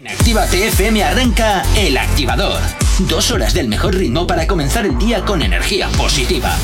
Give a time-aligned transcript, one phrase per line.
[0.00, 2.60] En Actívate FM arranca El Activador.
[3.08, 6.56] Dos horas del mejor ritmo para comenzar el día con energía positiva.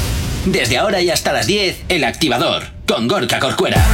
[0.45, 3.85] Desde ahora y hasta las 10, El Activador, con Gorka Corcuera.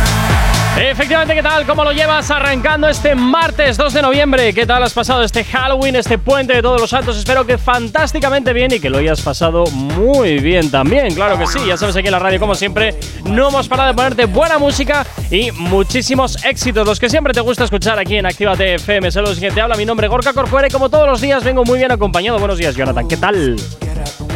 [0.82, 1.66] Efectivamente, ¿qué tal?
[1.66, 4.54] ¿Cómo lo llevas arrancando este martes 2 de noviembre?
[4.54, 7.18] ¿Qué tal has pasado este Halloween, este puente de todos los santos?
[7.18, 11.58] Espero que fantásticamente bien y que lo hayas pasado muy bien también, claro que sí.
[11.66, 15.04] Ya sabes, aquí en la radio, como siempre, no hemos parado de ponerte buena música
[15.30, 19.10] y muchísimos éxitos, los que siempre te gusta escuchar aquí en Actívate FM.
[19.10, 21.78] Saludos, que te habla mi nombre, Gorka Corcuera, y como todos los días vengo muy
[21.78, 22.38] bien acompañado.
[22.38, 23.56] Buenos días, Jonathan, ¿qué tal?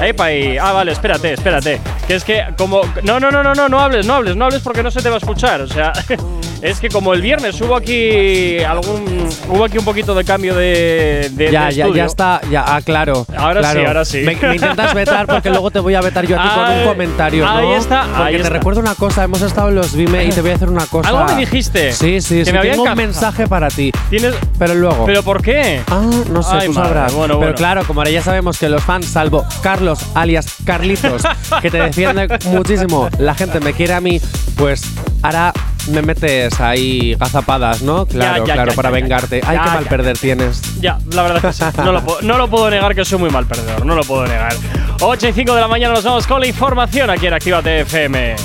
[0.02, 1.80] Epa, y, ah, vale, espérate, espérate.
[2.06, 2.82] Que es que como.
[3.02, 5.08] No, no, no, no, no, no hables, no hables, no hables porque no se te
[5.08, 5.62] va a escuchar.
[5.62, 5.92] O sea,
[6.64, 9.28] es que como el viernes hubo aquí algún.
[9.50, 11.30] Hubo aquí un poquito de cambio de.
[11.32, 11.94] de ya, de ya, estudio.
[11.94, 13.26] ya está, ya, ah, claro.
[13.36, 13.80] Ahora claro.
[13.80, 14.18] sí, ahora sí.
[14.22, 16.84] Me, me intentas vetar porque luego te voy a vetar yo a ti con un
[16.84, 17.50] comentario, ¿no?
[17.50, 18.54] ahí está, Porque ahí te está.
[18.54, 21.10] recuerdo una cosa, hemos estado en los Vime y te voy a hacer una cosa.
[21.10, 21.92] Algo me dijiste.
[21.92, 22.52] Sí, sí, que sí.
[22.52, 23.92] me tengo un mensaje para ti.
[24.08, 24.34] Tienes.
[24.58, 25.04] Pero luego.
[25.04, 25.82] ¿Pero por qué?
[25.90, 27.12] Ah, no sé, Ay, tú madre, sabrás.
[27.12, 27.54] bueno, Pero bueno.
[27.56, 31.22] claro, como ahora ya sabemos que los fans, salvo Carlos alias Carlitos,
[31.60, 34.18] que te defiende muchísimo, la gente me quiere a mí,
[34.56, 34.82] pues
[35.22, 35.52] ahora
[35.88, 38.06] me metes ahí gazapadas, ¿no?
[38.06, 39.40] Claro, ya, claro, ya, para vengarte.
[39.46, 39.90] Ay, qué mal ya.
[39.90, 40.80] perder tienes.
[40.80, 41.78] Ya, la verdad es que sí.
[41.78, 43.84] No lo, puedo, no lo puedo negar que soy muy mal perdedor.
[43.84, 44.54] No lo puedo negar.
[45.00, 48.36] 8 y 5 de la mañana nos vamos con la información aquí en Actívate FM.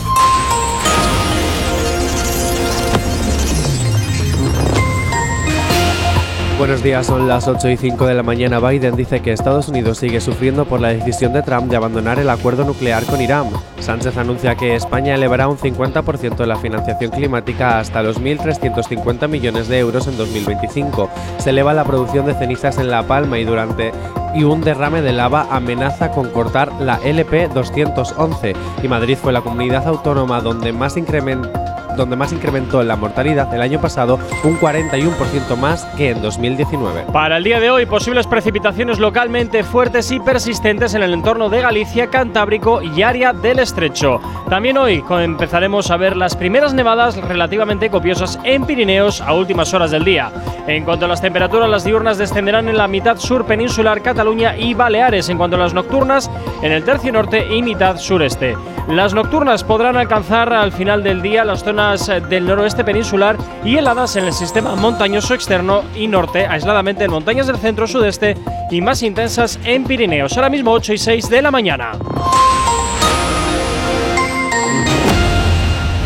[6.60, 8.60] Buenos días, son las 8 y 5 de la mañana.
[8.60, 12.30] Biden dice que Estados Unidos sigue sufriendo por la decisión de Trump de abandonar el
[12.30, 13.46] acuerdo nuclear con Irán.
[13.80, 19.80] Sánchez anuncia que España elevará un 50% la financiación climática hasta los 1.350 millones de
[19.80, 21.10] euros en 2025.
[21.38, 23.94] Se eleva la producción de cenizas en La Palma y durante
[24.36, 29.42] y un derrame de lava amenaza con cortar la LP 211 y Madrid fue la
[29.42, 35.56] comunidad autónoma donde más incrementó donde más incrementó la mortalidad el año pasado un 41%
[35.58, 37.06] más que en 2019.
[37.12, 41.62] Para el día de hoy, posibles precipitaciones localmente fuertes y persistentes en el entorno de
[41.62, 44.22] Galicia, Cantábrico y área del Estrecho.
[44.50, 49.92] También hoy empezaremos a ver las primeras nevadas relativamente copiosas en Pirineos a últimas horas
[49.92, 50.32] del día.
[50.68, 54.74] En cuanto a las temperaturas, las diurnas descenderán en la mitad sur peninsular, Cataluña y
[54.74, 55.28] Baleares.
[55.28, 58.56] En cuanto a las nocturnas, en el tercio norte y mitad sureste.
[58.88, 63.78] Las nocturnas podrán alcanzar al final del día las zonas eh, del noroeste peninsular y
[63.78, 68.38] heladas en el sistema montañoso externo y norte, aisladamente en montañas del centro sudeste
[68.70, 70.36] y más intensas en Pirineos.
[70.38, 71.94] Ahora mismo 8 y 6 de la mañana.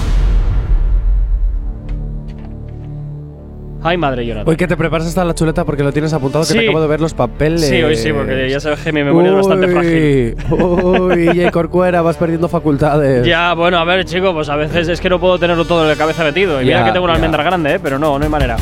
[3.85, 4.49] Ay, madre Jonathan.
[4.49, 6.59] Hoy que te preparas hasta la chuleta porque lo tienes apuntado que Sí.
[6.59, 7.63] te acabo de ver los papeles.
[7.69, 10.37] Sí, hoy sí, porque ya sabes que mi memoria es bastante frágil.
[10.53, 11.51] Uy, J.
[11.51, 13.27] Corcuera, vas perdiendo facultades.
[13.27, 15.89] Ya, bueno, a ver, chico, pues a veces es que no puedo tenerlo todo en
[15.89, 16.63] la cabeza metido.
[16.63, 17.17] Y mira que tengo una ya.
[17.17, 17.81] almendra grande, ¿eh?
[17.83, 18.57] pero no, no hay manera.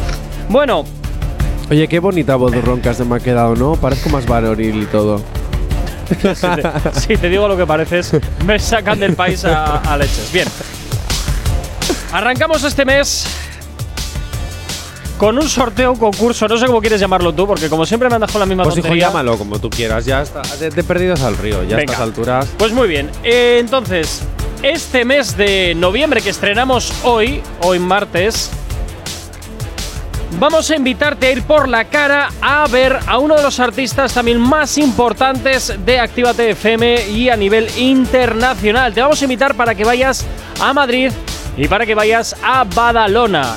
[0.48, 0.84] Bueno,
[1.70, 3.74] Oye, qué bonita voz de ronca se me ha quedado, ¿no?
[3.76, 5.22] Parezco más varonil y todo.
[6.10, 8.12] si te, si te digo lo que pareces,
[8.44, 10.32] me sacan del país a, a leches.
[10.32, 10.48] Bien.
[12.12, 13.24] Arrancamos este mes
[15.16, 18.16] con un sorteo, un concurso, no sé cómo quieres llamarlo tú, porque como siempre me
[18.16, 19.06] andas con la misma Pues hijo, tontería.
[19.08, 20.04] llámalo como tú quieras.
[20.04, 20.42] Ya está.
[20.58, 21.92] De, de perdidos al río, ya a Venga.
[21.92, 22.48] estas alturas.
[22.58, 23.08] Pues muy bien.
[23.22, 24.22] Eh, entonces,
[24.64, 28.50] este mes de noviembre que estrenamos hoy, hoy martes,
[30.38, 34.14] vamos a invitarte a ir por la cara a ver a uno de los artistas
[34.14, 38.94] también más importantes de Actívate FM y a nivel internacional.
[38.94, 40.26] Te vamos a invitar para que vayas
[40.60, 41.12] a Madrid
[41.56, 43.56] y para que vayas a Badalona.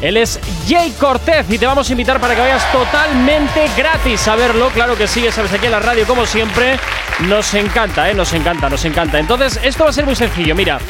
[0.00, 4.34] Él es Jay Cortez y te vamos a invitar para que vayas totalmente gratis a
[4.34, 4.68] verlo.
[4.70, 6.78] Claro que sí, sabes, aquí en la radio, como siempre,
[7.28, 8.14] nos encanta, ¿eh?
[8.14, 9.20] Nos encanta, nos encanta.
[9.20, 10.56] Entonces, esto va a ser muy sencillo.
[10.56, 10.80] Mira,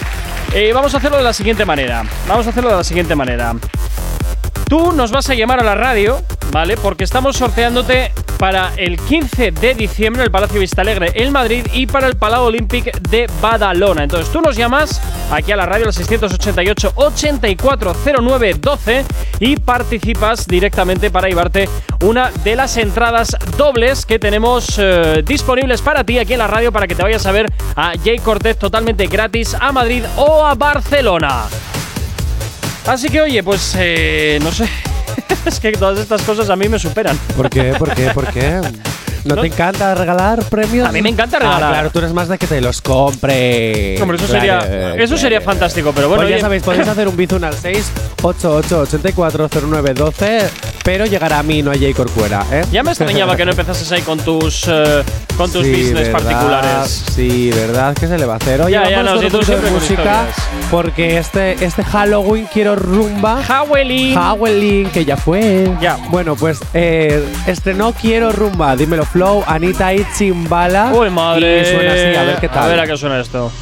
[0.54, 2.04] eh, vamos a hacerlo de la siguiente manera.
[2.26, 3.54] Vamos a hacerlo de la siguiente manera.
[4.72, 6.78] Tú nos vas a llamar a la radio, ¿vale?
[6.78, 11.86] Porque estamos sorteándote para el 15 de diciembre en el Palacio Vistalegre en Madrid y
[11.86, 14.04] para el Palau Olímpic de Badalona.
[14.04, 14.98] Entonces tú nos llamas
[15.30, 19.04] aquí a la radio al 688 8409 12
[19.40, 21.68] y participas directamente para llevarte
[22.00, 26.72] una de las entradas dobles que tenemos eh, disponibles para ti aquí en la radio
[26.72, 30.54] para que te vayas a ver a Jay Cortez totalmente gratis a Madrid o a
[30.54, 31.42] Barcelona.
[32.86, 34.68] Así que oye, pues eh, no sé.
[35.46, 37.16] es que todas estas cosas a mí me superan.
[37.36, 37.74] ¿Por qué?
[37.78, 38.10] ¿Por qué?
[38.10, 38.60] ¿Por qué?
[39.24, 40.88] ¿No, te encanta regalar premios?
[40.88, 41.62] A mí me encanta regalar.
[41.62, 43.96] Ah, claro, tú eres más de que te los compre.
[44.02, 45.52] Hombre, eso sería, Claro, eso sería claro.
[45.52, 50.48] fantástico, pero bueno, Pues ya oye, sabéis, podéis hacer un bizun al 688-840912,
[50.84, 52.62] pero llegará a mí, no a Jay Corcuera, ¿eh?
[52.72, 55.02] ya me extrañaba que no empezases ahí con tus eh,
[55.36, 57.04] con tus Sí, business verdad, particulares.
[57.14, 57.94] Sí, ¿verdad?
[57.98, 58.60] ¿Qué se le va a hacer?
[58.62, 60.26] Oye, Ya, ya, no, si tú siempre música,
[60.70, 63.40] porque este, este Halloween quiero rumba.
[63.48, 64.14] Howling.
[64.14, 65.70] Halloween, que ya fue.
[65.80, 65.96] Ya.
[66.10, 70.90] Bueno, pues eh, estrenó Quiero Rumba, dímelo Flow, Anita y Chimbala.
[70.94, 71.60] Uy, madre.
[71.60, 72.64] Y suena así, a ver qué tal.
[72.64, 73.52] A ver a qué suena esto.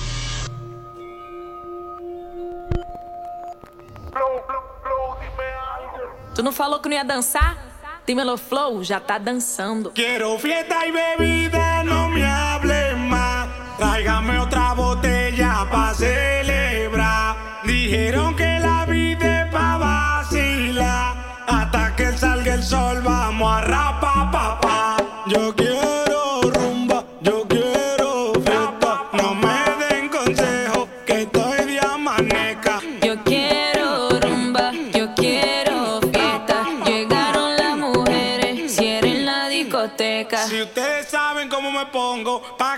[6.37, 7.57] Tu não falou que não ia dançar?
[8.07, 9.91] Tem Melo Flow, já tá dançando.
[9.91, 13.49] Quiero fiesta y bebida, no me hable más.
[13.77, 17.61] Tráigame otra botella pa' celebrar.
[17.65, 18.60] Dijeron que
[42.31, 42.70] algo para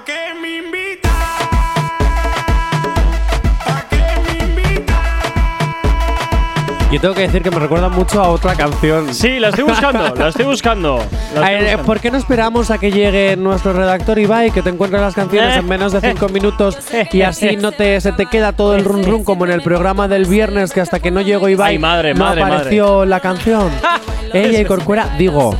[6.92, 9.14] Yo tengo que decir que me recuerda mucho a otra canción.
[9.14, 10.98] Sí, la estoy buscando, la estoy buscando.
[11.34, 11.84] la estoy buscando.
[11.86, 15.56] ¿Por qué no esperamos a que llegue nuestro redactor Ibai, que te encuentre las canciones
[15.56, 15.60] Eh.
[15.60, 16.76] en menos de 5 minutos
[17.10, 20.06] y así no te se te queda todo el run run como en el programa
[20.06, 23.70] del viernes que hasta que no llegó Ibai Ay, madre, no madre, apareció la canción?
[24.34, 25.56] Ella y Corcuera, digo,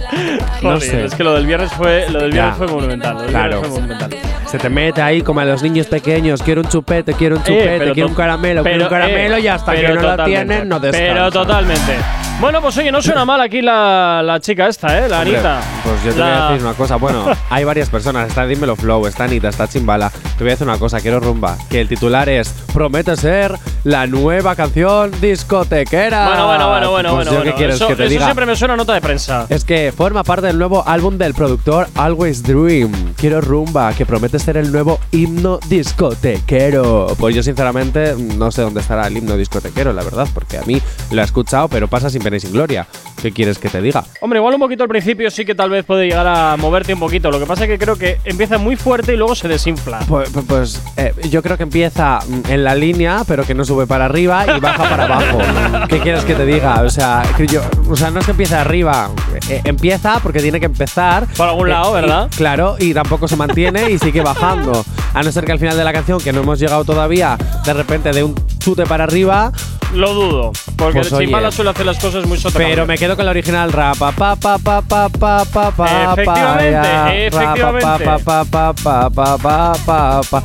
[0.63, 1.05] no sé.
[1.05, 2.59] Es que lo del viernes fue, lo del viernes Ya.
[2.59, 3.15] fue monumental.
[3.15, 3.49] lo del Claro.
[3.61, 4.11] viernes fue monumental.
[4.53, 7.75] Se te mete ahí como a los niños pequeños, quiero un chupete, quiero un chupete,
[7.77, 10.25] Eh, pero quiero un caramelo, quiero un pero, caramelo eh, y hasta que no lo
[10.25, 11.15] tienen no descansan.
[11.15, 11.97] Pero totalmente.
[12.39, 15.09] Bueno, pues oye, no suena mal aquí la, la chica esta, ¿eh?
[15.09, 15.61] La Hombre, Anita.
[15.85, 16.97] Pues yo te La- voy a decir una cosa.
[16.97, 18.29] Bueno, hay varias personas.
[18.29, 20.11] Está Dímelo Flow, está Anita, está Chimbala.
[20.11, 21.57] Te voy a decir una cosa, quiero rumba.
[21.71, 26.27] Que el titular es Promete ser la nueva canción discotequera.
[26.29, 27.43] Bueno, bueno, bueno, bueno, Pues bueno.
[27.45, 28.25] qué quieres eso, que te eso diga.
[28.27, 29.47] siempre me suena a nota de prensa.
[29.49, 33.15] Es que forma parte del nuevo álbum del productor Always Dream.
[33.17, 37.09] Quiero rumba, que promete ser el nuevo himno discotequero.
[37.19, 40.81] Pues yo sinceramente no sé dónde estará el himno discotequero, la verdad, porque a mí
[41.11, 42.87] lo he escuchado, pero pasa sin pena y sin gloria.
[43.23, 44.03] ¿Qué quieres que te diga?
[44.21, 46.99] Hombre, igual un poquito al principio sí que tal vez puede llegar a moverte un
[46.99, 47.31] poquito.
[47.31, 50.01] Lo que pasa es que creo que empieza muy fuerte y luego se desinfla.
[50.09, 53.65] Pues, pues- pues, eh, yo creo que empieza mm, en la línea, pero que no
[53.65, 55.39] sube para arriba y baja para abajo.
[55.89, 56.83] ¿Qué quieres que te diga?
[56.83, 59.09] O sea, que yo, o sea no es que empiece arriba.
[59.49, 61.27] eh, empieza porque tiene que empezar.
[61.37, 62.29] Por algún eh, lado, y- ¿verdad?
[62.37, 64.85] claro, y tampoco se mantiene y sigue bajando.
[65.15, 67.37] A no ser que al final de la canción, que no hemos llegado todavía,
[67.67, 69.53] de repente de un chute para arriba.
[69.95, 70.53] Lo dudo.
[70.77, 72.71] Porque Pues, el Chimbala suele hacer las cosas muy sotacables.
[72.71, 76.13] Pero me quedo con la original rap pa pa pa pa pa pa pa pa
[76.13, 78.05] Efectivamente, pa, efectivamente.
[78.05, 80.43] ra, pa, pa, pa, pa, pa, pa, pa, pa.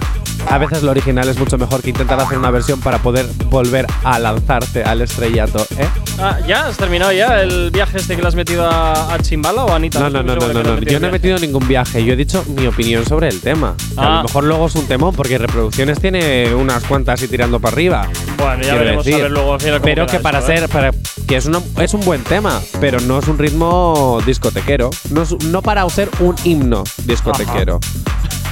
[0.50, 3.86] A veces lo original es mucho mejor que intentar hacer una versión para poder volver
[4.04, 5.88] a lanzarte al estrellato, ¿eh?
[6.20, 6.68] Ah, ¿ya?
[6.68, 9.76] ¿Has terminado ya el viaje este que le has metido a, a Chimbala o a
[9.76, 10.00] Anita?
[10.00, 12.04] No, no, no, no, no, Yo no he metido ningún viaje.
[12.04, 13.76] Yo he dicho mi opinión sobre el tema.
[13.98, 14.18] A Ah.
[14.18, 18.08] lo mejor luego es un temón porque reproducciones tiene unas cuantas y tirando para arriba.
[18.38, 19.22] Bueno, ya veremos a decir.
[19.24, 20.58] ver luego cómo Pero que para esto, ¿eh?
[20.60, 20.92] ser, para,
[21.28, 24.90] que es, una- es un buen tema, pero no es un ritmo discotequero.
[25.10, 27.80] No, es- no para ser un himno discotequero.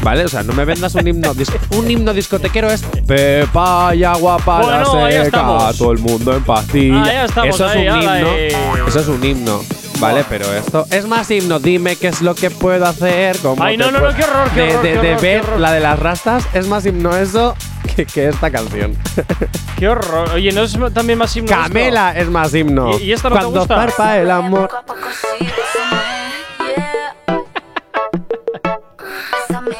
[0.01, 0.25] ¿Vale?
[0.25, 1.33] O sea, no me vendas un himno.
[1.71, 5.71] un himno discotequero es Pepa y agua para Bueno, seca.
[5.77, 7.01] Todo el mundo en pastilla.
[7.01, 8.31] Ah, ya estamos Eso es ahí, un ala, himno.
[8.35, 8.57] eh.
[8.87, 9.61] Eso es un himno.
[9.99, 11.57] Vale, pero esto es más himno.
[11.59, 13.37] Dime qué es lo que puedo hacer.
[13.39, 15.21] cómo Ay, te no, no, no, qué horror, qué de, horror, de- qué de horror,
[15.21, 15.59] qué ver horror.
[15.61, 17.55] la de las rastas es más himno eso
[17.95, 18.95] que, que esta canción.
[19.77, 20.29] Qué horror.
[20.33, 21.63] Oye, ¿no es también más himno esto?
[21.63, 22.97] Camela es más himno.
[22.97, 23.75] ¿Y- y esta no te Cuando gusta?
[23.75, 24.69] zarpa el amor.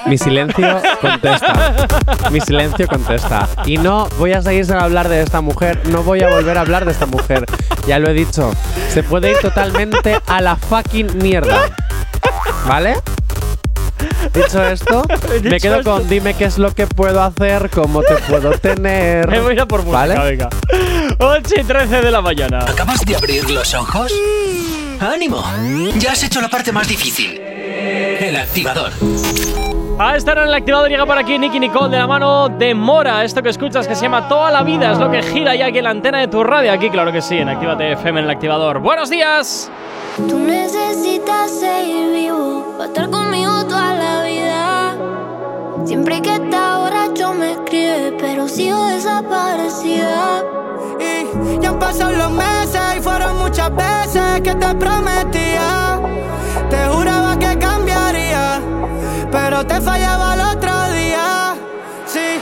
[0.06, 1.88] Mi silencio contesta.
[2.32, 3.48] Mi silencio contesta.
[3.66, 5.82] Y no voy a seguir sin hablar de esta mujer.
[5.90, 7.46] No voy a volver a hablar de esta mujer.
[7.88, 8.52] Ya lo he dicho.
[8.90, 11.70] Se puede ir totalmente a la fucking mierda.
[12.68, 12.96] ¿Vale?
[14.34, 15.04] Dicho esto,
[15.44, 15.92] me quedo esto.
[15.92, 19.28] con dime qué es lo que puedo hacer, cómo te puedo tener.
[19.30, 20.20] Me voy a ir a por música, ¿Vale?
[20.20, 20.50] venga.
[21.20, 22.60] 8 y 13 de la mañana.
[22.68, 24.12] ¿Acabas de abrir los ojos?
[25.00, 25.44] ¡Ánimo!
[25.98, 27.40] Ya has hecho la parte más difícil.
[27.40, 28.92] El activador.
[29.98, 33.24] A estar en el activador llega por aquí Nicky Nicole de la mano de Mora.
[33.24, 35.78] Esto que escuchas que se llama Toda la vida es lo que gira ya aquí
[35.78, 36.74] en la antena de tu radio.
[36.74, 38.80] Aquí, claro que sí, en Actívate FM en el activador.
[38.80, 39.72] ¡Buenos días!
[40.18, 44.96] Tú necesitas seguir vivo para estar conmigo toda la vida.
[45.86, 50.44] Siempre que está borracho me escribe, pero sigo desaparecida.
[51.00, 55.95] Y ya han pasado los meses y fueron muchas veces que te prometía.
[59.56, 61.56] Pero te fallaba el otro día.
[62.06, 62.42] Sí,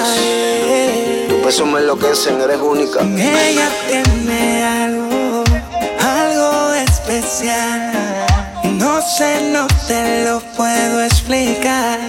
[1.51, 3.01] peso me enloquecen, eres única.
[3.01, 5.43] ella tiene algo,
[5.99, 7.91] algo especial.
[8.63, 11.99] No sé, no te lo puedo explicar.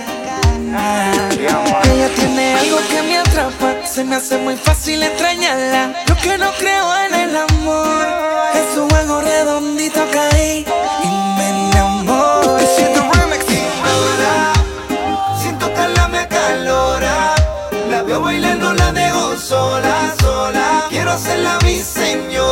[1.92, 5.92] Ella tiene algo que me atrapa, se me hace muy fácil extrañarla.
[6.06, 8.06] Yo que no creo en el amor,
[21.32, 22.51] dársela a mi Señor.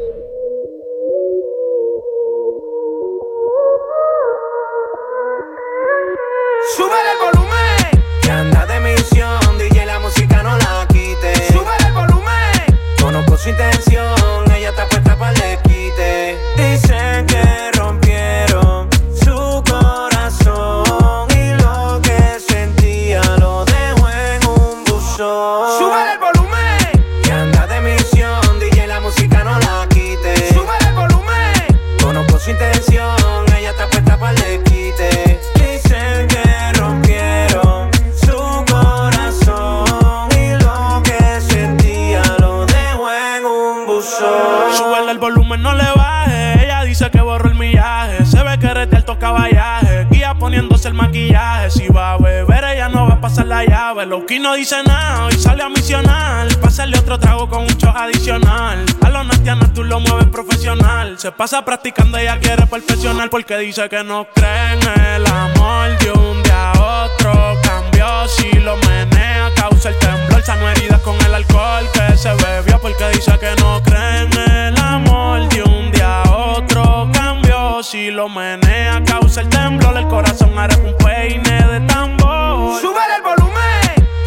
[54.31, 56.47] Loki no dice nada, hoy sale a misionar.
[56.61, 58.85] Pásale otro trago con un shot adicional.
[59.01, 61.19] A los nastianas tú lo mueves profesional.
[61.19, 63.29] Se pasa practicando, ella quiere perfeccionar.
[63.29, 64.79] Porque dice que no cree
[65.17, 67.59] el amor de un día a otro.
[67.61, 70.41] Cambió si lo menea, causa el temblor.
[70.43, 72.79] Sano heridas con el alcohol que se bebió.
[72.79, 74.29] Porque dice que no cree
[74.69, 77.09] el amor de un día a otro.
[77.11, 79.97] Cambió si lo menea, causa el temblor.
[79.97, 82.81] El corazón hará un peine de tambor.
[82.81, 83.20] Volumen.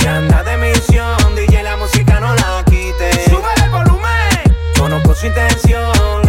[0.04, 3.24] Que anda de misión, DJ la música no la quite.
[3.24, 4.54] Sube el volumen.
[4.78, 6.23] Conozco su intención,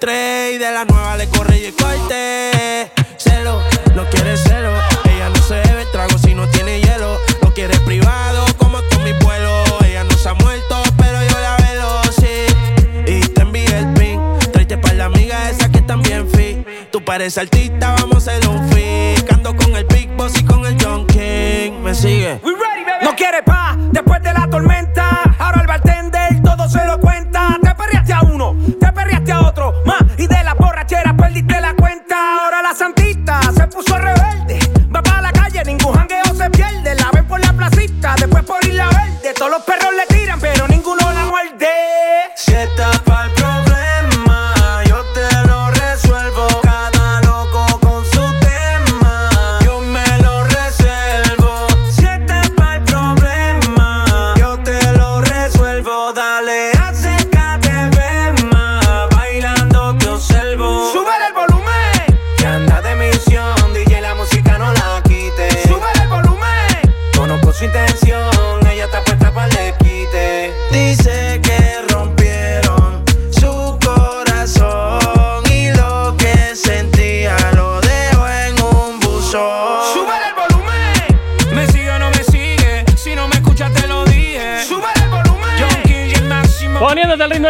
[0.00, 2.90] y de la nueva le corre y el corte.
[3.16, 3.60] Celo,
[3.96, 4.72] no quiere cero.
[5.04, 7.18] Ella no se bebe trago si no tiene hielo.
[7.42, 9.64] No quiere privado como con mi pueblo.
[9.84, 13.10] Ella no se ha muerto, pero yo la velo, sí.
[13.10, 14.20] Y te envié el pin.
[14.52, 16.58] Tráete para la amiga esa que también fit.
[16.92, 19.32] Tú pareces artista, vamos a hacer un fit.
[19.32, 21.72] Ando con el Big Boss y con el John King.
[21.82, 22.38] Me sigue.
[22.44, 23.04] We ready, baby.
[23.04, 24.87] No quiere pa' después de la tormenta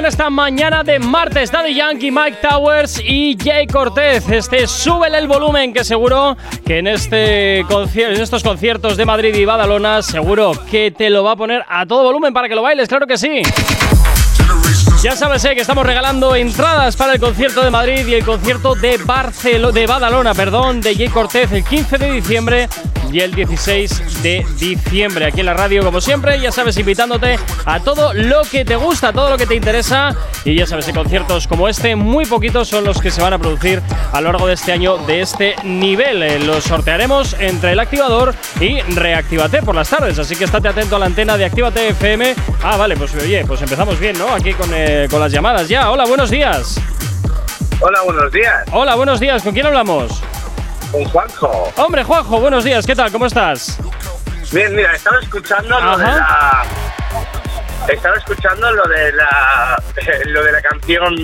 [0.08, 4.26] esta mañana de martes, Daddy Yankee, Mike Towers y Jay Cortez.
[4.30, 9.44] Este súbele el volumen que seguro que en, este en estos conciertos de Madrid y
[9.44, 12.88] Badalona seguro que te lo va a poner a todo volumen para que lo bailes,
[12.88, 13.42] claro que sí.
[15.02, 18.74] Ya sabes eh, que estamos regalando entradas para el concierto de Madrid y el concierto
[18.74, 22.68] de Barcelona, de Badalona, perdón, de Jay Cortez el 15 de diciembre
[23.10, 25.26] y el 16 de diciembre.
[25.26, 29.12] Aquí en la radio, como siempre, ya sabes, invitándote a todo lo que te gusta,
[29.12, 30.14] todo lo que te interesa.
[30.44, 33.82] Y ya sabes, conciertos como este, muy poquitos son los que se van a producir
[34.12, 36.22] a lo largo de este año de este nivel.
[36.22, 40.18] Eh, Los sortearemos entre el activador y Reactívate por las tardes.
[40.18, 42.34] Así que estate atento a la antena de Actívate FM.
[42.62, 44.28] Ah, vale, pues oye, pues empezamos bien, ¿no?
[44.32, 45.90] Aquí con, eh, con las llamadas ya.
[45.90, 46.80] Hola, buenos días.
[47.80, 48.64] Hola, buenos días.
[48.72, 49.42] Hola, buenos días.
[49.42, 50.20] ¿Con quién hablamos?
[50.92, 51.72] Con Juanjo.
[51.76, 52.86] Hombre, Juanjo, buenos días.
[52.86, 53.12] ¿Qué tal?
[53.12, 53.78] ¿Cómo estás?
[54.52, 56.64] Bien, mira, estaba escuchando lo de la.
[57.88, 59.82] Estaba escuchando lo de la.
[60.26, 61.14] lo de la canción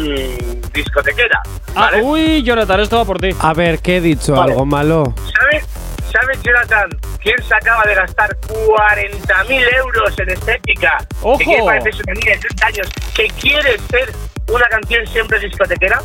[0.73, 1.41] discotequera.
[1.75, 3.31] Ah, uy, Jonathan, esto va por ti.
[3.41, 4.35] A ver, ¿qué he dicho?
[4.35, 4.53] Vale.
[4.53, 5.15] ¿Algo malo?
[5.41, 5.67] ¿Sabes?
[6.13, 6.91] ¿Sabes, Jonathan?
[7.21, 10.99] ¿Quién se acaba de gastar 40.000 euros en estética?
[11.23, 11.39] ¡Ojo!
[11.39, 14.13] Que quiere parecerse una niña de 30 años que quiere ser
[14.49, 16.01] una canción siempre discotequera.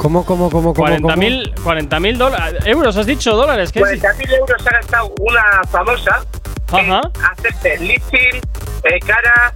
[0.00, 0.88] ¿Cómo, cómo, cómo, cómo?
[0.88, 2.62] 40.000 40.000 dólares.
[2.64, 3.70] Euros, has dicho dólares.
[3.70, 4.02] ¿Qué es?
[4.02, 6.24] 40.000 euros ha gastado una famosa
[6.72, 7.02] Ajá.
[7.32, 8.40] hacerse lifting,
[8.84, 9.52] eh, cara,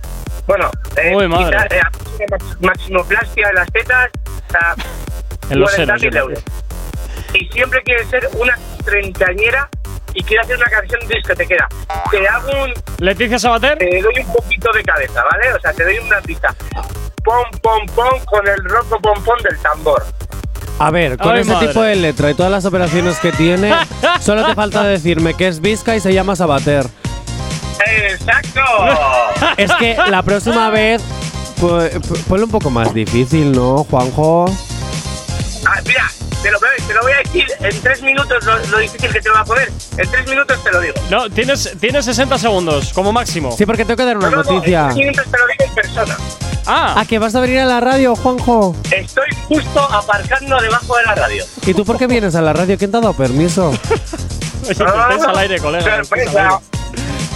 [0.46, 1.46] bueno, eh, Uy, madre.
[1.46, 2.26] quitar, eh,
[2.60, 4.10] maximoplastia en las tetas,
[4.50, 4.74] sea,
[5.50, 6.42] En los 40.000 senos, euros.
[7.32, 9.70] Y siempre quiere ser una treintañera
[10.12, 11.68] y quiere hacer una canción discotequera.
[12.10, 12.74] Te hago un...
[12.98, 13.78] Leticia Sabater.
[13.78, 15.54] Te doy un poquito de cabeza, ¿vale?
[15.54, 16.54] O sea, te doy una pista.
[17.24, 20.04] Pom, pom, pom con el roco pom, pom del tambor.
[20.78, 21.68] A ver, con Ay, ese madre.
[21.68, 23.72] tipo de letra y todas las operaciones que tiene,
[24.20, 26.86] solo te falta decirme que es Vizca y se llama Sabater.
[27.86, 28.60] ¡Exacto!
[29.56, 31.02] Es que la próxima vez,
[31.60, 31.92] pues,
[32.28, 34.46] ponle un poco más difícil, ¿no, Juanjo?
[35.66, 36.10] Ah, mira,
[36.44, 39.28] te lo, te lo voy a decir en tres minutos lo, lo difícil que te
[39.30, 39.72] lo va a poner.
[39.96, 40.94] En tres minutos te lo digo.
[41.10, 43.50] No, tienes, tienes 60 segundos como máximo.
[43.56, 44.80] Sí, porque tengo que dar una No, no, no, noticia.
[44.80, 46.16] en tres minutos te lo digo en persona.
[46.66, 48.76] Ah, ¿A que vas a venir a la radio, Juanjo?
[48.90, 51.44] Estoy justo aparcando debajo de la radio.
[51.66, 52.76] ¿Y tú por qué vienes a la radio?
[52.78, 53.68] ¿Quién te ha dado permiso?
[54.62, 55.96] oye, que estáis al aire, colega.
[56.04, 56.60] Sorpresa.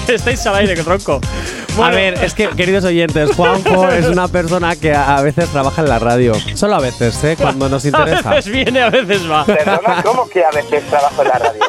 [0.08, 1.20] Que estáis al aire, que tronco.
[1.22, 5.48] A Bueno, ver, es que, queridos oyentes, Juanjo es una persona que a a veces
[5.50, 6.32] trabaja en la radio.
[6.54, 7.36] Solo a veces, ¿eh?
[7.38, 8.30] Cuando nos A interesa.
[8.30, 9.44] veces viene, a veces va.
[9.44, 11.60] Perdona, ¿cómo que a veces trabajo en la radio?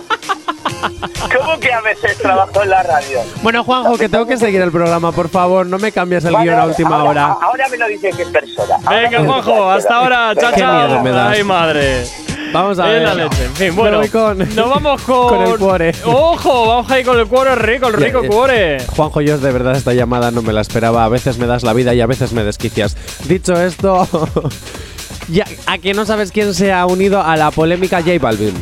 [1.38, 3.20] ¿Cómo que a veces trabajo en la radio?
[3.44, 5.66] Bueno, Juanjo, que tengo que seguir el programa, por favor.
[5.66, 7.38] No me cambies el Vale, guion a última ahora, hora.
[7.42, 8.76] Ahora me lo dices en persona.
[8.86, 10.34] Ahora Venga, Juanjo, hasta ahora.
[10.40, 10.88] Chao, Qué chao.
[10.88, 11.34] miedo me das.
[11.38, 12.06] Ay, madre.
[12.52, 13.02] Vamos a ver.
[13.04, 13.46] la leche.
[13.46, 14.02] En fin, bueno.
[14.12, 15.28] con- Nos vamos con.
[15.38, 15.92] con el cuore.
[16.06, 18.78] Ojo, vamos ahí con el cuore rico, el rico eh, cuore.
[18.96, 21.06] Juanjo, yo de verdad esta llamada no me la esperaba.
[21.06, 22.96] A veces me das la vida y a veces me desquicias.
[23.28, 24.08] Dicho esto,
[25.30, 28.54] ya, ¿a que no sabes quién se ha unido a la polémica J Balvin?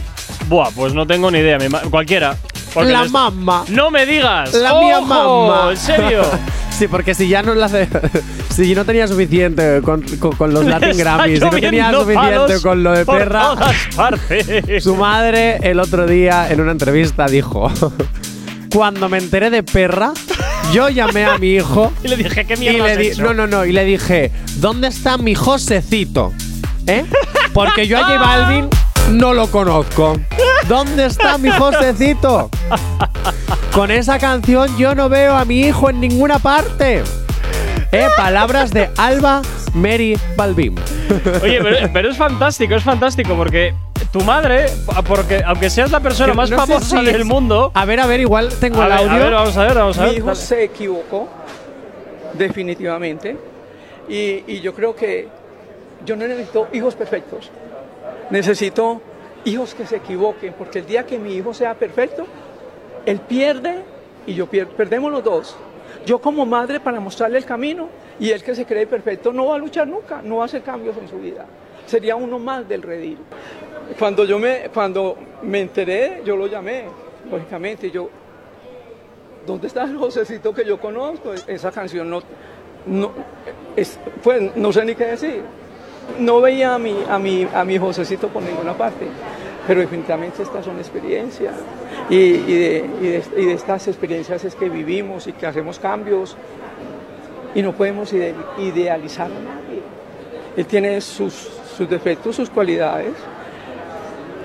[0.50, 1.58] Buah, pues no tengo ni idea.
[1.90, 2.36] cualquiera.
[2.74, 3.64] Porque La mamá.
[3.70, 4.54] No me digas.
[4.54, 5.48] La mía ¡Ojo!
[5.48, 5.72] mamá.
[5.72, 6.22] ¿En serio?
[6.78, 7.88] sí, porque si ya no la hace.
[8.56, 11.92] si no tenía suficiente con, con- con los Le Latin está Grammys, si no tenía
[11.92, 13.42] lloviendo suficiente palos con lo de por perra.
[13.42, 14.84] todas partes.
[14.84, 17.72] Su madre el otro día en una entrevista dijo:
[18.74, 20.12] Cuando me enteré de perra,
[20.74, 23.24] yo llamé a mi hijo Y le dije, ¿qué y mierda le has di- hecho?
[23.24, 26.34] no, no, no, y le dije, ¿dónde está mi Josecito?
[26.86, 27.06] ¿Eh?
[27.54, 28.70] Porque yo a J Balvin
[29.12, 30.20] no lo conozco.
[30.68, 32.50] ¿Dónde está mi Josecito?
[33.72, 37.04] Con esa canción yo no veo a mi hijo en ninguna parte.
[37.92, 38.08] ¿Eh?
[38.18, 39.42] Palabras de Alba
[39.74, 40.76] Mary Balvin.
[41.42, 43.74] Oye, pero, pero es fantástico, es fantástico porque
[44.12, 44.66] tu madre,
[45.08, 47.72] porque aunque seas la persona Que más no famosa si- del mundo.
[47.74, 49.12] A ver, a ver, igual tengo A el ver, audio.
[49.14, 50.18] a ver, vamos a ver, vamos a Mi ver.
[50.18, 51.30] hijo se equivocó,
[52.34, 53.38] definitivamente.
[54.10, 55.28] Y, y yo creo que
[56.06, 57.52] yo no necesito hijos perfectos.
[58.30, 59.02] Necesito
[59.46, 62.26] hijos que se equivoquen, porque el día que mi hijo sea perfecto,
[63.06, 63.84] él pierde
[64.26, 65.56] y yo pier- perdemos los dos.
[66.06, 69.56] Yo como madre para mostrarle el camino y él que se cree perfecto no va
[69.56, 71.46] a luchar nunca, no va a hacer cambios en su vida.
[71.86, 73.18] Sería uno más del redil.
[73.98, 76.84] Cuando yo me, cuando me enteré, yo lo llamé,
[77.32, 78.10] lógicamente, yo,
[79.46, 81.34] ¿dónde está el Josecito que yo conozco?
[81.48, 82.22] Esa canción no,
[82.86, 83.12] no,
[83.76, 85.42] es- pues no sé ni qué decir.
[86.20, 89.06] No veía a mi, a mi, a mi Josecito por ninguna parte,
[89.68, 91.54] pero definitivamente estas son experiencias
[92.10, 96.36] y, y de, estas experiencias es que vivimos y que hacemos cambios
[97.54, 99.82] y no podemos ide- idealizar a nadie.
[100.56, 101.34] Él tiene sus,
[101.78, 103.14] sus defectos, sus cualidades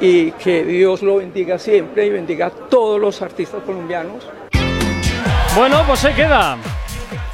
[0.00, 4.28] y que Dios lo bendiga siempre y bendiga a todos los artistas colombianos.
[5.56, 6.58] Bueno, pues queda.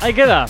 [0.01, 0.47] Ahí queda.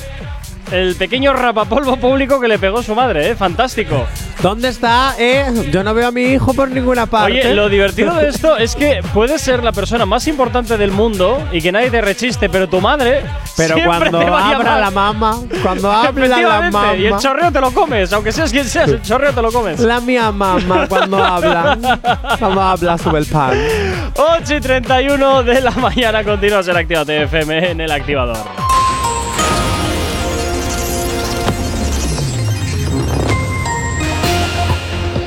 [0.72, 3.36] El pequeño rapapolvo público que le pegó su madre, ¿eh?
[3.36, 4.06] Fantástico.
[4.42, 5.14] ¿Dónde está?
[5.18, 7.40] Eh, yo no veo a mi hijo por ninguna parte.
[7.40, 11.42] Oye, lo divertido de esto es que puedes ser la persona más importante del mundo
[11.50, 13.22] y que nadie te rechiste, pero tu madre.
[13.56, 14.80] Pero siempre cuando te va a abra llamar.
[14.80, 16.94] la mamá, cuando habla la mamá.
[16.94, 19.80] Y el chorreo te lo comes, aunque seas quien seas, el chorreo te lo comes.
[19.80, 21.76] La mía mamá cuando habla.
[22.38, 23.58] cuando habla sube el pan.
[24.14, 28.36] 8 y 31 de la mañana continúas en Actívate FM en el activador.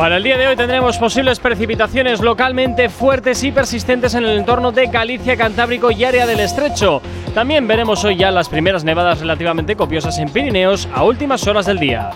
[0.02, 4.72] Para el día de hoy tendremos posibles precipitaciones localmente fuertes y persistentes en el entorno
[4.72, 7.04] de Galicia, Cantábrico y área del Estrecho.
[7.36, 11.78] También veremos hoy ya las primeras nevadas relativamente copiosas en Pirineos a últimas horas del
[11.78, 12.10] día.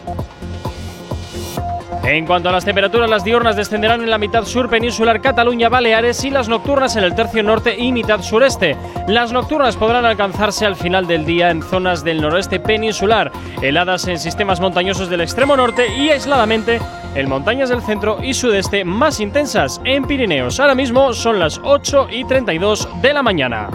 [2.07, 6.23] En cuanto a las temperaturas, las diurnas descenderán en la mitad sur peninsular Cataluña, Baleares
[6.23, 8.77] y las nocturnas en el tercio norte y mitad sureste.
[9.07, 14.19] Las nocturnas podrán alcanzarse al final del día en zonas del noroeste peninsular, heladas en
[14.19, 16.79] sistemas montañosos del extremo norte y aisladamente
[17.15, 20.59] en montañas del centro y sudeste más intensas en Pirineos.
[20.59, 23.69] Ahora mismo son las 8 y 32 de la mañana.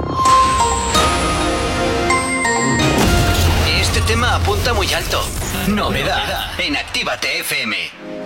[3.81, 5.21] Este tema apunta muy alto.
[5.66, 8.19] Novedad en Actívate FM.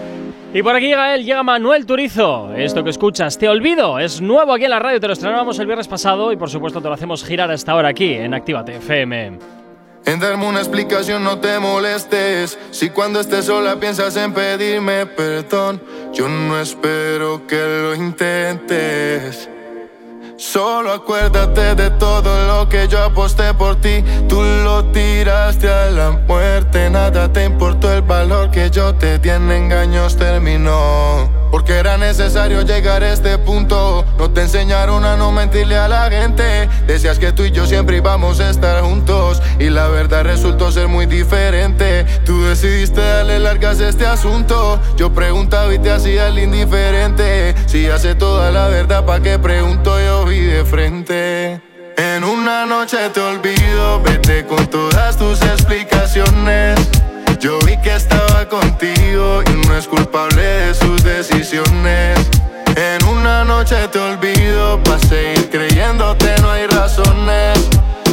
[0.54, 2.54] Y por aquí llega él, llega Manuel Turizo.
[2.54, 5.66] Esto que escuchas, Te Olvido, es nuevo aquí en la radio, te lo estrenábamos el
[5.66, 9.38] viernes pasado y por supuesto te lo hacemos girar hasta ahora aquí en Actívate FM.
[10.06, 12.56] En darme una explicación no te molestes.
[12.70, 19.48] Si cuando estés sola piensas en pedirme perdón, yo no espero que lo intentes.
[20.36, 24.02] Solo acuérdate de todo lo que yo aposté por ti.
[24.28, 26.90] Tú lo tiraste a la muerte.
[26.90, 31.43] Nada te importó el valor que yo te di en engaños terminó.
[31.54, 34.04] Porque era necesario llegar a este punto.
[34.18, 36.68] No te enseñaron a no mentirle a la gente.
[36.88, 39.40] Decías que tú y yo siempre íbamos a estar juntos.
[39.60, 42.06] Y la verdad resultó ser muy diferente.
[42.24, 44.80] Tú decidiste darle largas a este asunto.
[44.96, 47.54] Yo preguntaba y te hacía el indiferente.
[47.66, 50.00] Si hace toda la verdad, ¿pa' qué pregunto?
[50.00, 51.62] Yo vi de frente.
[51.96, 56.80] En una noche te olvido, vete con todas tus explicaciones.
[57.44, 62.18] Yo vi que estaba contigo y no es culpable de sus decisiones.
[62.74, 67.68] En una noche te olvido, para seguir creyéndote no hay razones.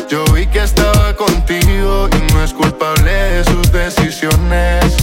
[0.10, 4.98] Yo vi que estaba contigo y no es culpable de sus decisiones.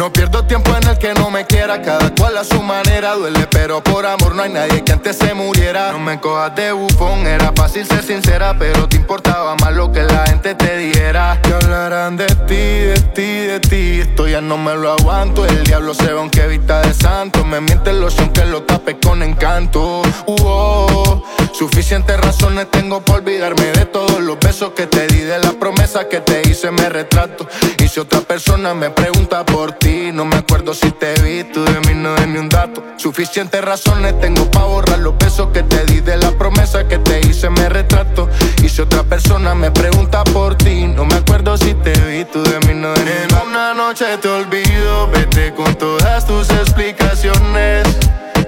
[0.00, 3.46] No pierdo tiempo en el que no me quiera, cada cual a su manera duele,
[3.50, 5.92] pero por amor no hay nadie que antes se muriera.
[5.92, 10.02] No me cojas de bufón, era fácil ser sincera, pero te importaba más lo que
[10.04, 11.38] la gente te dijera.
[11.42, 14.00] Que hablarán de ti, de ti, de ti.
[14.00, 17.44] Esto ya no me lo aguanto, el diablo se ve aunque vista de santo.
[17.44, 20.00] Me miente el loción que lo tape con encanto.
[20.24, 25.40] Uh, oh, suficientes razones tengo por olvidarme de todos los besos que te di, de
[25.40, 27.46] la promesa que te hice, me retrato.
[27.78, 31.64] Y si otra persona me pregunta por ti, no me acuerdo si te vi, tú
[31.64, 32.82] de mí no de ni un dato.
[32.96, 37.20] Suficientes razones tengo para borrar los besos que te di, de la promesa que te
[37.20, 38.28] hice, me retrato.
[38.62, 42.42] Y si otra persona me pregunta por ti, no me acuerdo si te vi, tú
[42.42, 43.42] de mí no de ni un dato.
[43.42, 47.86] En una noche te olvido, vete con todas tus explicaciones.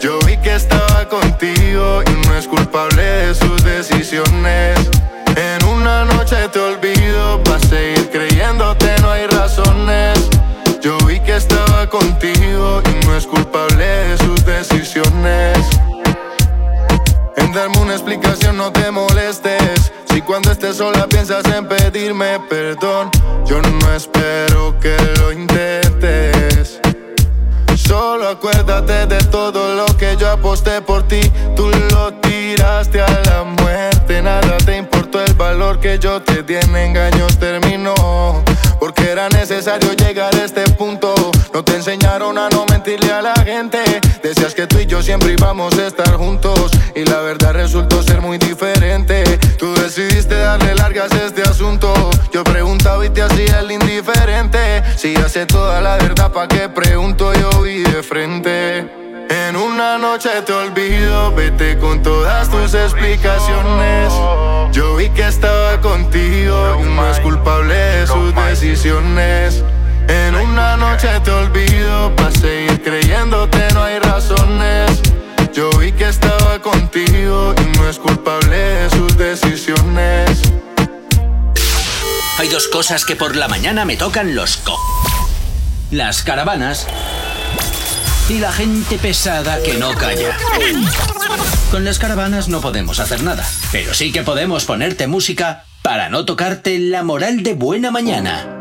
[0.01, 4.79] Yo vi que estaba contigo y no es culpable de sus decisiones.
[5.37, 10.32] En una noche te olvido, para seguir creyéndote no hay razones.
[10.83, 15.57] Yo vi que estaba contigo y no es culpable de sus decisiones.
[17.37, 19.93] En darme una explicación no te molestes.
[20.11, 23.13] Si cuando estés sola piensas en pedirme perdón,
[23.47, 26.81] yo no espero que lo intentes.
[27.77, 31.21] Solo acuérdate de todo lo que yo aposté por ti.
[31.55, 34.21] Tú lo tiraste a la muerte.
[34.21, 38.43] Nada te importó el valor que yo te di en engaños terminó.
[38.83, 41.15] Porque era necesario llegar a este punto.
[41.55, 43.79] No te enseñaron a no mentirle a la gente.
[44.25, 46.73] Decías que tú y yo siempre íbamos a estar juntos.
[46.97, 49.23] Y la verdad resultó ser muy diferente.
[49.57, 51.95] Tú decidiste darle largas a este asunto.
[52.33, 54.83] Yo preguntaba y te hacía el indiferente.
[54.97, 57.33] Si sé toda la verdad, ¿pa' qué pregunto?
[57.35, 59.02] Yo vi de frente.
[59.53, 64.11] En una noche te olvido, vete con todas tus explicaciones.
[64.73, 69.63] Yo vi que estaba contigo y no es culpable de sus decisiones.
[70.09, 75.03] En una noche te olvido, para seguir creyéndote no hay razones.
[75.53, 80.51] Yo vi que estaba contigo y no es culpable de sus decisiones.
[82.39, 84.79] Hay dos cosas que por la mañana me tocan los co.
[85.91, 86.87] Las caravanas
[88.29, 90.37] y la gente pesada que no calla.
[91.71, 96.25] Con las caravanas no podemos hacer nada, pero sí que podemos ponerte música para no
[96.25, 98.59] tocarte la moral de buena mañana.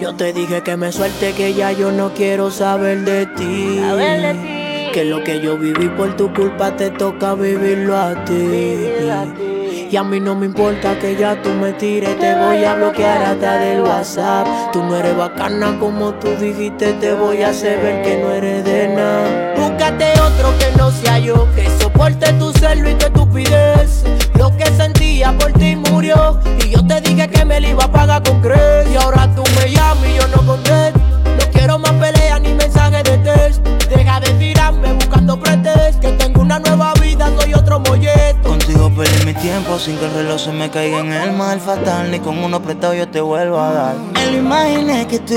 [0.00, 3.78] Yo te dije que me suelte, que ya yo no quiero saber de ti.
[3.78, 4.61] Saber de ti.
[4.92, 8.34] Que lo que yo viví por tu culpa te toca vivirlo a ti.
[9.90, 13.22] Y a mí no me importa que ya tú me tires, te voy a bloquear
[13.22, 14.46] hasta del WhatsApp.
[14.70, 18.64] Tú no eres bacana como tú dijiste, te voy a hacer ver que no eres
[18.64, 19.54] de nada.
[19.56, 24.04] Búscate otro que no sea yo, que soporte tu celo y tu estupidez.
[24.38, 27.90] Lo que sentía por ti murió, y yo te dije que me lo iba a
[27.90, 28.92] pagar con crédito.
[28.92, 31.00] Y ahora tú me llamas y yo no contesto.
[31.24, 33.70] No quiero más peleas ni mensajes de texto.
[33.88, 34.20] Deja
[34.90, 36.00] buscando pretextos.
[36.00, 38.48] Que tengo una nueva vida, soy otro molleto.
[38.48, 42.10] Contigo perdí mi tiempo sin que el reloj se me caiga en el mal fatal.
[42.10, 43.94] Ni con uno prestado yo te vuelvo a dar.
[44.14, 45.34] Me lo imaginé que tú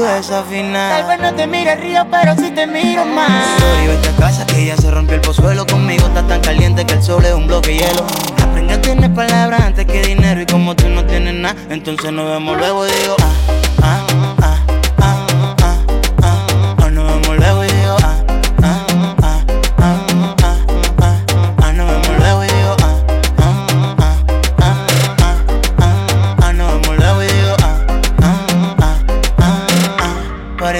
[0.49, 1.01] final.
[1.01, 3.45] Tal vez no te mire río, pero sí te miro más.
[3.59, 5.65] Sorry, vete a casa que ya se rompió el pozuelo.
[5.65, 8.03] Conmigo está tan caliente que el sol es un bloque de hielo.
[8.41, 10.41] Aprende a tener palabras antes que dinero.
[10.41, 13.44] Y como tú no tienes nada, entonces nos vemos luego y digo, ah,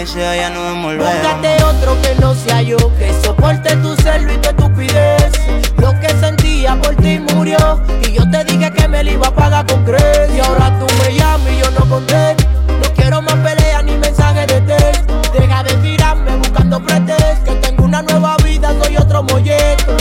[0.06, 1.12] ah, parece allá nos vemos luego.
[1.12, 5.32] Búscate otro que no sea yo, que soporte tu celo y tu estupidez.
[5.78, 9.36] Lo que sentía por ti murió, y yo te dije que me lo iba a
[9.36, 10.36] pagar con crédito.
[10.36, 12.44] Y ahora tú me llamas y yo no contesto.
[12.68, 15.22] No quiero más peleas ni mensajes de texto.
[15.34, 17.44] Deja de tirarme buscando pretextos.
[17.44, 19.98] Que tengo una nueva vida, soy otro molleto.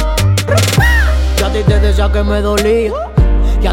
[1.38, 3.13] Yo a ti te decía que me dolía.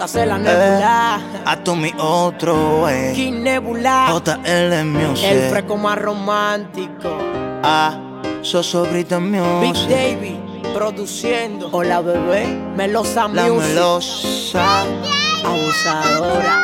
[0.00, 1.20] JC la nebula.
[1.44, 3.12] A tú mi otro, eh.
[3.14, 4.06] King Nebula.
[4.24, 5.26] JL Music.
[5.26, 7.10] El fresco más romántico.
[7.62, 7.98] Ah,
[8.40, 9.88] Sosobrita Big Music.
[9.90, 10.36] David
[10.72, 11.68] produciendo.
[11.72, 12.46] Hola bebé,
[12.76, 13.68] Melosa La Music.
[13.74, 14.84] melosa.
[15.44, 16.62] Abusadora.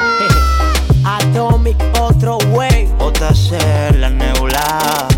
[1.05, 2.89] Atomic otro way.
[2.99, 3.59] JC,
[3.99, 5.09] la nebula.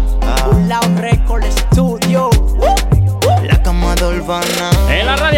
[0.51, 2.31] Un lado Record Studio.
[3.45, 4.68] La cama de Urbana.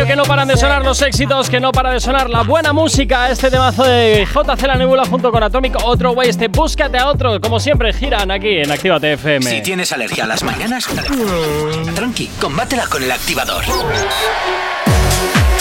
[0.06, 3.30] Que no paran de sonar los éxitos, que no para de sonar la buena música,
[3.30, 7.40] este temazo de JC La Nebula junto con Atomic, otro güey, este búscate a otro,
[7.40, 9.48] como siempre giran aquí en Actívate FM.
[9.48, 10.88] Si tienes alergia a las mañanas,
[11.94, 13.62] tranqui, combátela con el activador.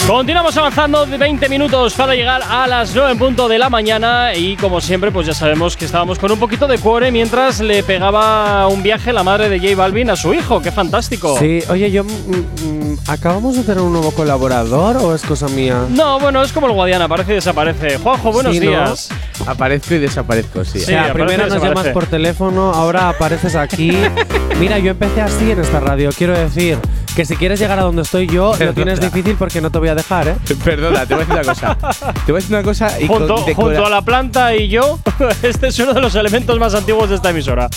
[0.06, 4.34] Continuamos avanzando de 20 minutos para llegar a las 9 en punto de la mañana
[4.34, 7.84] y como siempre pues ya sabemos que estábamos con un poquito de cuore mientras le
[7.84, 11.38] pegaba un viaje la madre de J Balvin a su hijo, qué fantástico.
[11.38, 12.02] Sí, oye, yo.
[12.02, 15.84] mm, mm, ¿Acabamos de tener un nuevo colaborador o es cosa mía?
[15.90, 17.98] No, bueno, es como el Guadiana, aparece y desaparece.
[17.98, 18.70] Juanjo, buenos Sí, ¿no?
[18.70, 19.10] días.
[19.46, 20.78] Aparezco y desaparezco, sí.
[20.78, 23.92] O sea, primero nos llamas por teléfono, ahora apareces aquí.
[24.58, 26.10] Mira, yo empecé así en esta radio.
[26.16, 26.78] Quiero decir
[27.20, 29.10] que si quieres llegar a donde estoy yo, lo tienes Perdona.
[29.14, 30.36] difícil porque no te voy a dejar, ¿eh?
[30.64, 31.76] Perdona, te voy a decir una cosa.
[32.24, 34.98] Te voy a decir una cosa y Junto, junto a la planta y yo,
[35.42, 37.68] este es uno de los elementos más antiguos de esta emisora.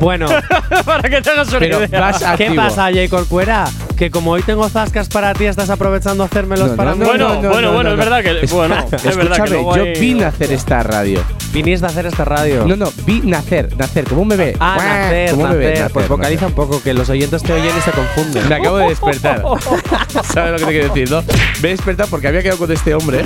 [0.00, 0.28] Bueno,
[0.84, 2.36] Para que te hagas una pero idea.
[2.36, 3.64] ¿qué pasa, Jay Corcuera?
[3.96, 7.02] Que como hoy tengo zascas para ti, estás aprovechando hacérmelos No, para no, mí.
[7.02, 9.50] no, Bueno, no, no, bueno, no, bueno, no, es verdad que- bueno, es verdad que
[9.50, 11.20] yo hay- vine a hacer esta radio.
[11.52, 12.64] Viniste a hacer esta radio.
[12.66, 14.54] No, no, vi nacer, nacer, como un bebé.
[14.60, 15.78] Ah, nacer, como un bebé, nacer.
[15.80, 16.48] nacer, Pues vocaliza nacer.
[16.48, 18.48] un poco, que los oyentes te oyen y se confunden.
[18.68, 19.42] Acabo de despertar.
[20.32, 21.22] ¿Sabes lo que te quiero decir, no?
[21.62, 23.24] Me he despertado porque había quedado con este hombre.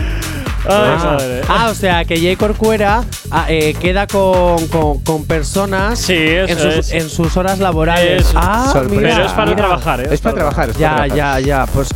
[0.68, 1.16] Ah,
[1.48, 6.52] ah, o sea que Jay Corcuera ah, eh, queda con, con, con personas Sí, eso
[6.52, 6.92] en, sus, es.
[6.92, 8.28] en sus horas laborales.
[8.28, 8.38] Eso.
[8.40, 9.00] Ah, Sorpresa.
[9.00, 9.56] mira, Pero es para mira.
[9.56, 10.08] trabajar, ¿eh?
[10.12, 10.70] Es para trabajar.
[10.70, 11.40] es Ya, para trabajar.
[11.40, 11.66] ya, ya.
[11.66, 11.88] Pues,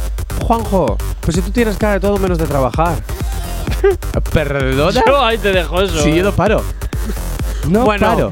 [0.42, 2.96] Juanjo, pues si tú tienes cara de todo menos de trabajar.
[4.32, 5.02] ¿Perdona?
[5.06, 6.02] Yo ahí te dejo eso.
[6.02, 6.62] Si yo no paro.
[7.68, 8.30] No Bueno, paro.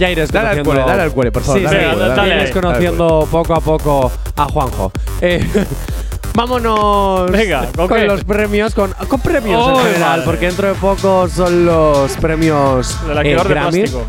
[0.00, 2.46] Ya irás Dale al cuore, dale al cuore, por favor, Sí, dale sí, dale irás
[2.46, 2.52] ahí.
[2.52, 4.90] conociendo poco a poco a Juanjo.
[5.20, 5.46] Eh,
[6.34, 10.22] Vámonos Venga, ¿con los premios, con, con premios ¡Ay, en general, madre!
[10.24, 14.04] porque dentro de poco son los premios Del eh, activador de plástico.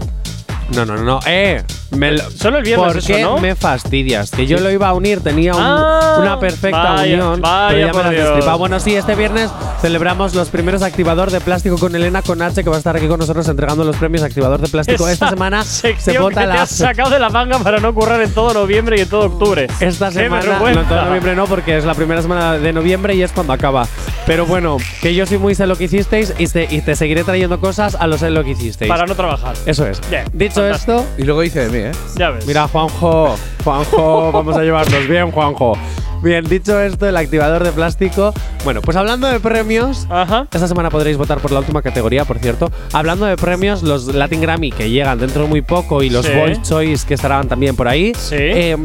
[0.73, 1.19] No, no, no, no.
[1.25, 1.61] Eh,
[1.91, 3.37] me lo- Solo el viernes ¿Por eso, qué ¿no?
[3.37, 4.31] me fastidias?
[4.31, 7.41] Que yo lo iba a unir, tenía un- Ah, una perfecta vaya, unión.
[7.41, 8.57] vaya pero ya me.
[8.57, 9.49] Bueno, sí, este viernes
[9.81, 13.07] celebramos los primeros activador de plástico con Elena con H, que va a estar aquí
[13.07, 15.03] con nosotros entregando los premios activador de plástico.
[15.05, 16.61] Esa Esta semana se vota que te la.
[16.63, 19.67] has sacado de la manga para no currar en todo noviembre y en todo octubre.
[19.79, 23.23] Esta ¡Qué semana, no, todo noviembre no, porque es la primera semana de noviembre y
[23.23, 23.87] es cuando acaba.
[24.25, 27.23] Pero bueno, que yo soy muy sé lo que hicisteis y te, y te seguiré
[27.23, 28.87] trayendo cosas a lo sé lo que hicisteis.
[28.89, 29.55] Para no trabajar.
[29.65, 29.99] Eso es.
[30.09, 30.99] Bien, Dicho fantástico.
[30.99, 31.91] esto, Y luego dice de mí, ¿eh?
[32.15, 32.45] Ya ves.
[32.45, 35.77] mira, Juanjo, Juanjo, vamos a llevarnos bien, Juanjo.
[36.23, 38.31] Bien, dicho esto, el activador de plástico.
[38.63, 40.07] Bueno, pues hablando de premios,
[40.51, 42.71] esta semana podréis votar por la última categoría, por cierto.
[42.93, 46.31] Hablando de premios, los Latin Grammy que llegan dentro de muy poco y los Sí.
[46.33, 48.13] Voice Choice que estarán también por ahí.
[48.31, 48.77] eh,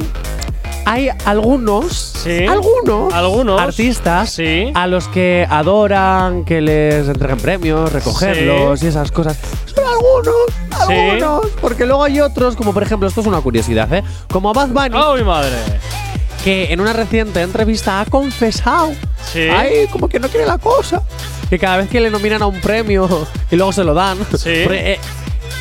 [0.86, 2.14] hay algunos,
[2.48, 3.60] algunos, Algunos.
[3.60, 4.38] artistas
[4.74, 9.36] a los que adoran que les entreguen premios, recogerlos y esas cosas.
[9.74, 10.34] Son algunos,
[10.86, 10.92] Sí.
[10.94, 14.04] algunos, porque luego hay otros, como por ejemplo, esto es una curiosidad, ¿eh?
[14.30, 14.90] Como Bad Bunny.
[14.96, 15.56] ¡Ay, madre!
[16.44, 18.92] Que en una reciente entrevista ha confesado.
[19.32, 19.40] Sí.
[19.48, 21.02] Ay, como que no quiere la cosa.
[21.50, 23.08] Que cada vez que le nominan a un premio
[23.50, 24.18] y luego se lo dan.
[24.38, 24.60] Sí.
[24.62, 25.00] porque, eh,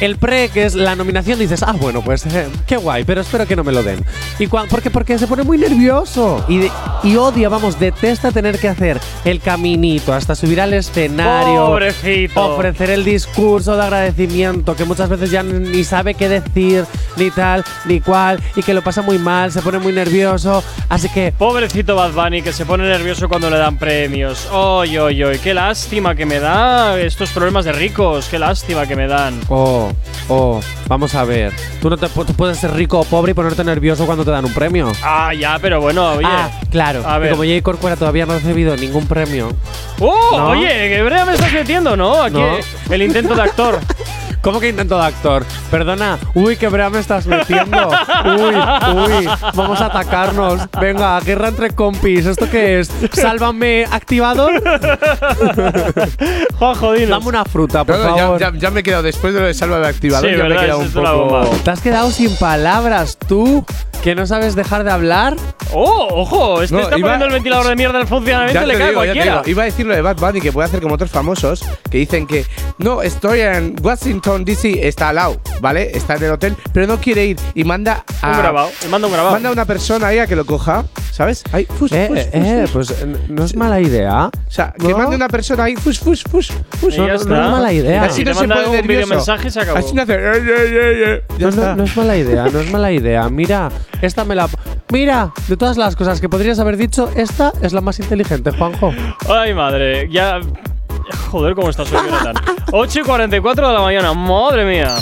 [0.02, 3.46] el pre, que es la nominación, dices, ah, bueno, pues eh, qué guay, pero espero
[3.48, 4.04] que no me lo den.
[4.40, 6.72] Y cua- porque, porque se pone muy nervioso y, de-
[7.04, 11.66] y odia, vamos, detesta tener que hacer el caminito hasta subir al escenario.
[11.68, 12.54] Pobrecito.
[12.56, 16.86] Ofrecer el discurso de agradecimiento, que muchas veces ya ni sabe qué decir,
[17.18, 20.64] ni tal, ni cual, y que lo pasa muy mal, se pone muy nervioso.
[20.90, 24.48] Así que Pobrecito Bad Bunny que se pone nervioso cuando le dan premios.
[24.52, 25.40] ¡Oy, oy, oy!
[25.40, 28.28] ¡Qué lástima que me da estos problemas de ricos!
[28.30, 29.40] ¡Qué lástima que me dan!
[29.50, 29.75] Oh,
[30.30, 31.54] oh, vamos a ver.
[31.82, 34.46] Tú no te tú puedes ser rico o pobre y ponerte nervioso cuando te dan
[34.46, 34.92] un premio.
[35.04, 36.28] Ah, ya, pero bueno, oye.
[36.28, 37.04] Ah, claro.
[37.06, 37.32] A ver.
[37.32, 39.52] como Jay Corcuera todavía no ha recibido ningún premio.
[40.00, 40.38] ¡Oh!
[40.38, 40.50] ¿No?
[40.50, 42.22] Oye, que me estás metiendo, ¿no?
[42.24, 42.58] Aquí No.
[42.90, 43.80] el intento de actor.
[44.46, 45.43] ¿Cómo que intento de actor?
[45.72, 46.20] Perdona.
[46.36, 47.89] Uy, qué brea me estás metiendo.
[48.38, 48.54] Uy,
[48.96, 49.28] uy.
[49.56, 50.62] Vamos a atacarnos.
[50.80, 52.28] Venga, guerra entre compis.
[52.28, 52.91] ¿Esto qué es?
[53.12, 54.52] Sálvame activador.
[56.60, 57.10] Juanjo, dinos.
[57.10, 58.39] Dame una fruta, por No, no, ya- favor.
[58.39, 60.56] ya, ya me he quedado, después de lo de Salva de Activador, Sí, ya me
[60.56, 61.26] he quedado un poco.
[61.26, 61.46] bomba.
[61.64, 63.66] ¿Te has quedado sin palabras tú?
[64.04, 65.36] ¿Que no sabes dejar de hablar?
[65.74, 66.62] ¡Oh, ojo!
[66.62, 68.84] Este No, está iba- poniendo el ventilador de mierda en funcionamiento Ya y le cae
[68.84, 69.41] a digo, ya cualquiera.
[69.48, 72.28] Iba a decir lo de Bad Bunny que puede hacer como otros famosos que dicen
[72.28, 72.46] que
[72.78, 75.92] no, estoy en Washington DC, está al lado, ¿vale?
[75.96, 78.32] Está en el hotel, pero no quiere ir y manda a.
[78.32, 78.70] Un grabado.
[78.90, 79.34] Manda un grabado.
[79.36, 81.44] Manda a una persona ahí a que lo coja, ¿sabes?
[81.54, 84.26] Ahí, fus, Eh, fus, eh, fus, eh, pues eh, no es mala idea.
[84.26, 84.98] O sea, que ¿no?
[84.98, 86.98] mande una persona ahí, fus, fus, fus, fus.
[86.98, 88.04] No, es mala idea.
[88.04, 88.88] Así Si no se pone un nervioso.
[88.88, 89.78] videomensaje, se acabó.
[89.78, 90.14] Así no hace.
[90.16, 91.24] eh, eh, eh, eh.
[91.38, 91.70] Ya No, está.
[91.72, 93.30] no, no es mala idea, no es mala idea.
[93.30, 93.70] Mira,
[94.02, 94.50] esta me la.
[94.92, 98.94] Mira, de todas las cosas que podrías haber dicho, esta es la más inteligente, Juanjo.
[99.30, 100.08] Ay, madre.
[100.12, 100.40] Ya.
[101.32, 102.36] Joder, cómo estás hoy, Jonathan.
[102.72, 104.14] 8 y 44 de la mañana.
[104.14, 104.95] Madre mía.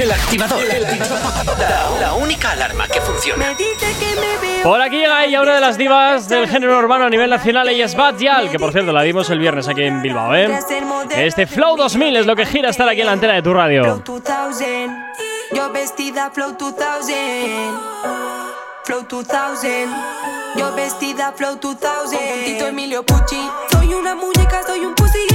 [0.00, 0.58] El activador.
[1.58, 3.54] La, la única alarma que funciona.
[4.62, 7.68] Por aquí llega ella, una de las divas del género urbano a nivel nacional.
[7.68, 10.48] Ella es Bad Yal, que por cierto la dimos el viernes aquí en Bilbao, ¿eh?
[11.16, 14.02] Este Flow 2000 es lo que gira estar aquí en la antena de tu radio.
[14.04, 14.90] 2000.
[15.52, 17.14] Yo vestida Flow 2000.
[18.84, 20.41] Flow 2000.
[20.56, 21.78] Yo vestida Flow 2000.
[21.80, 23.40] Con puntito Emilio Pucci.
[23.70, 25.31] Soy una muñeca, soy un pussy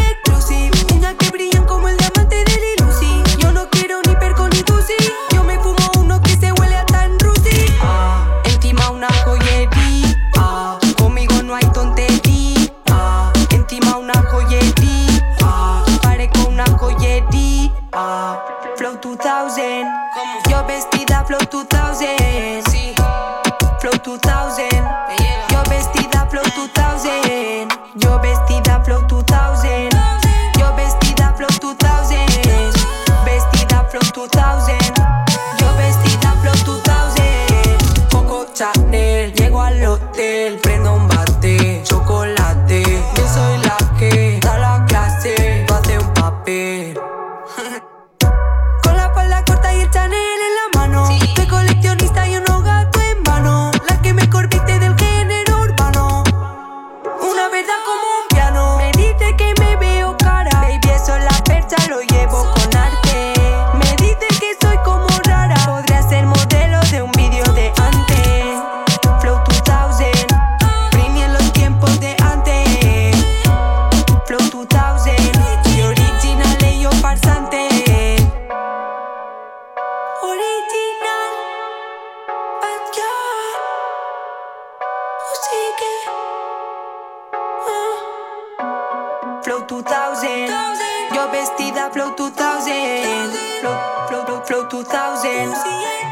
[91.94, 93.32] Flow 2000.
[93.62, 93.78] Flow,
[94.08, 95.54] flow, flow, flow 2000.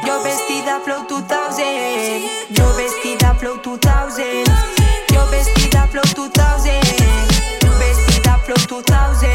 [0.05, 1.65] Yo vestida Flow 2000.
[2.49, 4.45] Yo vestida Flow 2000.
[5.13, 6.81] Yo vestida Flow 2000.
[7.79, 9.34] Vestida Flow 2000.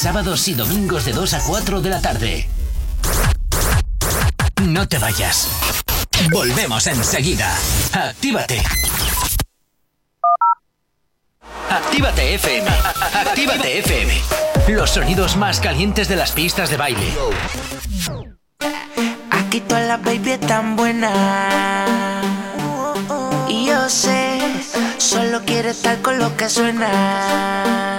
[0.00, 2.48] Sábados y domingos de 2 a 4 de la tarde.
[4.62, 5.48] No te vayas.
[6.30, 7.52] Volvemos enseguida.
[7.92, 8.62] Actívate.
[11.68, 12.70] Actívate FM.
[13.12, 14.22] Actívate FM.
[14.68, 17.12] Los sonidos más calientes de las pistas de baile.
[19.32, 22.22] Aquí todas las baby están buenas.
[23.48, 24.38] Y yo sé,
[24.98, 27.98] solo quiere estar con lo que suena.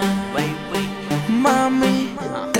[1.40, 1.89] Mami,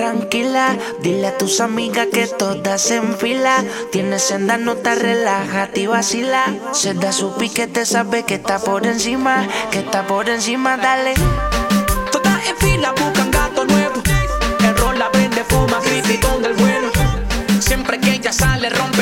[0.10, 3.64] tranquila, dile a tus amigas que todas se enfila.
[3.92, 6.46] Tienes senda, no te relájate y vacila.
[6.72, 11.14] Se da su piquete, sabe que está por encima, que está por encima, dale.
[12.12, 14.02] Todas en fila buscan gato nuevo.
[14.62, 16.90] El rol la vende, fuma, criticón del bueno.
[17.60, 18.99] Siempre que ella sale, rompe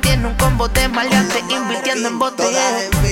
[0.00, 3.11] Tiene un combo de maleante, invirtiendo en botellero.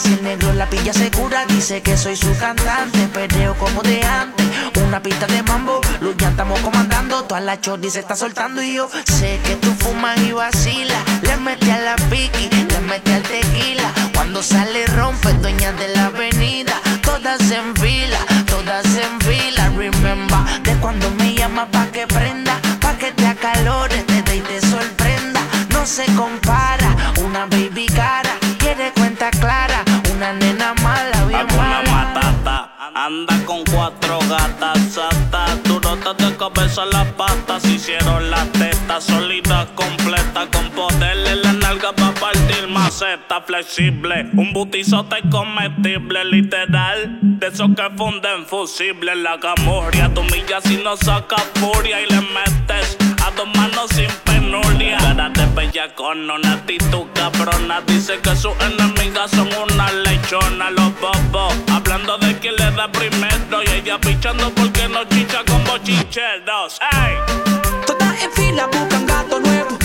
[0.00, 4.46] si el negro la pilla segura, dice que soy su cantante, perreo como de antes,
[4.84, 8.74] una pista de mambo, luz ya estamos comandando, toda la chordi se está soltando y
[8.74, 13.22] yo sé que tú fumas y vacilas, le mete a la piqui, le mete al
[13.22, 20.62] tequila, cuando sale rompe, dueña de la avenida, todas en fila, todas en fila, remember,
[20.62, 24.60] de cuando me llama pa' que prenda, pa' que te acalores, te dé y te
[24.60, 25.40] sorprenda,
[25.70, 26.37] no se compara,
[36.08, 39.98] Durotas de cabeza las patas, hicieron las tetas solitas completas.
[40.38, 44.30] Gata con poder en la nalga pa' partir maceta flexible.
[44.34, 47.18] Un butizote comestible, literal.
[47.20, 49.14] De esos que funden fusible.
[49.16, 52.96] La camorria, tu milla si no saca furia y le metes
[53.26, 54.08] a dos manos sin
[54.48, 54.98] penuria.
[54.98, 57.80] Cara de bella con una actitud cabrona.
[57.86, 60.70] Dice que sus enemigas son una lechona.
[60.70, 63.62] Los bobos hablando de quién le da primero.
[63.64, 66.78] Y ella pichando porque no chicha con bochincheros.
[66.92, 67.14] ¡Ey!
[67.86, 69.78] Todas en fila buscan gato nuevo.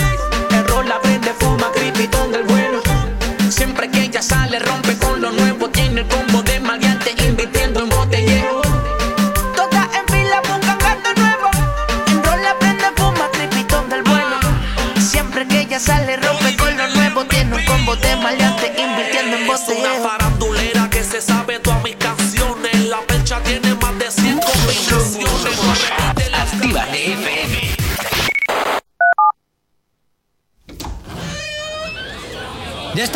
[0.51, 2.80] El rol la prende, fuma, cripitón del bueno.
[3.49, 4.83] Siempre que ella sale, rompe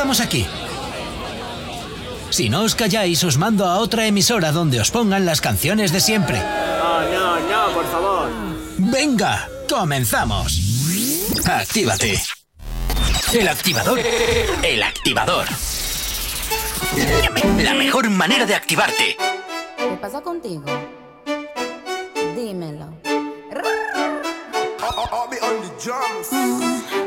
[0.08, 0.48] estamos aquí.
[2.30, 6.00] Si no os calláis, os mando a otra emisora donde os pongan las canciones de
[6.00, 6.40] siempre.
[6.40, 8.30] No, no, no, por favor.
[8.78, 10.62] Venga, comenzamos.
[11.46, 12.22] Actívate.
[13.34, 14.00] El activador.
[14.64, 15.46] El activador.
[17.60, 19.18] La mejor manera de activarte.
[19.78, 20.64] ¿Qué pasa contigo?
[22.36, 22.88] Dímelo.
[26.32, 27.07] Mm,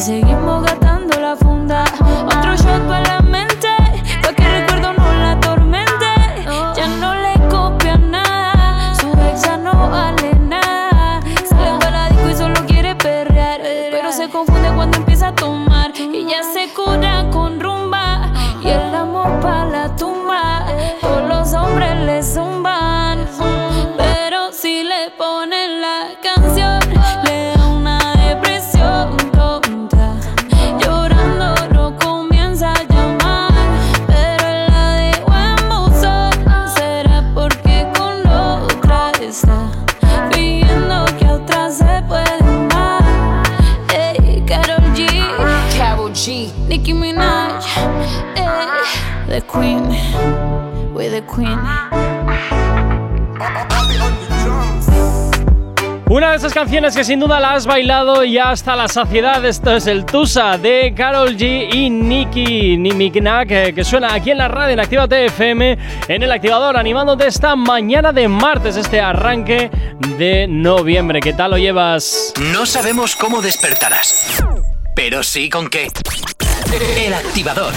[0.00, 0.79] seguimos gastando
[56.60, 59.42] canciones que sin duda la has bailado ya hasta la saciedad.
[59.46, 64.36] Esto es el Tusa de Carol G y Nicki Minaj que, que suena aquí en
[64.36, 69.70] la radio en Actívate FM en el activador animándote esta mañana de martes, este arranque
[70.18, 71.20] de noviembre.
[71.20, 72.34] ¿Qué tal lo llevas?
[72.52, 74.44] No sabemos cómo despertarás,
[74.94, 75.88] pero sí con qué.
[76.98, 77.72] El activador.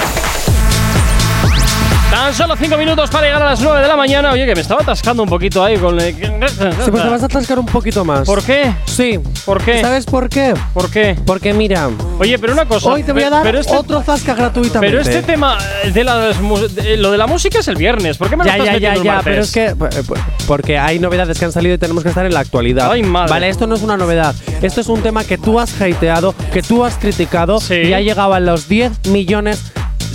[2.13, 4.31] Tan solo 5 minutos para llegar a las 9 de la mañana.
[4.31, 5.99] Oye, que me estaba atascando un poquito ahí con.
[5.99, 8.27] el- Sí, pues te vas a atascar un poquito más.
[8.27, 8.71] ¿Por qué?
[8.85, 9.19] Sí.
[9.45, 9.81] ¿Por qué?
[9.81, 10.53] ¿Sabes por qué?
[10.75, 11.15] ¿Por qué?
[11.25, 11.89] Porque mira,
[12.19, 12.89] Oye, pero una cosa.
[12.91, 14.95] hoy te voy a dar este- otro zasca gratuitamente.
[14.95, 15.57] Pero este tema
[15.91, 16.37] de, las
[16.75, 18.17] de- lo de la música es el viernes.
[18.17, 19.23] ¿Por qué me lo Ya, estás ya, ya, ya, martes?
[19.25, 22.25] pero es que eh, p- porque hay novedades que han salido y tenemos que estar
[22.27, 22.91] en la actualidad.
[22.91, 23.31] Ay, madre.
[23.31, 24.35] Vale, esto no es una novedad.
[24.61, 28.33] Esto es un tema que tú has hateado, que tú has criticado y ha llegado
[28.35, 29.63] a los 10 millones.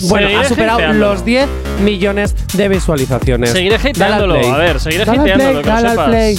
[0.03, 1.13] Bueno, Seguiré ha superado hateándolo.
[1.15, 1.49] los 10
[1.81, 3.51] millones de visualizaciones.
[3.51, 4.35] Seguiré hateándolo.
[4.55, 6.09] A ver, seguiré Dale al hateándolo, play, que lo dale al sepas.
[6.09, 6.39] play.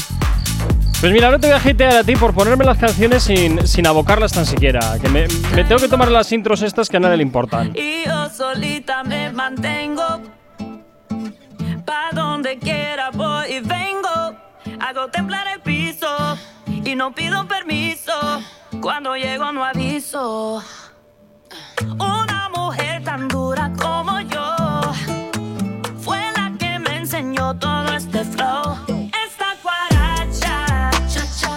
[1.01, 3.87] Pues mira, ahora te voy a hatear a ti por ponerme las canciones sin, sin
[3.87, 4.97] abocarlas tan siquiera.
[5.01, 7.71] Que me, me tengo que tomar las intros estas que a nadie le importan.
[7.73, 10.03] Y yo solita me mantengo.
[11.85, 14.35] Pa' donde quiera voy y vengo.
[14.81, 16.07] Hago temblar el piso
[16.83, 18.11] y no pido permiso.
[18.81, 20.61] Cuando llego no aviso.
[21.97, 22.38] Una
[23.09, 24.55] tan dura como yo
[25.99, 28.77] fue la que me enseñó todo este flow.
[29.25, 31.55] Esta guaracha, cha cha,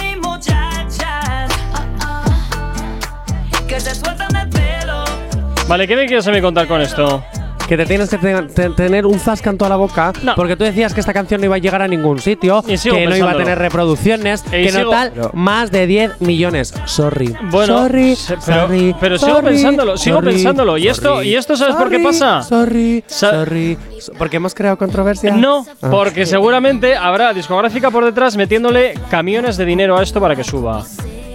[0.00, 1.46] mi muchacha,
[3.68, 5.04] que se sueltan del pelo.
[5.68, 7.22] Vale, ¿qué me quieres a mí contar con esto?
[7.70, 10.64] Que te tienes que te- te- tener un zasca en toda la boca porque tú
[10.64, 13.08] decías que esta canción no iba a llegar a ningún sitio, que sigo no iba
[13.10, 13.38] a pensándolo.
[13.44, 16.74] tener reproducciones, Y que no sigo- tal, Pero- más de 10 millones.
[16.86, 17.32] Sorry.
[17.44, 20.78] Bueno, sorry, se- pero, sorry, pero sigo sorry, pensándolo, sigo sorry, pensándolo.
[20.78, 22.42] ¿Y esto, sorry, ¿Y esto sabes por qué sorry, pasa?
[22.42, 23.78] Sorry, Sa- sorry.
[24.18, 25.30] Porque hemos creado controversia.
[25.36, 25.88] No, Ah.
[25.92, 30.84] porque seguramente habrá discográfica por detrás metiéndole camiones de dinero a esto para que suba.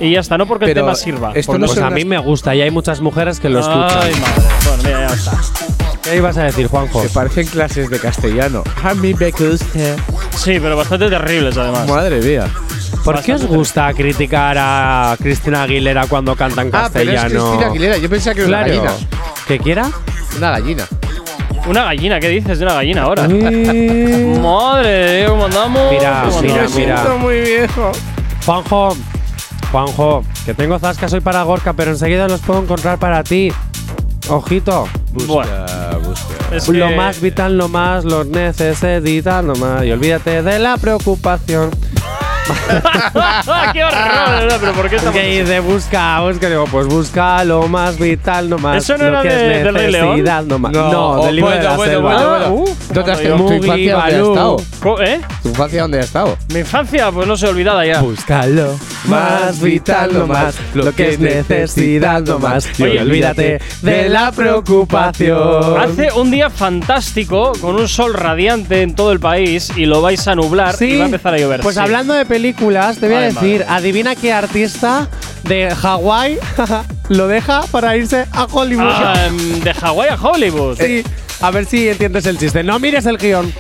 [0.01, 1.31] Y ya está, no porque Pero el tema sirva.
[1.33, 3.87] esto porque- no pues a mí me gusta y hay muchas mujeres que lo escuchan.
[4.01, 4.43] Ay, madre.
[4.67, 5.74] Bueno, mira, ya está.
[6.05, 7.01] ¿Qué ibas a decir, Juanjo?
[7.01, 8.63] Que parecen clases de castellano.
[8.83, 9.65] A mí me gusta.
[10.37, 11.87] Sí, pero bastante terribles además.
[11.87, 12.47] Madre mía.
[13.03, 17.45] ¿Por qué os gusta criticar a Cristina Aguilera cuando canta en Ah, pero es castellano?
[17.49, 17.97] Cristina Aguilera.
[17.97, 18.71] Yo pensaba que era Claro.
[18.73, 19.07] una gallina.
[19.47, 19.91] ¿Que quiera?
[20.37, 20.83] Una gallina.
[21.67, 23.27] Una gallina, ¿qué dices de una gallina ahora?
[24.41, 25.91] Madre de Dios, ¿cómo andamos?
[25.91, 26.75] Mira, ¿Cómo mira, andamos?
[26.75, 27.03] mira.
[27.19, 27.91] muy viejo.
[28.45, 28.97] Juanjo,
[29.71, 33.51] Juanjo, que tengo zascas hoy para Gorka, pero enseguida los puedo encontrar para ti.
[34.29, 34.87] Ojito.
[35.27, 35.51] Bueno,
[36.51, 39.83] es Lo más vital, lo más, lo necesita, no más.
[39.85, 41.71] Y olvídate de la preocupación.
[43.73, 44.29] ¡Qué horror!
[44.41, 44.57] ¿verdad?
[44.59, 48.57] ¿Pero por qué estamos Que de busca, busca, digo, pues busca lo más vital, no
[48.57, 48.77] más.
[48.83, 50.07] ¿Eso no lo era que de- es del Rey León?
[50.09, 50.71] necesidad, no más.
[50.71, 52.13] No, No, oh, del libro de bueno, la bueno, selva.
[52.13, 52.53] bueno, bueno.
[52.71, 54.57] Uh, ¿Dónde has- Mugli, ¿Tu infancia dónde ha estado?
[55.05, 55.21] ¿Eh?
[55.43, 56.37] ¿Tu infancia dónde ha estado?
[56.53, 58.01] Mi infancia, pues no sé, olvidada ya.
[58.01, 58.75] Búscalo,
[59.05, 60.55] más vital, no más.
[60.73, 62.67] Lo que es necesidad, no más.
[62.79, 65.79] Y Oye, olvídate de la preocupación.
[65.79, 70.27] Hace un día fantástico, con un sol radiante en todo el país, y lo vais
[70.27, 71.61] a nublar y va a empezar a llover.
[71.61, 71.81] Pues sí.
[71.81, 75.07] hablando de películas, te voy a Ay, decir, adivina qué artista
[75.43, 76.37] de Hawái
[77.09, 78.91] lo deja para irse a Hollywood.
[78.91, 80.77] Ah, em, de Hawái a Hollywood.
[80.77, 81.01] Sí,
[81.39, 82.61] a ver si entiendes el chiste.
[82.61, 83.53] No mires el guion.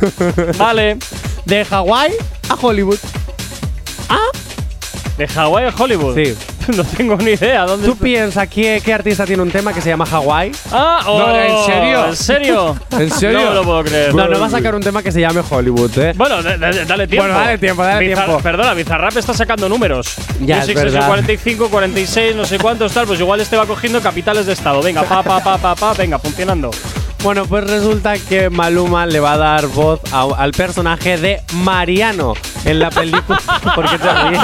[0.58, 0.98] Vale.
[1.44, 2.14] De Hawái
[2.48, 2.98] a Hollywood.
[5.16, 6.16] ¿De Hawái a Hollywood?
[6.16, 6.34] Sí.
[6.76, 7.64] no tengo ni idea.
[7.64, 10.52] ¿Dónde ¿Tú piensas qué, qué artista tiene un tema que se llama Hawái?
[10.72, 12.06] Ah, oh, No, ¿en serio?
[12.06, 12.76] ¿En serio?
[12.98, 13.40] ¿En serio?
[13.40, 14.14] No me lo puedo creer.
[14.14, 16.12] No, no va a sacar un tema que se llame Hollywood, ¿eh?
[16.16, 17.26] Bueno, da- da- dale tiempo.
[17.28, 18.42] Bueno, dale tiempo, dale Bizar- tiempo.
[18.42, 20.14] Perdona, Bizarrap está sacando números.
[20.40, 21.06] Ya, Music es verdad.
[21.06, 23.06] 45, 46, no sé cuántos tal.
[23.06, 24.82] Pues igual este va cogiendo capitales de estado.
[24.82, 26.70] Venga, pa, pa, pa, pa, pa, venga, funcionando.
[27.26, 32.34] Bueno, pues resulta que Maluma le va a dar voz a- al personaje de Mariano
[32.64, 33.40] en la película.
[33.74, 34.40] ¿Por qué te ríes?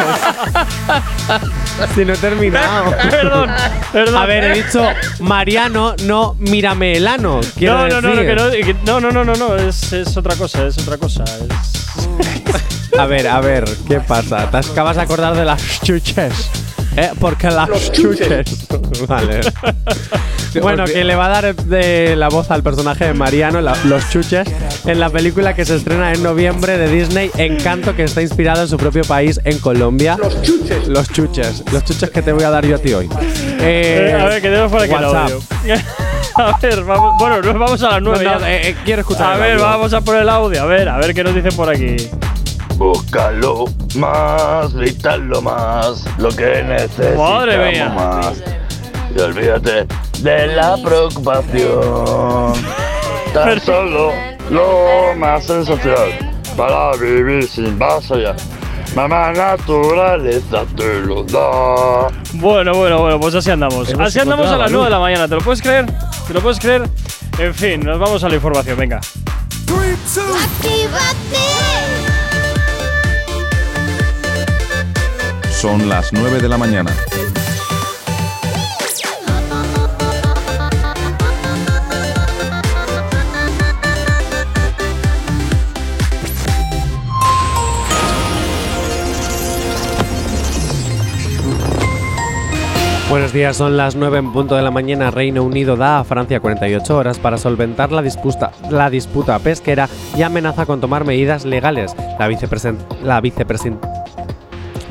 [1.94, 2.90] si no he terminado.
[3.10, 3.50] perdón,
[3.92, 4.16] perdón.
[4.20, 4.84] A ver, he dicho
[5.20, 7.38] Mariano, no mírame el ano.
[7.56, 10.16] quiero No, no, no, no, que no, que- no, no, no, no, no, es, es
[10.16, 11.22] otra cosa, es otra cosa.
[11.22, 14.50] es- A ver, a ver, ¿qué pasa?
[14.50, 16.50] ¿Te acabas de acordar de las chuches?
[16.96, 17.10] ¿Eh?
[17.18, 18.66] Porque las Los chuches.
[19.08, 19.40] vale.
[20.60, 24.08] bueno, que le va a dar de la voz al personaje de Mariano, la- los
[24.10, 24.46] chuches,
[24.86, 28.68] en la película que se estrena en noviembre de Disney, Encanto, que está inspirado en
[28.68, 30.18] su propio país, en Colombia.
[30.20, 30.88] Los chuches.
[30.88, 31.64] Los chuches.
[31.72, 33.08] Los chuches que te voy a dar yo a ti hoy.
[33.60, 35.30] Eh, Eh, a ver, que tenemos por aquí el WhatsApp.
[35.30, 35.40] audio.
[36.36, 38.24] a ver, vamos, bueno, nos vamos a las nueve.
[38.24, 39.64] No, no, eh, eh, quiero escuchar A el ver, audio.
[39.64, 40.62] vamos a por el audio.
[40.62, 41.96] A ver, a ver qué nos dicen por aquí.
[42.82, 47.88] Búscalo más, vital más, lo que necesitamos Madre mía.
[47.90, 48.42] más.
[49.14, 49.86] Y olvídate
[50.18, 52.54] de la preocupación.
[53.32, 54.10] Tan solo
[54.50, 58.34] lo más esencial para vivir sin vasallar.
[58.96, 62.08] Mamá naturaleza te lo da.
[62.32, 63.90] Bueno, bueno, bueno, pues así andamos.
[63.90, 65.28] Hemos Así andamos a las la 9 de la mañana.
[65.28, 65.86] ¿Te lo puedes creer?
[66.26, 66.82] ¿Te lo puedes creer?
[67.38, 69.00] En fin, nos vamos a la información, venga.
[75.62, 76.90] Son las 9 de la mañana.
[93.08, 95.12] Buenos días, son las 9 en punto de la mañana.
[95.12, 100.22] Reino Unido da a Francia 48 horas para solventar la disputa, la disputa pesquera y
[100.22, 101.94] amenaza con tomar medidas legales.
[102.18, 103.20] La, vicepresen, la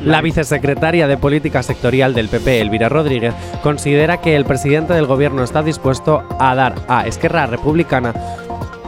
[0.05, 5.43] la vicesecretaria de Política Sectorial del PP, Elvira Rodríguez, considera que el presidente del gobierno
[5.43, 8.13] está dispuesto a dar a Esquerra Republicana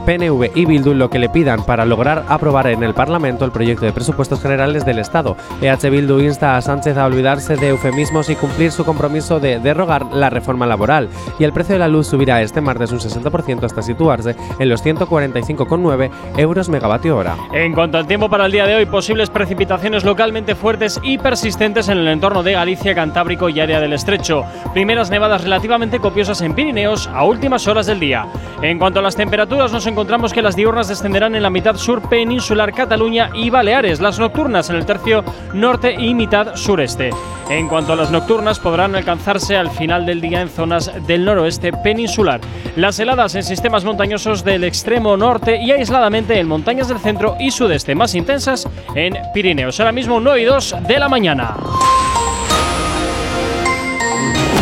[0.05, 3.85] PNV y Bildu lo que le pidan para lograr aprobar en el Parlamento el proyecto
[3.85, 5.35] de presupuestos generales del Estado.
[5.61, 10.05] EH Bildu insta a Sánchez a olvidarse de eufemismos y cumplir su compromiso de derogar
[10.13, 11.09] la reforma laboral.
[11.39, 14.83] Y el precio de la luz subirá este martes un 60% hasta situarse en los
[14.83, 17.35] 145,9 euros megavatio hora.
[17.53, 21.89] En cuanto al tiempo para el día de hoy, posibles precipitaciones localmente fuertes y persistentes
[21.89, 24.43] en el entorno de Galicia, Cantábrico y área del Estrecho.
[24.73, 28.27] Primeras nevadas relativamente copiosas en Pirineos a últimas horas del día.
[28.61, 32.09] En cuanto a las temperaturas, nos encontramos que las diurnas descenderán en la mitad sur
[32.09, 35.23] peninsular Cataluña y Baleares, las nocturnas en el tercio
[35.53, 37.11] norte y mitad sureste.
[37.47, 41.71] En cuanto a las nocturnas, podrán alcanzarse al final del día en zonas del noroeste
[41.71, 42.41] peninsular.
[42.75, 47.51] Las heladas en sistemas montañosos del extremo norte y aisladamente en montañas del centro y
[47.51, 49.79] sudeste, más intensas en Pirineos.
[49.79, 51.55] Ahora mismo 9 y 2 de la mañana.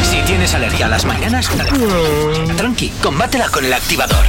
[0.03, 1.49] Si tienes alergia a las mañanas,
[2.57, 4.25] tranqui, combátela con el activador.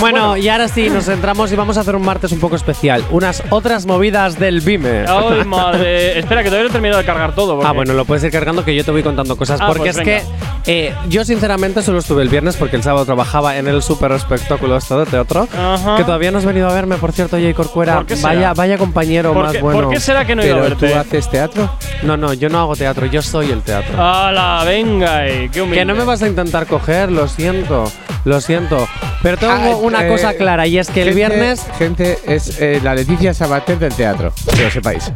[0.00, 3.02] Bueno, y ahora sí, nos centramos y vamos a hacer un martes un poco especial.
[3.10, 5.04] Unas otras movidas del Vime.
[5.08, 6.18] Ay, madre.
[6.18, 7.54] Espera, que todavía no he terminado de cargar todo.
[7.54, 9.58] porque- Ah, bueno, lo puedes ir cargando que yo te voy contando cosas.
[9.60, 10.20] Ah, porque pues es venga.
[10.64, 14.12] que eh, yo, sinceramente, solo estuve el viernes porque el sábado trabajaba en el super
[14.12, 15.48] espectáculo este de teatro.
[15.56, 15.96] Ajá.
[15.96, 17.94] Que todavía no has venido a verme, por cierto, Jay Corcuera.
[17.96, 18.28] ¿Por qué será?
[18.34, 19.80] Vaya, vaya compañero ¿Por más qué- bueno.
[19.80, 20.88] por qué será que no he ido a verte?
[20.90, 21.70] tú haces teatro.
[22.02, 23.94] No, no, yo no hago teatro, yo soy el teatro.
[24.00, 25.26] ¡Hala, venga!
[25.26, 25.78] eh, ¡Qué humilde!
[25.78, 27.90] Que no me vas a intentar coger, lo siento,
[28.24, 28.88] lo siento.
[29.22, 31.66] Pero tengo Ah, una eh, cosa clara y es que el gente- viernes.
[31.78, 34.32] Gente, es eh, la Leticia Sabater del teatro.
[34.54, 35.12] Que lo sepáis.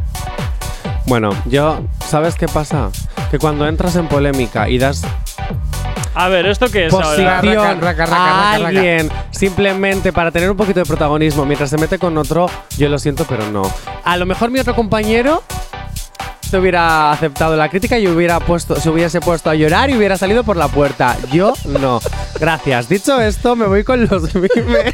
[1.05, 1.81] Bueno, yo.
[2.07, 2.89] ¿Sabes qué pasa?
[3.29, 5.03] Que cuando entras en polémica y das
[6.13, 7.39] A ver, ¿esto qué es ahora?
[7.39, 8.51] posición raca, raca, a raca, raca.
[8.67, 12.99] alguien simplemente para tener un poquito de protagonismo mientras se mete con otro, yo lo
[12.99, 13.61] siento, pero no.
[14.03, 15.41] A lo mejor mi otro compañero
[16.57, 20.43] hubiera aceptado la crítica y hubiera puesto, se hubiese puesto a llorar y hubiera salido
[20.43, 21.15] por la puerta.
[21.31, 21.99] Yo no.
[22.39, 22.89] Gracias.
[22.89, 24.93] Dicho esto, me voy con los Vime.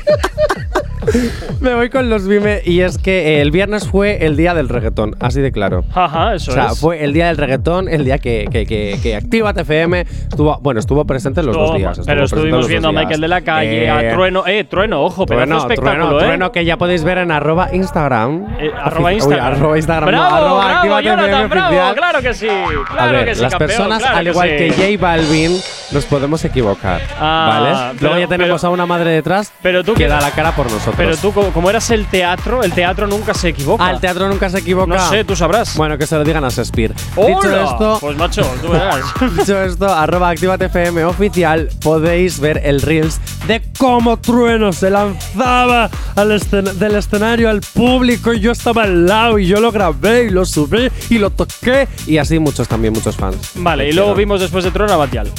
[1.61, 5.15] me voy con los Vime y es que el viernes fue el día del reggaetón,
[5.19, 5.85] así de claro.
[5.93, 6.79] Ajá, eso O sea, es.
[6.79, 10.79] fue el día del reggaetón, el día que, que, que, que Actívate FM estuvo, bueno,
[10.81, 11.91] estuvo presente los dos días.
[11.97, 12.91] estuvo pero estuvimos viendo a.
[12.91, 14.43] Michael de la calle, Eh, a Trueno.
[14.47, 16.23] Eh, Trueno, ojo, de Trueno, espectáculo, Trueno, ¿eh?
[16.25, 18.45] Trueno, que ya podéis ver en arroba Instagram.
[18.59, 19.45] Eh, arroba Uy, Instagram.
[19.53, 21.95] arroba Instagram, no, ¡Bravo, arroba bravo, FM bravo!
[21.95, 22.47] ¡Claro que sí!
[22.47, 24.95] ¡Claro a ver, que sí, las campeón, personas, claro al igual que, sí.
[24.97, 25.61] J Balvin,
[25.91, 27.01] nos podemos equivocar.
[27.19, 27.93] Ah, ¿Vale?
[27.99, 30.65] pero- Luego ya tenemos a una madre detrás Pero tú que da la cara por
[30.71, 30.95] nosotros.
[30.97, 33.85] Pero tú, como, como eras el teatro, el teatro nunca se equivoca.
[33.85, 34.95] Ah, el teatro nunca se equivoca.
[34.95, 35.75] No sé, tú sabrás.
[35.75, 36.93] Bueno, que se lo digan a Shakespeare.
[37.15, 37.27] ¡Hola!
[37.35, 38.99] Dicho esto, Pues macho, tú verás.
[39.37, 46.31] Dicho esto, arroba FM oficial, podéis ver el Reels de cómo Trueno se lanzaba al
[46.31, 50.29] escen- del escenario al público y yo estaba al lado y yo lo grabé y
[50.29, 53.51] lo subí y lo toqué y así muchos también, muchos fans.
[53.55, 55.31] Vale, y luego vimos después de Trueno a Batial.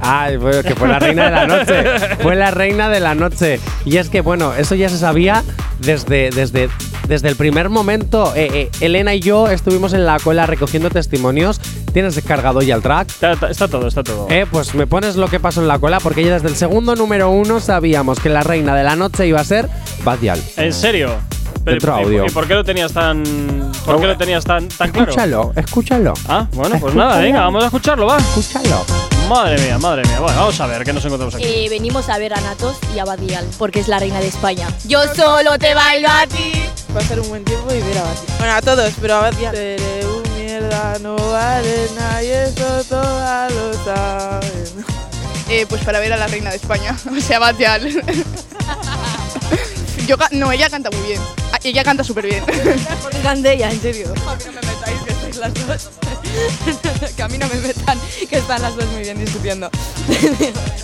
[0.00, 1.84] Ay, fue, que fue la reina de la noche.
[2.22, 3.60] Fue la reina de la noche.
[3.84, 5.42] Y es que, bueno, eso ya se sabía
[5.80, 6.68] desde, desde,
[7.08, 8.32] desde el primer momento.
[8.36, 11.60] Eh, eh, Elena y yo estuvimos en la cola recogiendo testimonios.
[11.92, 13.08] ¿Tienes descargado ya el track?
[13.08, 14.26] Está, está- está todo, está todo.
[14.30, 16.94] Eh, pues me pones lo que pasó en la cola, porque ya desde el segundo
[16.94, 19.68] número uno sabíamos que la reina de la noche iba a ser
[20.04, 20.40] Badial.
[20.56, 21.10] ¿En serio?
[21.66, 22.26] ¿y- audio.
[22.26, 23.24] ¿Y por qué lo tenías tan,
[23.84, 25.08] por qué lo tenías tan, tan claro?
[25.10, 26.14] Escúchalo, escúchalo.
[26.28, 27.04] Ah, bueno, pues Escúchalo.
[27.10, 28.18] nada, venga, vamos a escucharlo, va.
[28.18, 28.84] Escúchalo.
[29.28, 30.20] Madre mía, madre mía.
[30.20, 31.44] Bueno, vamos a ver qué nos encontramos aquí.
[31.44, 34.68] Eh, venimos a ver a Natos y a Badial, porque es la reina de España.
[34.86, 36.52] Yo solo te bailo a ti.
[36.94, 38.20] Va a ser un buen tiempo y ver a Bati.
[38.38, 39.42] Bueno, a todos, pero a Bati.
[39.50, 44.86] Seré un mierda, no vale nada y eso todas lo saben.
[45.48, 47.88] Eh, pues para ver a la reina de España, o sea, Batial.
[50.06, 51.20] Yo, no, ella canta muy bien.
[51.52, 52.44] Ah, Ella canta súper bien.
[53.24, 54.14] Cante ella, en serio.
[54.24, 54.75] A mí no me metáis, que
[55.36, 55.90] estáis las dos.
[57.16, 59.70] que a mí no me metan, que están las dos muy bien discutiendo.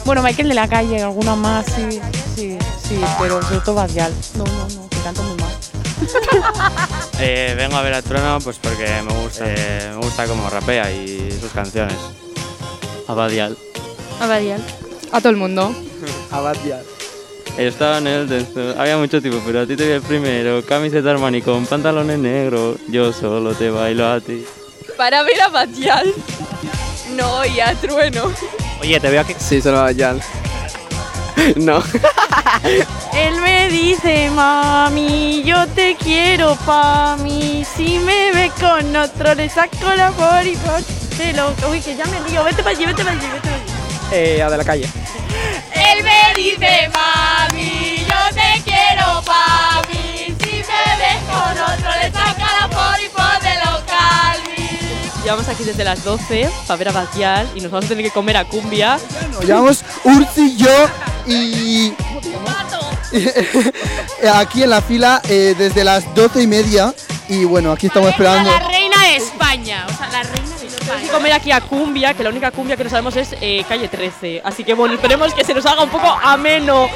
[0.05, 2.01] Bueno, Michael de la calle, alguna más, sí,
[2.35, 4.13] sí, sí, pero sobre todo Badial.
[4.35, 5.53] No, no, no, que canta muy mal.
[7.21, 10.91] Eh, vengo a ver a Trueno pues porque me gusta, eh, me gusta cómo rapea
[10.91, 11.97] y sus canciones.
[13.07, 13.57] A Badial.
[14.21, 14.61] A Badial.
[15.13, 15.73] A todo el mundo.
[16.33, 16.85] A Badial.
[17.59, 20.65] Estaba en el había mucho tipo, pero a ti te vi el primero.
[20.65, 24.45] Camiseta Armani con pantalones negros, yo solo te bailo a ti.
[24.97, 26.13] Para ver a Batial.
[27.15, 28.33] No, y a Trueno.
[28.81, 29.35] Oye, te veo aquí.
[29.39, 30.21] Sí, solo a Badial.
[31.57, 31.83] No.
[33.15, 37.65] Él me dice, mami, yo te quiero pa' mí.
[37.65, 40.57] Si me ve con otro, le saco la body
[41.17, 41.53] Te lo...
[41.69, 42.45] Uy, que ya me lío.
[42.45, 43.62] Vete para allí, vete para allí, vete para allí.
[44.15, 44.87] Eh, a de la calle.
[45.75, 49.23] Él me dice, mami, yo te quiero
[49.89, 50.37] mí.
[50.39, 54.41] Si me ves con otro, le saca la body de local.
[55.25, 58.11] Llevamos aquí desde las 12 para ver a Badial y nos vamos a tener que
[58.11, 58.99] comer a cumbia.
[59.31, 60.89] Nos llamamos Ursi y yo
[61.27, 61.95] y
[64.35, 66.95] aquí en la fila eh, desde las doce y media
[67.29, 68.51] y bueno, aquí estamos esperando.
[68.51, 69.87] La reina de España.
[69.89, 70.52] O sea, la reina
[71.01, 73.89] que comer aquí a cumbia, que la única cumbia que no sabemos es eh, calle
[73.89, 74.43] 13.
[74.45, 76.89] Así que bueno, esperemos que se nos haga un poco ameno.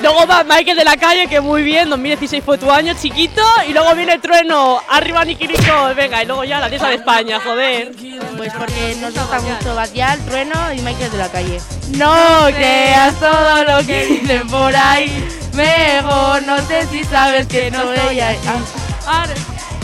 [0.00, 3.42] Luego va Michael de la calle, que muy bien, 2016 fue tu año, chiquito.
[3.68, 7.92] Y luego viene Trueno, arriba Nikiriko, venga, y luego ya la diosa de España, joder.
[8.36, 11.60] Pues porque nos gusta mucho Batial, Trueno y Michael de la calle.
[11.96, 15.24] No creas todo lo que dicen por ahí.
[15.54, 18.38] Mejor no sé si sabes que no soy ahí.
[19.06, 19.26] Ah,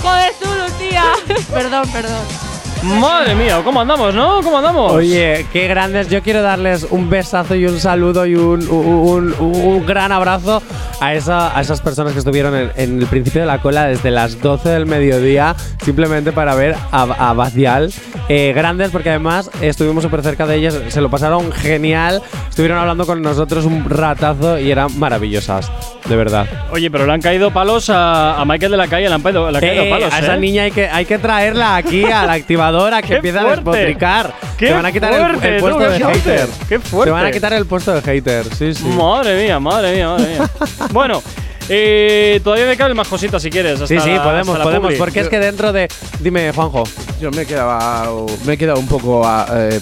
[0.05, 1.05] Joder, tú, Lucía.
[1.51, 2.44] Perdón, perdón.
[2.85, 4.41] Madre mía, ¿cómo andamos, no?
[4.43, 4.93] ¿Cómo andamos?
[4.93, 6.09] Oye, qué grandes.
[6.11, 10.63] Yo quiero darles un besazo y un saludo y un, un- un- un gran abrazo
[11.01, 14.11] a, esa- a esas personas que estuvieron en, en el principio de la cola desde
[14.11, 17.91] las 12 del mediodía simplemente para ver a, a Badial.
[18.29, 23.07] Eh, grandes porque además estuvimos súper cerca de ellas, se lo pasaron genial, estuvieron hablando
[23.07, 25.71] con nosotros un ratazo y eran maravillosas,
[26.09, 26.47] de verdad.
[26.71, 29.51] Oye, pero le han caído palos a, a Michael de la calle, le han, caído-
[29.51, 30.13] le han caído Eh, palos.
[30.15, 30.39] a esa ¿eh?
[30.41, 32.37] niña hay que, hay que traerla aquí a la
[32.79, 33.71] que ¡Qué empieza a fuerte!
[33.71, 34.35] despotricar.
[34.59, 36.21] ¡Qué Te van a quitar el- fuerte, el, tú, puesto qué de fuerte!
[36.21, 36.49] hater.
[36.69, 37.05] ¡Qué fuerte!
[37.09, 38.85] Te van a quitar el puesto de hater, sí, sí.
[38.85, 40.51] Madre mía, madre mía, madre mía.
[40.93, 41.23] bueno,
[41.69, 43.75] eh, todavía me caben más cositas si quieres.
[43.81, 44.95] hasta Sí, sí, podemos, hasta podemos.
[44.95, 45.89] Porque es que dentro de.
[46.21, 46.85] Dime, Juanjo.
[47.21, 49.81] Yo me he quedado, me he quedado un poco ah, eh,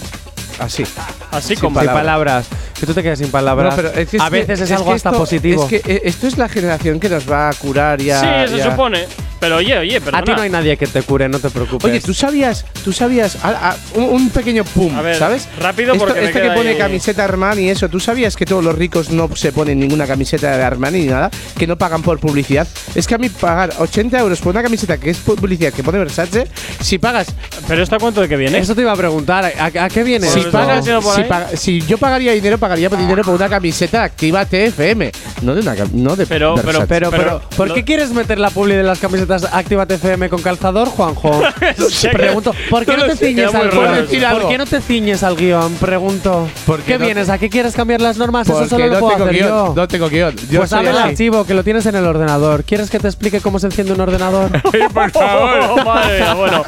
[0.59, 0.83] así.
[1.31, 2.45] Así Sin palabras.
[2.79, 3.71] Que tú te quedes sin palabras.
[3.71, 5.63] No, pero es que a es veces que- es, algo que hasta esto- positivo.
[5.63, 8.45] Es que eh, esto es la generación que nos va a curar ya.
[8.47, 8.71] Sí, se ya.
[8.71, 9.05] supone.
[9.43, 10.19] Pero oye, oye, perdona.
[10.19, 11.91] a ti no hay nadie que te cure, no te preocupes.
[11.91, 15.49] Oye, ¿tú sabías, tú sabías, a- a- un, un pequeño pum, A ver, ¿sabes?
[15.59, 18.37] rápido Esto, porque me esto que queda pone ahí- camiseta Armani y eso, ¿tú sabías
[18.37, 21.29] que todos los ricos no se ponen ninguna camiseta de Armani ni nada?
[21.59, 22.65] Que no pagan por publicidad.
[22.95, 25.97] Es que a mí pagar 80 euros por una camiseta que es publicidad que pone
[25.97, 26.47] Versace,
[26.79, 27.27] si pagas…
[27.67, 28.59] ¿Pero esto cuánto de que viene?
[28.59, 29.43] Eso te iba a preguntar.
[29.59, 30.27] ¿A, a qué viene?
[30.27, 35.55] Si, pagas, si, si yo pagaría dinero, pagaría dinero por una camiseta activa TFM, no
[35.55, 36.87] de una no de Pero- pero- Versace.
[36.87, 40.41] Pero, pero, Pero ¿por qué quieres meter la publi de las camisetas Activa TFM con
[40.41, 41.41] calzador, Juanjo?
[42.11, 44.07] Pregunto, ¿por qué no te ciñes al guion?
[44.31, 45.73] ¿Por qué no te ciñes al guion?
[45.75, 46.47] Pregunto.
[46.65, 47.29] ¿Por qué no vienes?
[47.29, 48.47] ¿A qué quieres cambiar las normas?
[48.47, 49.73] Eso solo lo no puedo tengo hacer guion, yo.
[49.75, 50.35] no tengo guion.
[50.49, 52.63] Yo pues abre el archivo, que lo tienes en el ordenador.
[52.63, 54.51] ¿Quieres que te explique cómo se enciende un ordenador?
[54.93, 55.85] por favor.
[55.85, 56.63] madre bueno.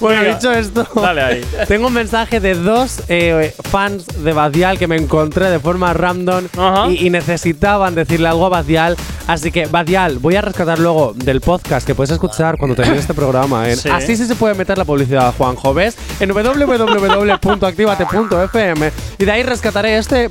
[0.00, 1.40] Bueno, Venga, dicho esto, Dale ahí.
[1.66, 6.44] tengo un mensaje de dos eh, fans de Badial que me encontré de forma random
[6.90, 8.96] y, y necesitaban decirle algo a Badial.
[9.26, 13.14] Así que, Badial, voy a rescatar luego del podcast que puedes escuchar cuando termine este
[13.14, 13.68] programa.
[13.68, 13.74] ¿eh?
[13.76, 13.88] Sí.
[13.88, 15.74] Así sí se puede meter la publicidad, Juanjo.
[15.74, 15.96] ¿Ves?
[16.20, 20.28] En www.activate.fm y de ahí rescataré este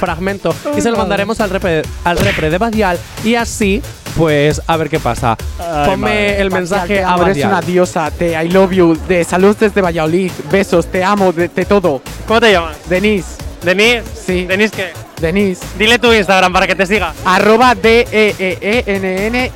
[0.00, 3.80] fragmento y se lo mandaremos al repre, al repre de Badial y así,
[4.16, 5.36] pues, a ver qué pasa.
[5.58, 6.40] Ay, Ponme madre.
[6.40, 10.86] el mensaje a eres una diosa, te I love you, de salud desde Valladolid, besos,
[10.86, 12.00] te amo, de, de todo.
[12.26, 12.76] ¿Cómo te llamas?
[12.88, 14.02] Denise, ¿Denis?
[14.14, 14.92] sí, ¿Denis qué?
[15.20, 15.64] Denise.
[15.78, 17.12] Dile tu Instagram para que te siga.
[17.24, 18.04] Arroba E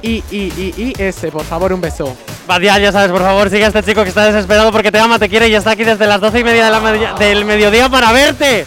[0.01, 2.17] D-E-E-N-N-I-I-I-S, por favor, un beso.
[2.47, 5.19] Badial, ya sabes, por favor, sigue a este chico que está desesperado porque te ama,
[5.19, 7.89] te quiere y está aquí desde las doce y media de la media- del mediodía
[7.89, 8.65] para verte.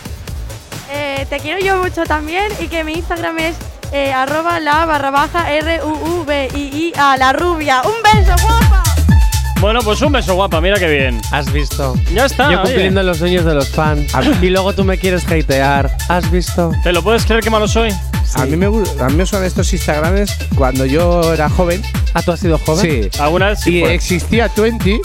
[0.91, 3.55] Eh, te quiero yo mucho también y que mi Instagram es
[3.93, 7.81] eh, arroba la barra baja R U U B I I A la rubia.
[7.83, 8.83] Un beso, guapa.
[9.62, 11.22] Bueno, pues un beso guapa, mira qué bien.
[11.32, 11.93] ¿Has visto?
[12.16, 12.45] Ya está.
[12.51, 12.72] Yo oye.
[12.72, 14.12] cumpliendo los sueños de los fans.
[14.41, 15.95] y luego tú me quieres hatear.
[16.09, 16.72] ¿Has visto?
[16.84, 17.91] ¿Te lo puedes creer que malo soy?
[18.36, 18.70] A mí me a
[19.09, 21.82] mí me suenan estos Instagrames cuando yo era joven.
[22.16, 23.09] ¿Ah, tú has sido joven?
[23.12, 23.20] Sí.
[23.20, 23.93] ¿Alguna vez sí y fue?
[23.93, 24.99] existía Twenty.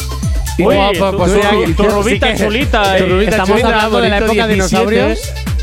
[0.58, 3.08] Y Uy, Guapo, tu- pues tu- sí, tu sí, rubita que- chulita, tu eh.
[3.08, 4.54] rubita Estamos chulita, hablando de la época 17.
[4.54, 5.18] dinosaurios.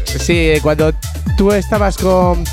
[0.06, 0.94] Sí, cuando
[1.36, 2.44] tú estabas con,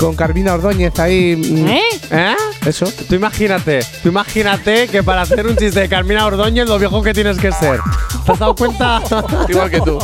[0.00, 1.36] con Carmina Ordóñez ahí.
[1.36, 2.34] mm, ¿Eh?
[2.64, 2.86] Eso.
[3.06, 7.12] Tú imagínate, tú imagínate que para hacer un chiste de Carmina Ordóñez lo viejo que
[7.12, 7.80] tienes que ser.
[8.24, 9.02] ¿Te has dado cuenta?
[9.48, 9.98] Igual que tú.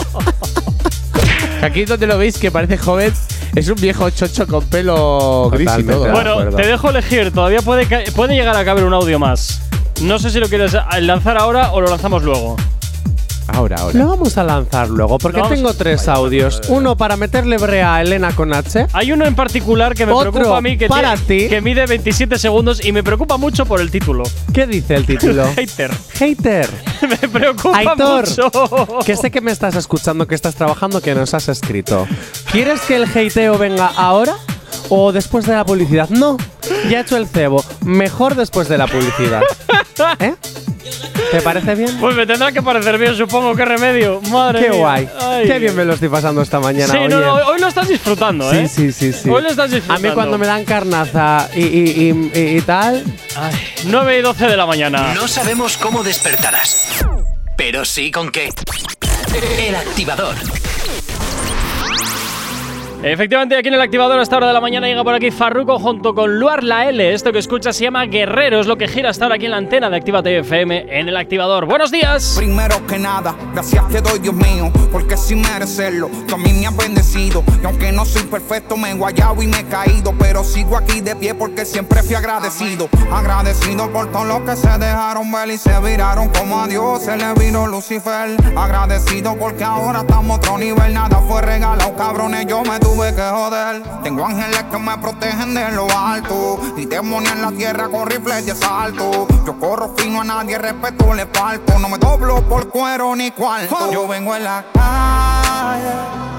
[1.63, 3.11] Aquí donde lo veis que parece joven,
[3.55, 6.11] es un viejo chocho con pelo gris y todo.
[6.11, 7.33] Bueno, te dejo elegir.
[7.33, 9.63] Todavía puede, puede llegar a caber un audio más.
[10.03, 12.57] No sé si lo quieres lanzar ahora o lo lanzamos luego.
[13.49, 13.99] Ahora, ahora.
[13.99, 16.61] Lo vamos a lanzar luego, porque Lo vamos- tengo tres audios.
[16.69, 18.87] Uno para meterle brea a Elena con H.
[18.93, 21.49] Hay uno en particular que me Otro preocupa a mí que, para tiene- ti.
[21.49, 24.25] que mide 27 segundos y me preocupa mucho por el título.
[24.53, 25.45] ¿Qué dice el título?
[25.57, 25.91] Hater.
[26.15, 26.69] Hater.
[27.23, 28.51] me preocupa Aitor, mucho.
[29.05, 32.07] que sé que me estás escuchando, que estás trabajando, que nos has escrito.
[32.51, 34.35] ¿Quieres que el hateo venga ahora
[34.89, 36.09] o después de la publicidad?
[36.11, 36.37] No,
[36.91, 37.65] ya he hecho el cebo.
[37.85, 39.43] Mejor después de la publicidad.
[40.19, 40.35] ¿Eh?
[41.31, 41.97] ¿Te parece bien?
[41.99, 43.55] Pues me tendrá que parecer bien, supongo.
[43.57, 44.21] ¿Qué remedio?
[44.31, 44.79] Madre Qué mía.
[44.79, 45.09] guay.
[45.21, 45.47] Ay.
[45.47, 46.93] Qué bien me lo estoy pasando esta mañana.
[46.93, 47.27] Sí, no, oye.
[47.27, 48.69] no, hoy, hoy lo estás disfrutando, Sí, ¿eh?
[48.69, 49.29] sí, sí, sí.
[49.29, 50.09] Hoy lo estás A disfrutando.
[50.09, 53.05] mí cuando me dan carnaza y, y, y- y- y tal,
[53.87, 55.15] 9 y 12 de la mañana.
[55.15, 57.05] No sabemos cómo despertarás,
[57.57, 58.51] pero sí con qué.
[59.59, 60.35] El activador.
[63.03, 65.79] Efectivamente, aquí en el activador a esta hora de la mañana llega por aquí Farruko
[65.79, 67.13] junto con Luar La L.
[67.13, 69.59] Esto que escucha se llama Guerrero, es lo que gira hasta ahora aquí en la
[69.59, 71.67] antena de Actívate FM en el activador.
[71.67, 72.35] ¡Buenos días!
[72.37, 76.67] Primero que nada, gracias te doy, Dios mío, porque sin merecerlo, tú a mí me
[76.67, 77.45] has bendecido.
[77.63, 81.01] Y aunque no soy perfecto, me he guayado y me he caído, pero sigo aquí
[81.01, 82.89] de pie porque siempre fui agradecido.
[83.13, 87.17] Agradecido por todo lo que se dejaron ver y se viraron como a Dios se
[87.17, 88.37] le vino Lucifer.
[88.57, 93.23] Agradecido porque ahora estamos a otro nivel, nada fue regalado, cabrones, yo me tuve que
[93.23, 93.83] joder.
[94.03, 98.47] Tengo ángeles que me protegen de lo alto y demonios en la tierra con rifles
[98.47, 99.27] de asalto.
[99.45, 101.79] Yo corro fino a nadie, respeto le falto.
[101.79, 103.91] No me doblo por cuero ni cuarto.
[103.93, 106.36] Yo vengo en la calle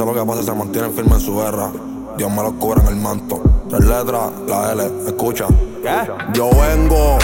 [0.00, 1.70] pase lo que pase, se mantienen firmes en su guerra.
[2.16, 3.40] Dios me los cubre en el manto.
[3.68, 5.46] Tres letras, la L, escucha.
[6.32, 7.18] Yo vengo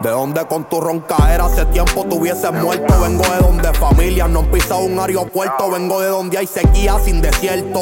[0.00, 3.00] de donde con tu roncaera hace tiempo tuviese muerto.
[3.00, 5.70] Vengo de donde familias no han pisado un aeropuerto.
[5.70, 7.80] Vengo de donde hay sequía sin desierto.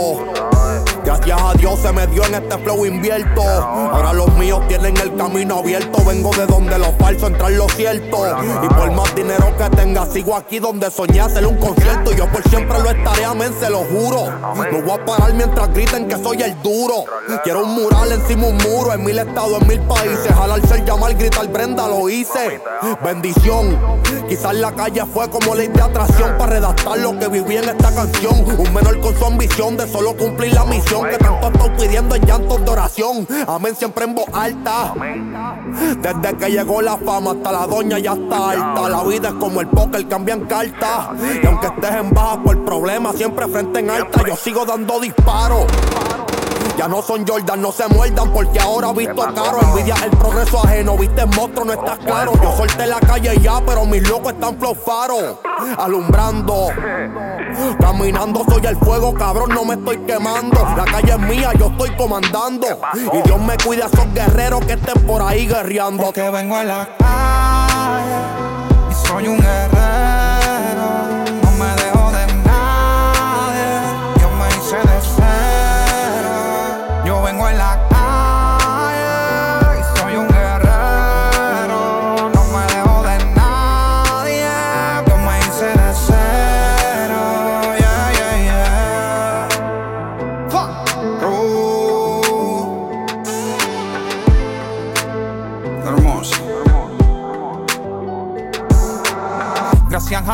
[1.05, 3.43] Gracias a Dios se me dio en este flow invierto.
[3.43, 6.05] Ahora los míos tienen el camino abierto.
[6.05, 8.19] Vengo de donde lo falso entra en lo cierto.
[8.63, 12.13] Y por más dinero que tenga, sigo aquí donde soñé hacer un concierto.
[12.13, 14.31] Yo por siempre lo estaré, amén, se lo juro.
[14.31, 17.05] No voy a parar mientras griten que soy el duro.
[17.43, 20.33] Quiero un mural encima un muro, en mil estados, en mil países.
[20.33, 22.61] Jalarse el llamar, gritar Brenda, lo hice.
[23.05, 23.77] Bendición.
[24.29, 27.93] Quizás la calle fue como ley de atracción para redactar lo que viví en esta
[27.93, 28.45] canción.
[28.59, 32.27] Un menor con su ambición de solo cumplir la misión que tanto estoy pidiendo en
[32.27, 33.27] llantos de oración.
[33.47, 34.95] Amén siempre en voz alta.
[35.99, 38.89] Desde que llegó la fama hasta la doña ya está alta.
[38.89, 41.09] La vida es como el póker, cambian cartas.
[41.43, 45.67] Y aunque estés en baja por problemas, siempre frente en alta, yo sigo dando disparos.
[46.83, 49.61] Ya no son Jordan, no se muerdan porque ahora visto caro.
[49.63, 52.33] Envidia el progreso ajeno, viste monstruo, no estás claro.
[52.43, 55.41] Yo solté la calle ya, pero mis locos están flow faro.
[55.79, 56.71] Alumbrando,
[57.79, 60.59] caminando, soy el fuego, cabrón, no me estoy quemando.
[60.77, 62.67] La calle es mía, yo estoy comandando.
[63.13, 66.03] Y Dios me cuida a esos guerreros que estén por ahí guerreando.
[66.03, 68.17] Porque vengo en la calle
[68.91, 69.39] y soy un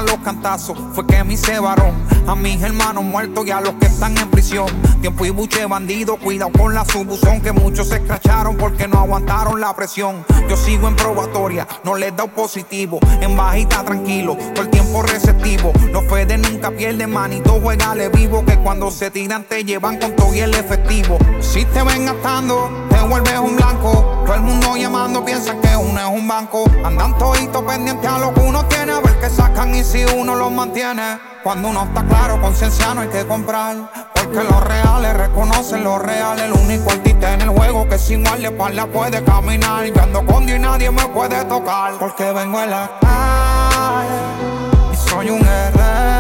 [0.07, 2.08] Los cantazos fue que me hice varón.
[2.29, 4.67] A mis hermanos muertos y a los que están en prisión.
[5.01, 9.59] Tiempo y buche bandido, cuidado con la subuzón que muchos se escracharon porque no aguantaron
[9.59, 10.27] la presión.
[10.47, 13.01] Yo sigo en probatoria, no les da positivo.
[13.23, 15.73] En bajita tranquilo, todo el tiempo receptivo.
[15.91, 18.45] Los Fede nunca pierden manito, juegale vivo.
[18.45, 21.17] Que cuando se tiran te llevan con todo y el efectivo.
[21.41, 24.25] Si te ven gastando, te vuelves un blanco.
[24.27, 26.65] Todo el mundo llamando piensa que uno es un banco.
[26.85, 30.35] Andan toditos pendientes a lo que uno tiene, a ver qué sacan y si uno
[30.35, 31.28] los mantiene.
[31.43, 33.77] Cuando uno está claro, conciencia no hay que comprar.
[34.15, 36.45] Porque los reales reconocen los reales.
[36.45, 39.85] El único artista en el juego que sin la puede caminar.
[39.87, 41.93] Yo ando con Dios y nadie me puede tocar.
[41.99, 46.18] Porque vengo en la calle y soy un guerrero.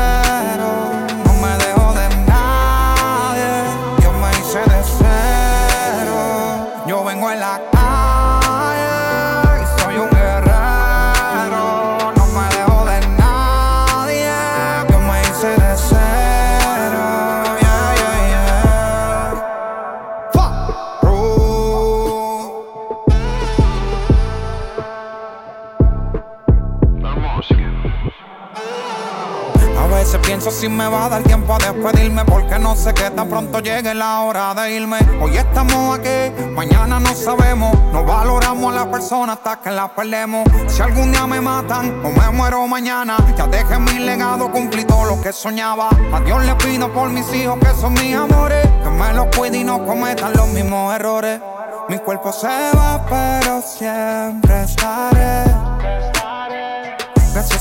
[30.51, 33.95] Si me va a dar tiempo a despedirme Porque no sé que tan pronto llegue
[33.95, 34.99] la hora de irme.
[35.21, 40.49] Hoy estamos aquí, mañana no sabemos No valoramos a la persona hasta que la perdemos.
[40.69, 45.05] Si algún día me matan o me muero mañana Ya dejé mi legado, cumplí todo
[45.05, 45.91] lo que soñaba.
[46.13, 49.59] A Dios le pido por mis hijos que son mis amores Que me los cuide
[49.59, 51.41] y no cometan los mismos errores.
[51.89, 55.48] Mi cuerpo se va pero siempre estaré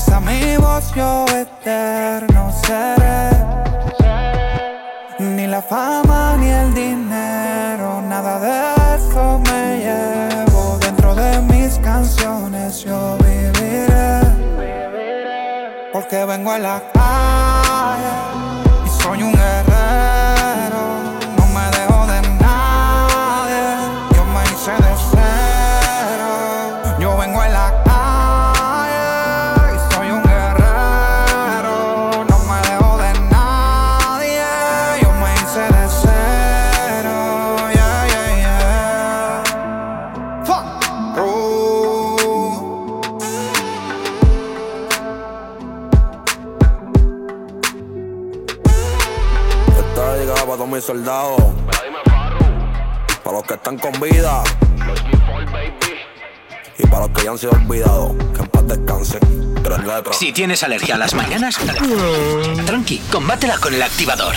[0.08, 3.30] Gracias a mi voz yo eterno seré.
[5.18, 10.78] Ni la fama ni el dinero, nada de eso me llevo.
[10.78, 14.20] Dentro de mis canciones yo viviré.
[15.92, 17.47] Porque vengo a la calle
[50.88, 51.42] soldados.
[53.22, 54.42] Para los que están con vida.
[56.78, 58.12] Y para los que ya han sido olvidados.
[58.34, 59.54] Que en paz descansen.
[59.62, 60.16] Tres letras.
[60.16, 61.58] Si tienes alergia a las mañanas,
[62.64, 64.34] tranqui, combátela con el activador.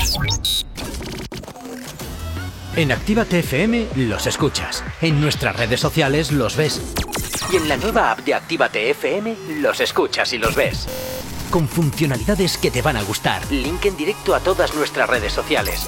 [2.75, 4.83] En Actívate FM los escuchas.
[5.01, 6.81] En nuestras redes sociales los ves.
[7.49, 10.85] Y en la nueva app de Actívate FM los escuchas y los ves.
[11.49, 13.41] Con funcionalidades que te van a gustar.
[13.49, 15.87] Link en directo a todas nuestras redes sociales.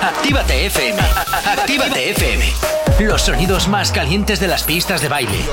[0.00, 1.00] Actívate FM.
[1.46, 2.44] Actívate FM.
[3.00, 5.44] Los sonidos más calientes de las pistas de baile.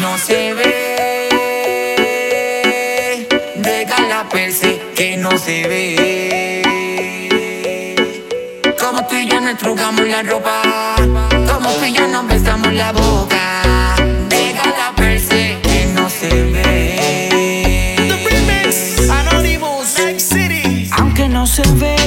[0.00, 0.98] No se ve,
[3.56, 6.62] deja la perse que no se ve.
[8.80, 10.62] Como tú y yo nos trugamos la ropa,
[10.98, 13.62] como tú y yo nos besamos la boca.
[14.28, 16.91] Deja la perse que no se ve.
[21.54, 22.01] Aunque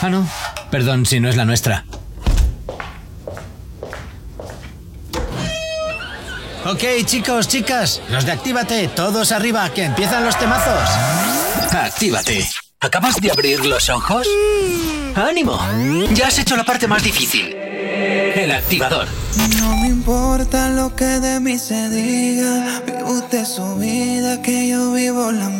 [0.00, 0.26] Ah, no.
[0.70, 1.84] Perdón si no es la nuestra.
[6.64, 10.88] Ok, chicos, chicas, los de Actívate, todos arriba, que empiezan los temazos.
[11.72, 12.48] Actívate.
[12.80, 14.26] ¿Acabas de abrir los ojos?
[14.26, 15.18] Mm.
[15.18, 15.60] ¡Ánimo!
[16.14, 17.54] Ya has hecho la parte más difícil.
[17.54, 19.08] El activador.
[19.60, 24.92] No me importa lo que de mí se diga, vive usted su vida, que yo
[24.92, 25.50] vivo la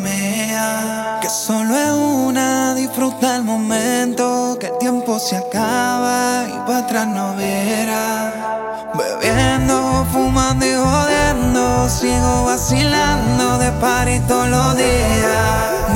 [2.97, 8.33] Disfruta el momento, que el tiempo se acaba y para atrás no viera.
[8.97, 15.87] Bebiendo, fumando y jodiendo, sigo vacilando de par todos los días.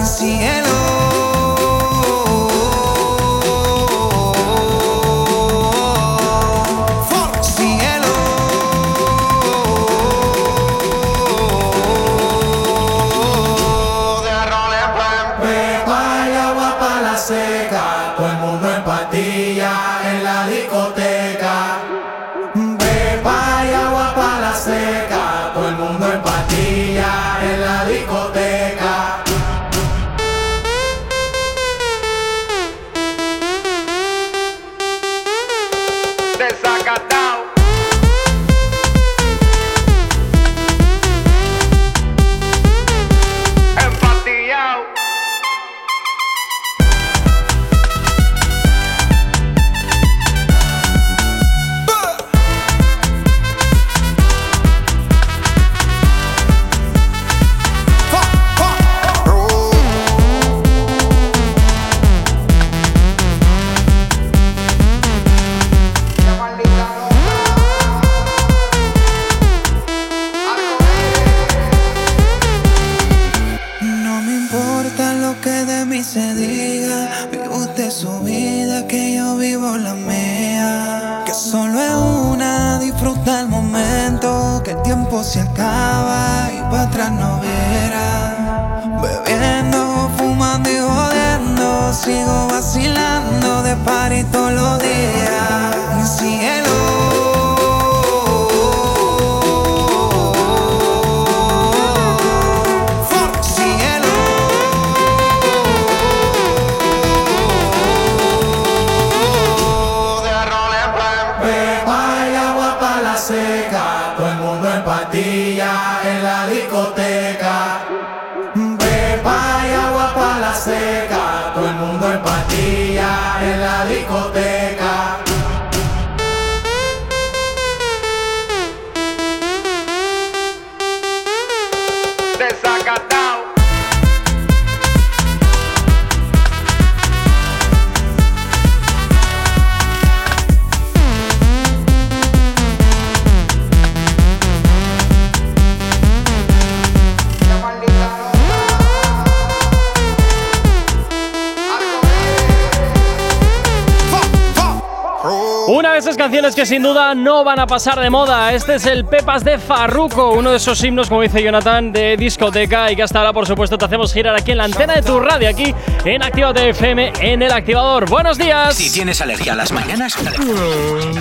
[156.61, 158.53] Que sin duda no van a pasar de moda.
[158.53, 162.91] Este es el Pepas de Farruko, uno de esos himnos, como dice Jonathan, de discoteca
[162.91, 165.19] y que hasta ahora, por supuesto, te hacemos girar aquí en la antena de tu
[165.19, 165.73] radio, aquí
[166.05, 168.07] en Actívate FM, en el activador.
[168.07, 168.75] ¡Buenos días!
[168.75, 170.15] Si tienes alergia a las mañanas,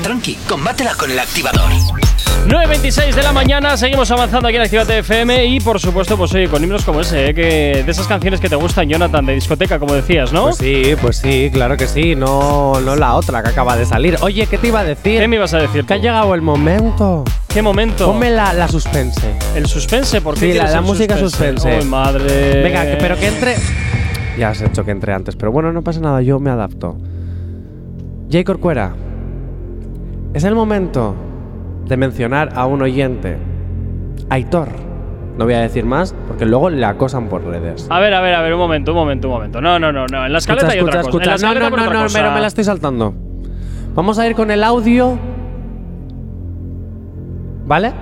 [0.02, 1.70] tranqui, combátela con el activador.
[2.50, 6.48] 9.26 de la mañana, seguimos avanzando aquí en Actívate FM y por supuesto, pues oye,
[6.48, 7.34] con himnos como ese, ¿eh?
[7.34, 10.46] que de esas canciones que te gustan, Jonathan, de discoteca, como decías, ¿no?
[10.46, 14.16] Pues sí, pues sí, claro que sí, no, no la otra que acaba de salir.
[14.22, 15.20] Oye, ¿qué te iba a decir?
[15.20, 15.84] ¿Qué me ibas a decir?
[15.84, 17.22] Que ha llegado el momento.
[17.46, 18.06] ¿Qué momento?
[18.06, 19.32] Ponme la, la suspense.
[19.54, 20.20] ¿El suspense?
[20.20, 21.70] ¿Por qué Sí, la, la el música suspense.
[21.70, 22.62] ¡Ay, madre!
[22.64, 23.54] Venga, que- pero que entre.
[24.36, 26.96] Ya has hecho que entre antes, pero bueno, no pasa nada, yo me adapto.
[28.28, 28.92] Jay Corcuera,
[30.34, 31.14] es el momento
[31.90, 33.36] de mencionar a un oyente,
[34.30, 34.68] Aitor.
[35.36, 37.86] No voy a decir más porque luego le acosan por redes.
[37.90, 39.60] A ver, a ver, a ver, un momento, un momento, un momento.
[39.60, 40.24] No, no, no, no.
[40.24, 41.34] En la escaleta Escucha, hay otra escucha, cosa.
[41.34, 41.70] En la escucha.
[41.70, 42.18] No, no, no, no, cosa.
[42.18, 43.14] pero me la estoy saltando.
[43.94, 45.18] Vamos a ir con el audio.
[47.66, 47.92] ¿Vale?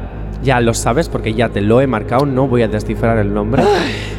[0.42, 3.62] Ya lo sabes porque ya te lo he marcado, no voy a descifrar el nombre.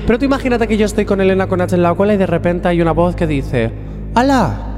[0.05, 2.27] Pero tú imagínate que yo estoy con Elena con H en la cola y de
[2.27, 3.71] repente hay una voz que dice:
[4.15, 4.68] ¡Hala!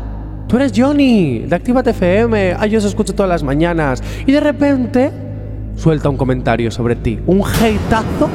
[0.51, 2.57] Tú eres Johnny, de Actívate FM.
[2.59, 4.03] Ay, yo os escucho todas las mañanas.
[4.27, 5.09] Y de repente
[5.77, 7.17] suelta un comentario sobre ti.
[7.25, 8.29] Un heitazo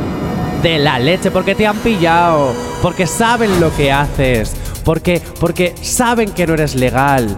[0.63, 2.55] de la leche porque te han pillado.
[2.81, 4.57] Porque saben lo que haces.
[4.83, 7.37] Porque, porque saben que no eres legal.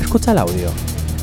[0.00, 0.70] Escucha el audio.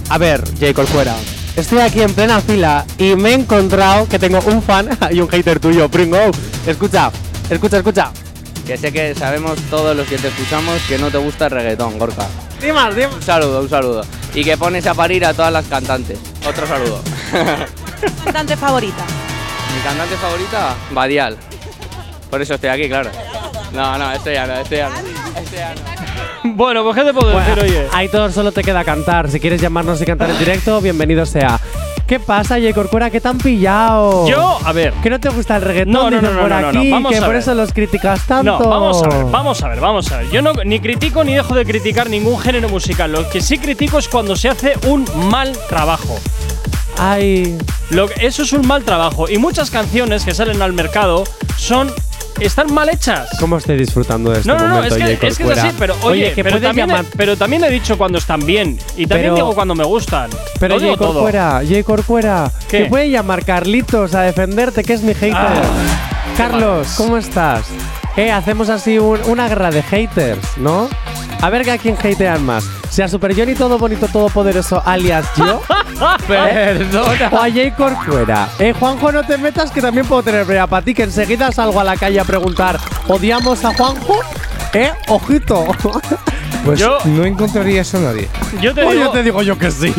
[0.09, 1.15] A ver, Jay Corcuera.
[1.55, 5.27] Estoy aquí en plena fila y me he encontrado que tengo un fan y un
[5.27, 6.19] hater tuyo, Pringo.
[6.67, 7.11] Escucha,
[7.49, 8.11] escucha, escucha.
[8.67, 11.97] Que sé que sabemos todos los que te escuchamos que no te gusta el reggaetón,
[11.97, 12.27] Gorka.
[12.63, 14.05] Un saludo, un saludo.
[14.35, 16.19] Y que pones a parir a todas las cantantes.
[16.47, 17.01] Otro saludo.
[18.23, 19.03] Cantante favorita.
[19.75, 21.37] Mi cantante favorita, Badial.
[22.29, 23.09] Por eso estoy aquí, claro.
[23.73, 24.95] No, no, este ya no, este ya no.
[25.39, 26.53] Este ya no.
[26.53, 27.87] Bueno, pues ¿qué te puedo decir, oye?
[27.93, 29.29] Aitor, solo te queda cantar.
[29.31, 31.59] Si quieres llamarnos y cantar en directo, bienvenido sea.
[32.11, 33.09] ¿Qué pasa, Jay Corcuera?
[33.09, 34.27] ¿Qué te han pillado?
[34.27, 34.91] Yo, a ver.
[35.01, 35.93] ¿Que no te gusta el reggaetón?
[35.93, 37.37] No, no, no, no, por no, no, aquí, vamos que a por ver.
[37.37, 38.59] eso los criticas tanto.
[38.59, 40.29] No, vamos a ver, vamos a ver, vamos a ver.
[40.29, 43.13] Yo no, ni critico ni dejo de criticar ningún género musical.
[43.13, 46.19] Lo que sí critico es cuando se hace un mal trabajo.
[46.97, 47.57] Ay.
[47.91, 49.29] Lo, eso es un mal trabajo.
[49.29, 51.23] Y muchas canciones que salen al mercado
[51.55, 51.93] son.
[52.39, 53.29] Están mal hechas.
[53.39, 55.63] ¿Cómo estoy disfrutando de este No, no, no, es que, es que es Corcuera?
[55.63, 58.77] así, pero oye, que pero, también llamar- he, pero también he dicho cuando están bien
[58.97, 60.29] y también Pero- digo cuando me gustan.
[60.59, 60.95] Pero Jay.
[60.95, 62.83] Corcuera, Jay Corcuera, ¿Qué?
[62.83, 65.33] que puede llamar Carlitos a defenderte, que es mi hater.
[65.35, 65.61] Ah,
[66.37, 67.65] Carlos, ¿cómo estás?
[68.17, 70.89] Eh, hacemos así un- una guerra de haters, ¿no?
[71.41, 72.63] A ver a quién hatean más.
[72.89, 75.61] Si a Super Johnny todo bonito, todopoderoso, alias yo.
[76.27, 77.29] Perdona.
[77.31, 78.47] O a Jay Corcuera.
[78.59, 81.79] Eh, Juanjo, no te metas que también puedo tener brea para ti, que enseguida salgo
[81.79, 84.19] a la calle a preguntar, ¿odiamos a Juanjo?
[84.73, 85.65] Eh, ojito.
[86.63, 88.29] Pues Yo- no encontraría eso a nadie.
[88.61, 89.91] Yo te Pues digo, yo te digo yo que sí.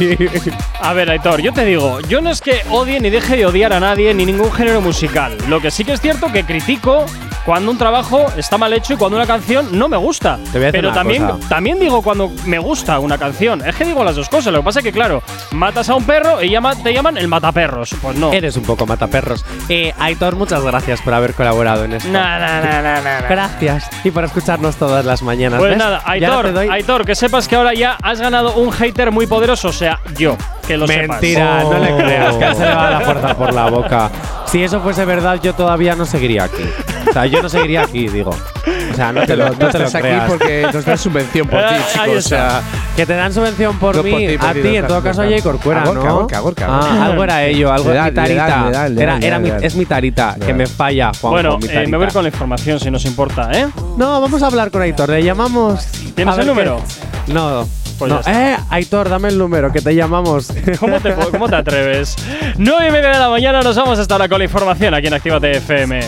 [0.81, 3.73] A ver, Aitor, yo te digo, yo no es que odie ni deje de odiar
[3.73, 5.36] a nadie ni ningún género musical.
[5.48, 7.05] Lo que sí que es cierto que critico
[7.44, 10.39] cuando un trabajo está mal hecho y cuando una canción no me gusta.
[10.52, 11.48] Te voy a Pero también, cosa.
[11.48, 13.66] también digo cuando me gusta una canción.
[13.66, 14.52] Es que digo las dos cosas.
[14.52, 17.28] Lo que pasa es que, claro, matas a un perro y llama- te llaman el
[17.28, 17.94] mataperros.
[18.01, 18.32] Pues no.
[18.32, 19.44] Eres un poco mataperros.
[19.69, 22.09] Eh, Aitor, muchas gracias por haber colaborado en esto.
[22.10, 23.28] Nah, nah, nah.
[23.28, 23.89] Gracias.
[24.05, 25.59] Y por escucharnos todas las mañanas.
[25.59, 25.78] Pues ¿ves?
[25.78, 29.69] nada, no Aitor, Aitor, que sepas que ahora ya has ganado un hater muy poderoso,
[29.69, 30.36] o sea, yo,
[30.66, 31.64] que lo Mentira, sepas.
[31.64, 34.10] no le creas, que se le va la fuerza por la boca.
[34.47, 36.62] Si eso fuese verdad, yo todavía no seguiría aquí.
[37.12, 38.30] O sea, yo no seguiría aquí, digo.
[38.30, 40.30] O sea, no te lo, no te lo estás aquí creas.
[40.30, 41.98] porque nos dan subvención por ti, chicos.
[42.01, 42.62] ahí O sea,
[42.97, 44.86] Que te dan subvención por No mí, por ti, por a ti, ti, no en
[44.86, 45.52] todo caso a no Jay estás.
[45.52, 46.14] Corcuera, A Gorka, ¿no?
[46.14, 48.64] Gorka, Gorka, Ah, algo era ello, algo Le dan, mi tarita.
[48.64, 51.59] le dan, le Era, era le mi- es mi tarita, que me falla, Juanjo, Bueno,
[51.59, 51.90] mi eh, tarita.
[51.90, 53.66] me voy a ir con la información si nos importa, ¿eh?
[53.98, 55.84] No, vamos a hablar con Aitor, le llamamos.
[56.14, 56.80] ¿Tienes A ver el número?
[57.26, 57.68] qué- No.
[57.98, 58.22] Pues no.
[58.22, 58.52] ya está.
[58.55, 60.48] Eh, Aitor, dame el número, que te llamamos.
[60.80, 62.16] ¿Cómo te, po- cómo te atreves?
[62.56, 65.14] 9 y media de la mañana nos vamos hasta ahora con la información aquí en
[65.14, 66.01] Actívate FM.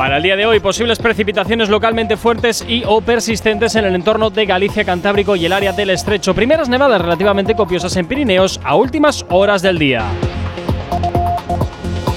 [0.00, 4.30] Para el día de hoy, posibles precipitaciones localmente fuertes y o persistentes en el entorno
[4.30, 6.34] de Galicia, Cantábrico y el área del Estrecho.
[6.34, 10.06] Primeras nevadas relativamente copiosas en Pirineos a últimas horas del día.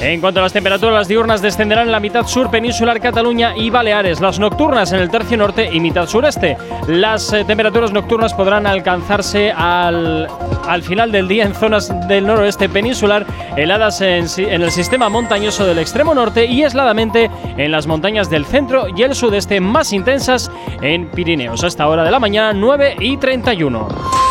[0.03, 3.69] En cuanto a las temperaturas, las diurnas descenderán en la mitad sur peninsular Cataluña y
[3.69, 6.57] Baleares, las nocturnas en el tercio norte y mitad sureste.
[6.87, 10.27] Las eh, temperaturas nocturnas podrán alcanzarse al,
[10.67, 13.25] al final del día en zonas del noroeste peninsular,
[13.55, 18.87] heladas en, el sistema montañoso del extremo norte y aisladamente en las montañas del centro
[18.93, 20.51] y el sudeste, más intensas
[20.81, 21.63] en Pirineos.
[21.63, 24.22] A esta hora de la mañana, 9 y 31.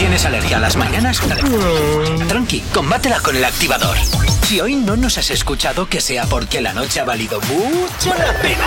[0.00, 1.20] ¿Tienes alergia a las mañanas?
[1.22, 2.26] Mm.
[2.26, 3.98] Tranqui, combátela con el activador.
[4.44, 8.32] Si hoy no nos has escuchado, que sea porque la noche ha valido mucho la
[8.40, 8.64] pena.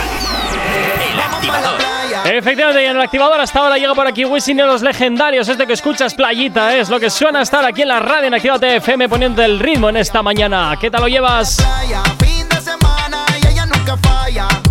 [1.11, 1.81] El activador.
[2.25, 5.49] Efectivamente, y en el activador hasta ahora llega por aquí Wisin y los legendarios.
[5.49, 6.81] Este que escuchas, playita, ¿eh?
[6.81, 9.89] es lo que suena estar aquí en la radio en Activate FM poniendo el ritmo
[9.89, 10.77] en esta mañana.
[10.79, 11.57] ¿Qué tal lo llevas?
[12.23, 14.62] Fin de semana, y ella nunca falla.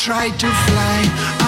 [0.00, 1.00] Try to fly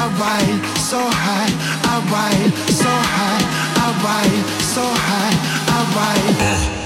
[0.04, 0.44] away
[0.76, 1.52] so high,
[1.96, 3.44] away so high,
[3.88, 4.28] away
[4.60, 6.81] so high,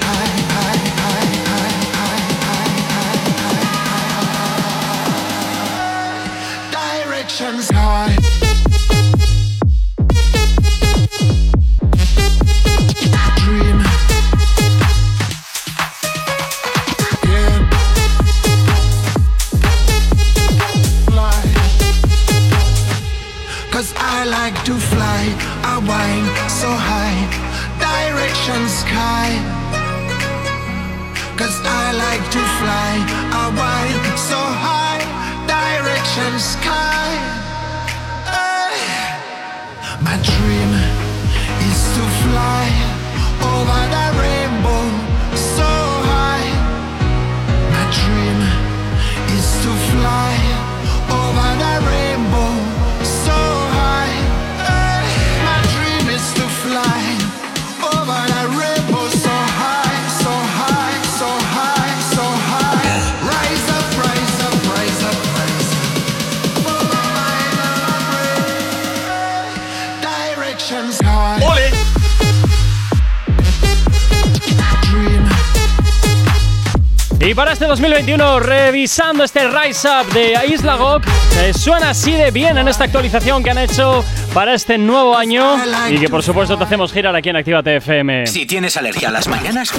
[77.77, 81.03] 2021, revisando este Rise Up de Isla Gok,
[81.43, 85.57] eh, suena así de bien en esta actualización que han hecho para este nuevo año
[85.91, 88.27] y que por supuesto te hacemos girar aquí en Actívate FM.
[88.29, 89.71] Si tienes alergia a las mañanas,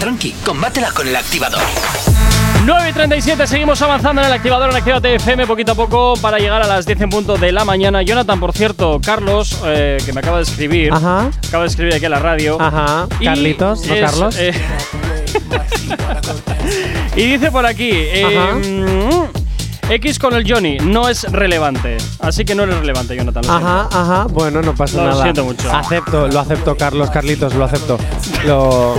[0.00, 1.60] tranqui, combátela con el activador.
[2.64, 6.38] 9 y 37, seguimos avanzando en el activador en Actívate FM poquito a poco para
[6.38, 8.02] llegar a las 10 en punto de la mañana.
[8.02, 11.30] Jonathan, por cierto, Carlos, eh, que me acaba de escribir, Ajá.
[11.46, 12.60] acaba de escribir aquí a la radio.
[12.60, 13.06] Ajá.
[13.22, 14.36] Carlitos, ¿no, es, Carlos?
[14.38, 14.52] eh,
[17.16, 21.96] y dice por aquí, eh, mm, X con el Johnny no es relevante.
[22.20, 23.46] Así que no eres relevante, Jonathan.
[23.46, 24.26] lo Ajá, ajá.
[24.30, 25.22] Bueno, no pasa Lo nada.
[25.22, 25.72] siento mucho.
[25.72, 27.98] Acepto, lo acepto, Carlos, Carlitos, lo acepto.
[28.44, 28.94] Lo,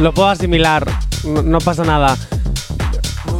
[0.00, 0.86] lo puedo asimilar.
[1.24, 2.16] No, no pasa nada.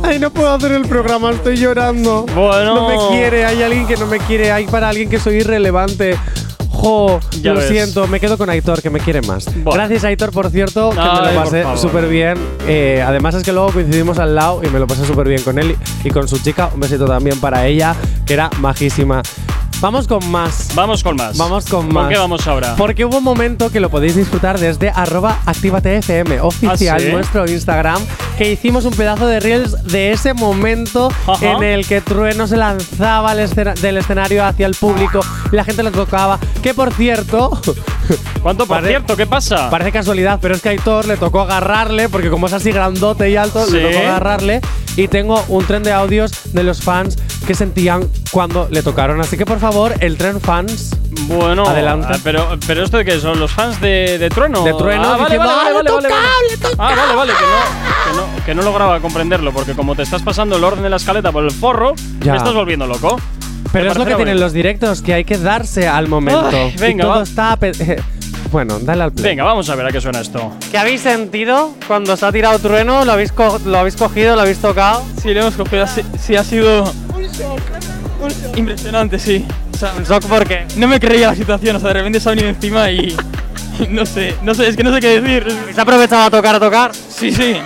[0.02, 2.26] Ay, no puedo hacer el programa, estoy llorando.
[2.34, 2.74] Bueno.
[2.74, 6.16] No me quiere, hay alguien que no me quiere, hay para alguien que soy irrelevante.
[6.84, 7.68] Jo, Ya lo ves.
[7.68, 9.46] siento, me quedo con Aitor, que me quiere más.
[9.64, 12.36] Gracias, Aitor, por cierto, que me lo pasé súper bien.
[12.66, 15.58] Eh, además, es que luego coincidimos al lado y me lo pasé súper bien con
[15.58, 16.70] él y con su chica.
[16.74, 17.94] Un besito también para ella,
[18.26, 19.22] que era majísima.
[19.84, 20.68] Vamos con más.
[20.74, 21.36] Vamos con más.
[21.36, 22.08] Vamos con ¿Con más.
[22.08, 22.74] qué vamos ahora?
[22.74, 27.12] Porque hubo un momento que lo podéis disfrutar desde arroba activatefm oficial, ¿Ah, sí?
[27.12, 28.00] nuestro Instagram,
[28.38, 31.44] que hicimos un pedazo de reels de ese momento Ajá.
[31.58, 35.20] en el que Trueno se lanzaba escena- del escenario hacia el público
[35.52, 36.38] y la gente lo tocaba.
[36.62, 37.50] Que por cierto,
[38.42, 39.16] ¿Cuánto por cierto?
[39.18, 39.68] ¿Qué pasa?
[39.68, 43.28] parece casualidad, pero es que a Aitor le tocó agarrarle, porque como es así grandote
[43.28, 43.72] y alto, Sí.
[43.72, 44.62] le tocó agarrarle.
[44.96, 49.20] Y tengo un tren de audios de los fans que sentían cuando le tocaron.
[49.20, 50.90] Así que por favor, el tren fans.
[51.28, 52.08] Bueno, Adelante.
[52.10, 54.62] ah, pero, pero esto de que son los fans de, de Trueno.
[54.64, 56.50] De Trueno Ah, vale, diciendo, vale, "Ah, vale, le vale, vale.
[56.50, 56.74] le toca".
[56.78, 60.22] Ah, vale, vale, que no, que no, que no lograba comprenderlo, porque como te estás
[60.22, 62.32] pasando el orden de la escaleta por el forro, Ya.
[62.32, 63.18] me estás volviendo loco.
[63.72, 66.48] Pero es lo que tienen los directos, que hay que darse al momento.
[66.52, 67.22] Ay, venga, y todo va.
[67.22, 67.58] está.
[68.52, 69.30] bueno, dale al play.
[69.30, 70.52] Venga, vamos a ver a qué suena esto.
[70.70, 73.04] ¿Qué habéis sentido cuando se ha tirado trueno?
[73.04, 74.36] ¿Lo habéis, co- lo habéis cogido?
[74.36, 75.02] ¿Lo habéis tocado?
[75.22, 75.86] Sí, lo hemos cogido.
[75.88, 76.84] Sí, sí, ha sido
[78.56, 79.46] impresionante, sí.
[79.72, 80.66] O sea, ¿Un shock por qué?
[80.76, 81.76] no me creía la situación.
[81.76, 83.16] O sea, de repente se ha venido encima y.
[83.90, 85.46] no sé, no sé, es que no sé qué decir.
[85.62, 86.92] ¿Habéis aprovechado a tocar a tocar?
[86.94, 87.56] Sí, sí.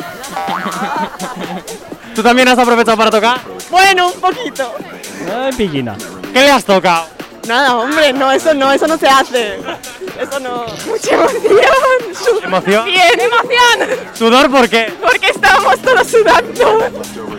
[2.15, 3.41] ¿Tú también has aprovechado para tocar?
[3.71, 4.75] Bueno, un poquito.
[5.33, 5.95] Ay, pillina.
[6.33, 7.07] ¿Qué le has tocado?
[7.47, 9.59] Nada, hombre, no, eso no, eso no se hace.
[10.19, 10.65] Eso no.
[10.87, 11.59] Mucha emoción.
[12.15, 12.85] Su- ¿Emoción?
[12.87, 13.99] Bien, emoción.
[14.15, 14.93] ¿Sudor por qué?
[15.01, 16.91] Porque estábamos todos sudando.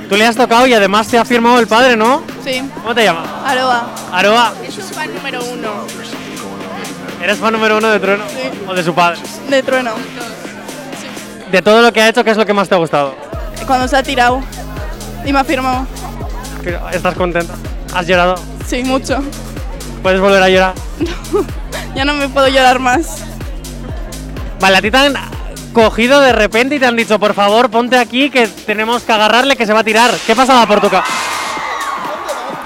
[0.10, 2.24] Tú le has tocado y además te ha firmado el padre, ¿no?
[2.44, 2.62] Sí.
[2.82, 3.28] ¿Cómo te llamas?
[3.46, 3.90] Aroa.
[4.12, 4.54] Aroa.
[4.68, 5.70] Es un fan número uno
[7.22, 8.24] ¿Eres fan número uno de Trueno?
[8.68, 9.20] ¿O de su padre?
[9.50, 9.92] de Trueno.
[11.52, 13.14] De todo lo que ha hecho, ¿qué es lo que más te ha gustado?
[13.68, 14.42] Cuando se ha tirado
[15.26, 15.86] y me ha firmado.
[16.94, 17.56] ¿Estás contenta?
[17.94, 18.36] ¿Has llorado?
[18.66, 19.20] Sí, mucho.
[20.02, 20.74] ¿Puedes volver a llorar?
[21.96, 23.24] Ya no me puedo llorar más.
[24.60, 25.14] Vale, a ti te han
[25.74, 29.56] cogido de repente y te han dicho, por favor, ponte aquí que tenemos que agarrarle
[29.56, 30.12] que se va a tirar.
[30.26, 31.14] ¿Qué pasaba por tu cabeza?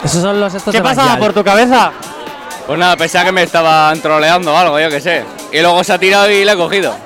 [0.04, 1.92] Esos son los estos ¿Qué de pasaba por tu cabeza?
[2.68, 5.24] Pues nada, pensaba que me estaban troleando o algo, yo qué sé.
[5.52, 6.96] Y luego se ha tirado y le he cogido.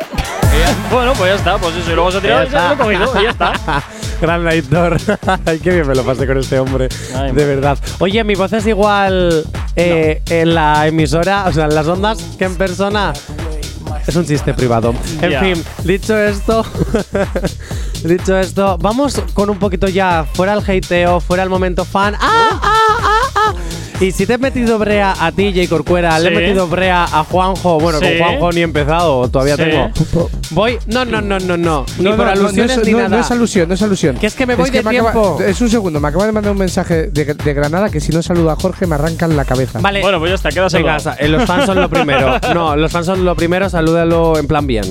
[0.92, 2.78] Bueno, pues ya está, pues eso, y luego se ha tirado y se lo he
[2.78, 3.54] cogido, y ya está.
[4.22, 4.98] Gran Aitor.
[5.46, 6.88] Ay, qué bien me lo pasé con este hombre.
[7.16, 7.78] Ay, de verdad.
[8.00, 9.46] Oye, mi voz es igual
[9.78, 13.14] eh, en la emisora, o sea, en las ondas, que en persona.
[14.08, 14.94] Es un chiste privado.
[15.22, 16.66] En fin, dicho esto,
[18.04, 22.16] dicho esto, vamos con un poquito ya fuera el hateo, fuera el momento fan.
[22.16, 23.27] ¡Ah, ah, ah, ah!
[24.00, 25.68] Y si te he metido brea a ti, J.
[25.68, 26.36] Corcuera, le he Sí.
[26.38, 27.80] metido brea a Juanjo.
[27.80, 28.06] Bueno, Sí.
[28.06, 29.64] con Juanjo ni he empezado, todavía Sí.
[29.64, 30.30] tengo.
[30.52, 30.78] Voy.
[30.86, 31.84] No, no, no, no, no.
[31.98, 33.10] Ni No, por no, no, alusiones no, es, ni no, nada.
[33.10, 34.16] no es alusión, no es alusión.
[34.18, 35.40] Que es que me voy de acaba- tiempo.
[35.44, 38.22] es un segundo, me acaba de mandar un mensaje de, de Granada que si no
[38.22, 39.80] saludo a Jorge me arrancan la cabeza.
[39.80, 40.02] Vale.
[40.02, 41.00] Bueno, pues ya está, queda Venga, saludado.
[41.00, 42.38] sa- eh, los fans son lo primero.
[42.54, 44.86] No, los fans son lo primero, salúdalo en plan bien.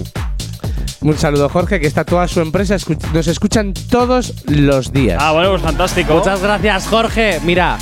[1.02, 5.18] Un saludo, Jorge, que está toda su empresa, escu- nos escuchan todos los días.
[5.22, 6.14] Ah, bueno, pues fantástico.
[6.14, 7.38] Muchas gracias, Jorge.
[7.44, 7.78] Mira,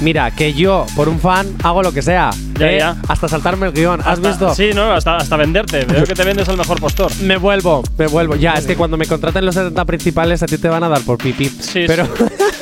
[0.00, 2.30] mira, que yo, por un fan, hago lo que sea.
[2.58, 2.78] Ya, ¿eh?
[2.78, 2.96] ya.
[3.08, 4.00] Hasta saltarme el guion.
[4.00, 4.54] ¿Has Hasta- visto?
[4.54, 5.84] Sí, no, hasta, hasta venderte.
[5.84, 7.10] Veo que te vendes al mejor postor.
[7.22, 8.36] Me vuelvo, me vuelvo.
[8.36, 11.00] Ya, es que cuando me contraten los 70 principales, a ti te van a dar
[11.02, 11.48] por pipí.
[11.48, 12.06] Sí, Pero,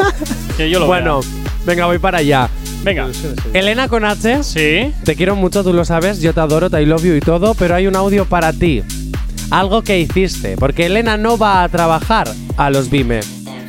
[0.57, 1.21] Que yo lo bueno,
[1.65, 2.49] venga, voy para allá.
[2.83, 3.09] Venga.
[3.53, 4.43] Elena con H.
[4.43, 4.93] Sí.
[5.05, 7.55] Te quiero mucho, tú lo sabes, yo te adoro, te I love you y todo,
[7.55, 8.83] pero hay un audio para ti.
[9.51, 13.21] Algo que hiciste, porque Elena no va a trabajar a los Vime.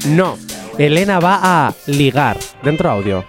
[0.08, 0.38] No,
[0.78, 2.38] Elena va a ligar.
[2.64, 3.24] Dentro audio.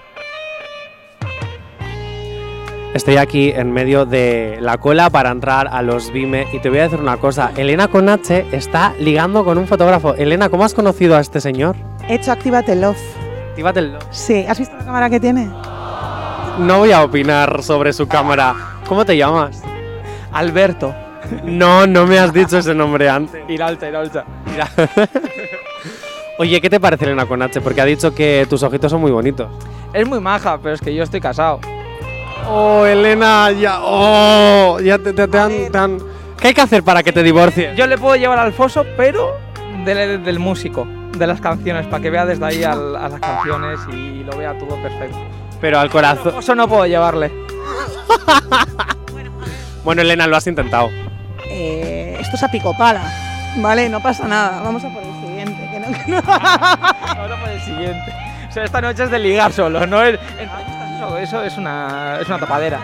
[2.95, 6.81] Estoy aquí en medio de la cola para entrar a los Vime y te voy
[6.81, 7.53] a decir una cosa.
[7.57, 10.15] Elena con H está ligando con un fotógrafo.
[10.15, 11.77] Elena, ¿cómo has conocido a este señor?
[12.09, 12.99] He hecho Actívate Love.
[13.51, 14.05] Actívate el love.
[14.11, 15.47] Sí, ¿has visto la cámara que tiene?
[16.59, 18.57] No voy a opinar sobre su cámara.
[18.89, 19.63] ¿Cómo te llamas?
[20.33, 20.93] Alberto.
[21.45, 23.41] No, no me has dicho ese nombre antes.
[23.49, 24.25] Iralta, Iralta.
[26.39, 27.61] Oye, ¿qué te parece Elena con H?
[27.61, 29.49] Porque ha dicho que tus ojitos son muy bonitos.
[29.93, 31.61] Es muy maja, pero es que yo estoy casado.
[32.49, 33.79] Oh, Elena, ya.
[33.83, 35.99] Oh, ya te, te- te han, te han-
[36.41, 37.77] ¿Qué hay que hacer para que te divorcies?
[37.77, 39.37] Yo le puedo llevar al foso, pero
[39.85, 40.87] del, del músico,
[41.17, 44.57] de las canciones, para que vea desde ahí al- a las canciones y lo vea
[44.59, 45.19] todo perfecto.
[45.61, 46.29] Pero al corazón.
[46.29, 47.31] Al foso no puedo llevarle.
[49.83, 50.91] Bueno, Elena, lo has intentado.
[51.49, 53.03] Eh, esto es a pico pala.
[53.57, 54.61] Vale, no pasa nada.
[54.63, 55.71] Vamos a por el siguiente.
[55.73, 56.19] que no- que no-
[57.19, 58.13] Ahora por el siguiente.
[58.47, 60.19] O sea, esta noche es de ligar solo, no es.
[61.01, 62.81] Eso, eso es una, es una tapadera.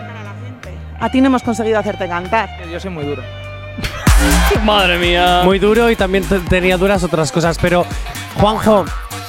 [0.98, 2.48] A ti no hemos conseguido hacerte cantar.
[2.72, 3.22] Yo soy muy duro.
[4.64, 5.42] Madre mía.
[5.44, 7.58] Muy duro y también te- tenía duras otras cosas.
[7.60, 7.84] Pero,
[8.40, 8.84] Juanjo,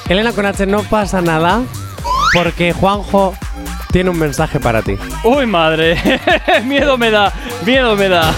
[0.08, 1.62] Elena con H, no pasa nada
[2.34, 3.34] porque Juanjo
[3.92, 4.98] tiene un mensaje para ti.
[5.24, 5.98] Uy, madre.
[6.66, 7.34] miedo me da.
[7.66, 8.32] Miedo me da.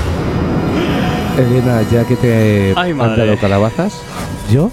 [1.38, 3.26] Elena, ya que te Ay, han madre.
[3.28, 4.02] dado calabazas,
[4.52, 4.72] yo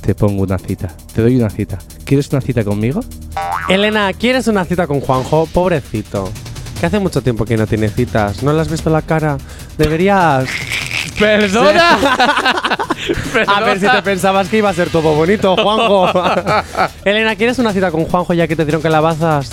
[0.00, 0.88] te pongo una cita.
[1.14, 1.78] Te doy una cita.
[2.06, 3.00] ¿Quieres una cita conmigo?
[3.68, 5.46] Elena, ¿quieres una cita con Juanjo?
[5.46, 6.30] Pobrecito.
[6.78, 8.44] Que hace mucho tiempo que no tiene citas.
[8.44, 9.38] ¿No le has visto la cara?
[9.76, 10.48] Deberías.
[11.18, 11.98] ¡Perdona!
[13.48, 16.08] A ver si te pensabas que iba a ser todo bonito, Juanjo.
[17.04, 19.50] Elena, ¿quieres una cita con Juanjo ya que te dieron calabazas?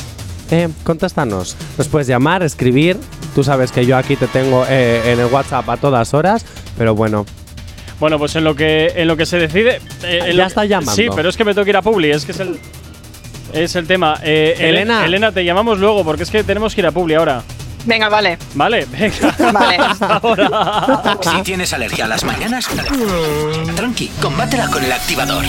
[0.52, 1.58] Eh, contéstanos.
[1.80, 3.00] Nos puedes llamar, escribir.
[3.34, 6.46] Tú sabes que yo aquí te tengo eh, en el WhatsApp a todas horas.
[6.78, 7.26] Pero bueno,
[7.99, 9.80] Bueno, pues en lo que, en lo que se decide.
[10.03, 10.94] eh, Ya está llamando.
[10.94, 12.60] Sí, pero es que me tengo que ir a Publi, es que es el.
[13.53, 14.20] Es el tema.
[14.24, 15.06] Eh, Ele- Elena.
[15.06, 17.44] Elena, te llamamos luego porque es que tenemos que ir a Publi ahora.
[17.86, 18.38] Venga, vale.
[18.54, 19.52] Vale, venga.
[19.52, 19.76] Vale.
[19.78, 21.18] Hasta ahora.
[21.22, 22.68] Si tienes alergia a las mañanas,
[23.76, 25.44] tranqui, combátela con el activador.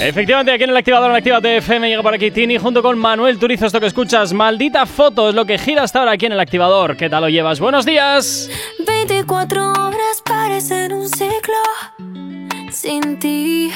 [0.00, 3.38] Efectivamente, aquí en el activador, en Actívate FM, llega por aquí Tini junto con Manuel
[3.38, 3.66] Turizo.
[3.66, 6.96] Esto que escuchas, maldita foto, es lo que gira hasta ahora aquí en el activador.
[6.96, 7.60] ¿Qué tal lo llevas?
[7.60, 8.50] Buenos días.
[8.86, 11.54] 24 horas parecen un ciclo
[12.76, 13.72] sin ti.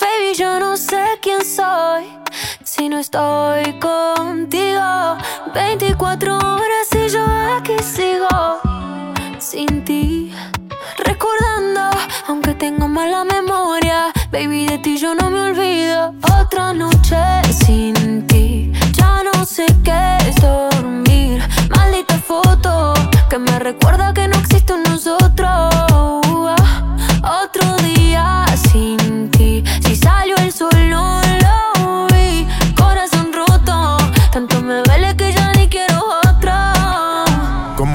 [0.00, 2.04] Baby, yo no sé quién soy
[2.62, 5.16] si no estoy contigo.
[5.52, 7.24] 24 horas y yo
[7.56, 8.60] aquí sigo
[9.40, 10.32] sin ti.
[10.98, 11.90] Recordando,
[12.28, 16.14] aunque tengo mala memoria, baby, de ti yo no me olvido.
[16.40, 17.16] Otra noche
[17.64, 21.42] sin ti, ya no sé qué es dormir.
[21.70, 22.94] Maldita foto
[23.28, 25.77] que me recuerda que no existe un nosotros.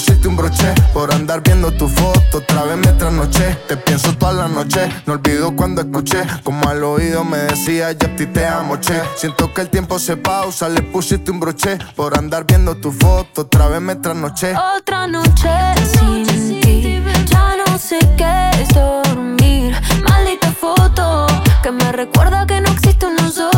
[0.00, 4.32] pusiste un broche Por andar viendo tu foto, otra vez me trasnoché Te pienso toda
[4.32, 8.46] la noche, no olvido cuando escuché Como al oído me decía yo a ti te
[8.46, 12.76] amo, che Siento que el tiempo se pausa, le pusiste un broche Por andar viendo
[12.76, 15.50] tu foto, otra vez me trasnoché Otra noche
[15.92, 19.74] sin ti, ya no sé qué es dormir.
[20.08, 21.26] Maldita foto
[21.62, 23.49] que me recuerda que no existe un nosotros.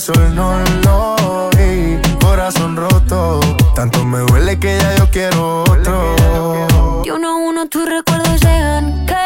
[0.00, 3.40] Sol no lo vi Corazón roto
[3.74, 9.04] Tanto me duele que ya yo quiero otro Y uno a uno tus recuerdos llegan
[9.06, 9.20] que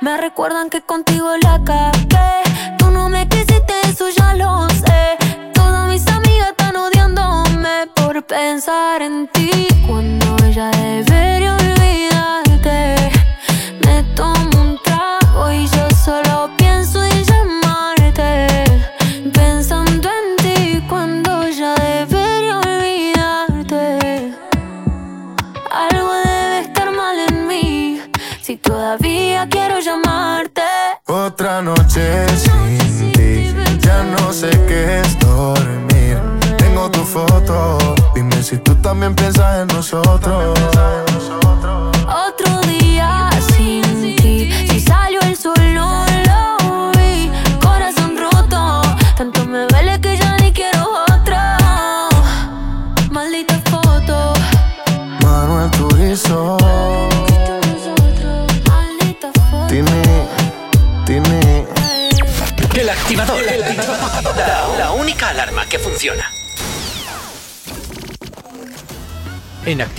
[0.00, 2.42] me recuerdan que contigo la cagué.
[2.78, 5.16] Tú no me quisiste, eso ya lo sé.
[5.54, 10.23] Todas mis amigas están odiándome por pensar en ti cuando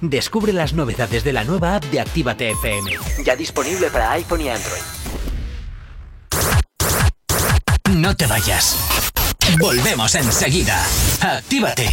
[0.00, 2.90] Descubre las novedades de la nueva app de Actívate FM.
[3.22, 4.80] Ya disponible para iPhone y Android.
[7.90, 8.76] No te vayas.
[9.58, 10.82] Volvemos enseguida.
[11.20, 11.90] Actívate.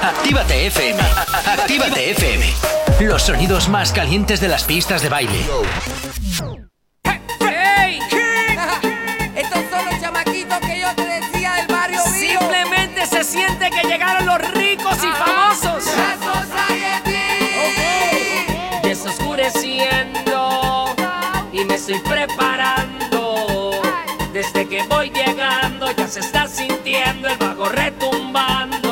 [0.00, 1.00] Actívate FM.
[1.46, 2.46] Actívate FM.
[3.00, 5.40] Los sonidos más calientes de las pistas de baile.
[9.34, 14.13] Estos son los que yo te decía barrio Simplemente se siente que llegaron
[21.86, 23.72] estoy preparando.
[24.32, 28.83] Desde que voy llegando ya se está sintiendo el bajo retumbando.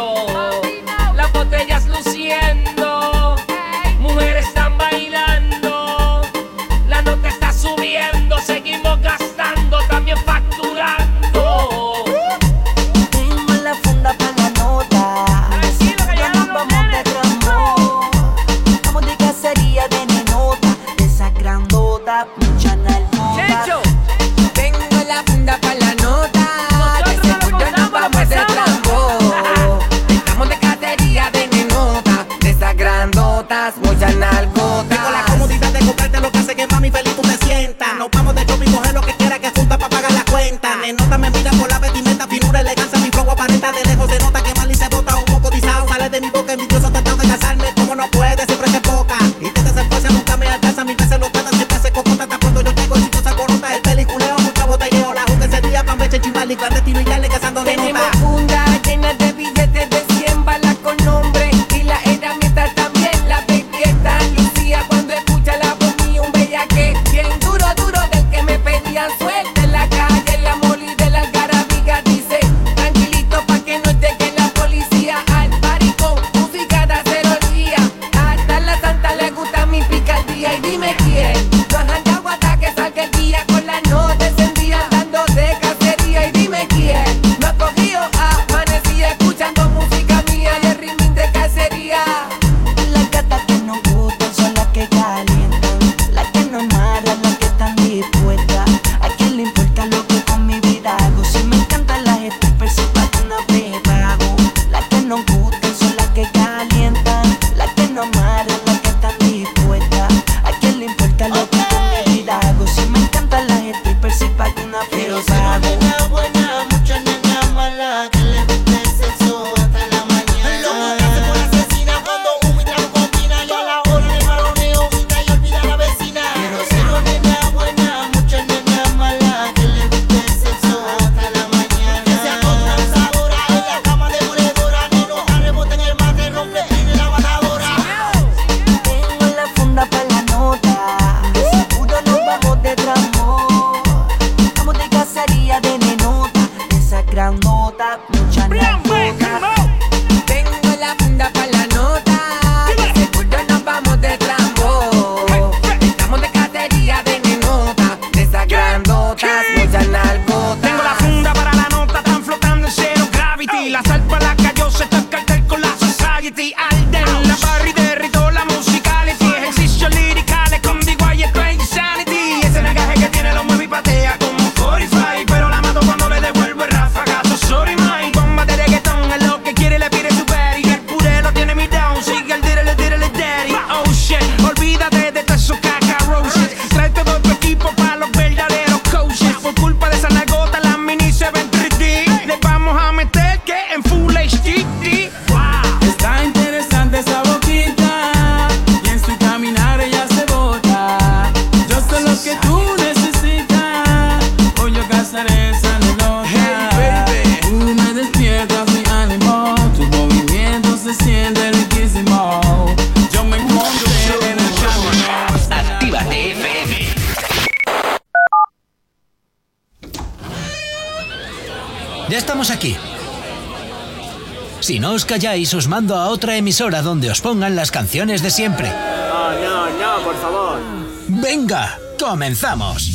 [225.13, 228.71] Calláis, os mando a otra emisora donde os pongan las canciones de siempre.
[228.71, 230.59] No, no, no, por favor.
[231.07, 232.89] Venga, comenzamos.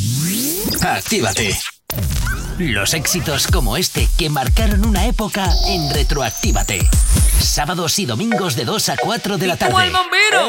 [0.82, 1.56] Actívate.
[2.58, 6.88] Los éxitos como este que marcaron una época en Retroactívate.
[7.40, 9.84] Sábados y domingos de 2 a 4 de la tarde.
[9.84, 10.40] el bombero!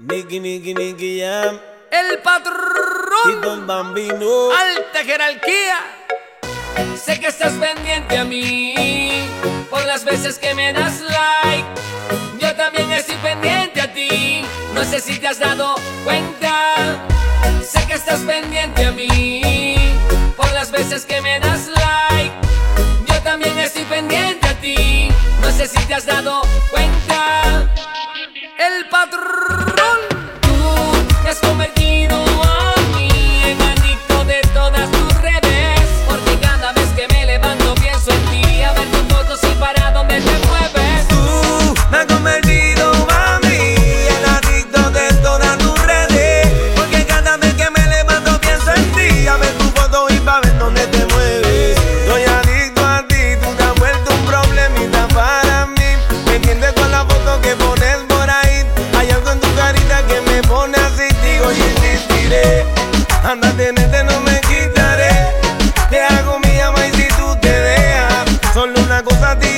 [0.00, 1.58] Nicky, Nicky, Nicky Jam.
[1.90, 3.32] El patrón.
[3.32, 4.50] Y Don Bambino.
[4.50, 5.78] Alta jerarquía.
[7.02, 9.05] Sé que estás pendiente a mí
[9.70, 11.66] por las veces que me das like.
[12.38, 14.44] Yo también estoy pendiente a ti.
[14.74, 15.74] No sé si te has dado
[16.04, 16.98] cuenta.
[17.62, 19.76] Sé que estás pendiente a mí
[20.36, 22.34] por las veces que me das like.
[23.08, 25.08] Yo también estoy pendiente a ti.
[25.40, 26.65] No sé si te has dado cuenta.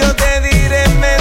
[0.01, 1.18] Yo te diré, me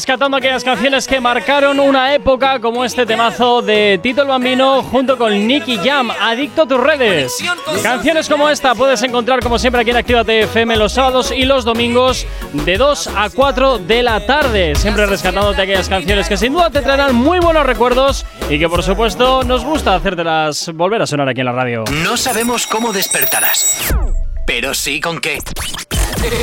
[0.00, 5.18] rescatando aquellas canciones que marcaron una época como este temazo de Tito el Bambino junto
[5.18, 7.36] con Nicky Jam, Adicto a tus redes.
[7.82, 11.66] Canciones como esta puedes encontrar como siempre aquí en Actívate FM los sábados y los
[11.66, 14.74] domingos de 2 a 4 de la tarde.
[14.74, 18.82] Siempre rescatándote aquellas canciones que sin duda te traerán muy buenos recuerdos y que por
[18.82, 21.84] supuesto nos gusta hacértelas volver a sonar aquí en la radio.
[22.02, 23.94] No sabemos cómo despertarás,
[24.46, 25.40] pero sí con qué.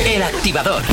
[0.06, 0.84] El activador.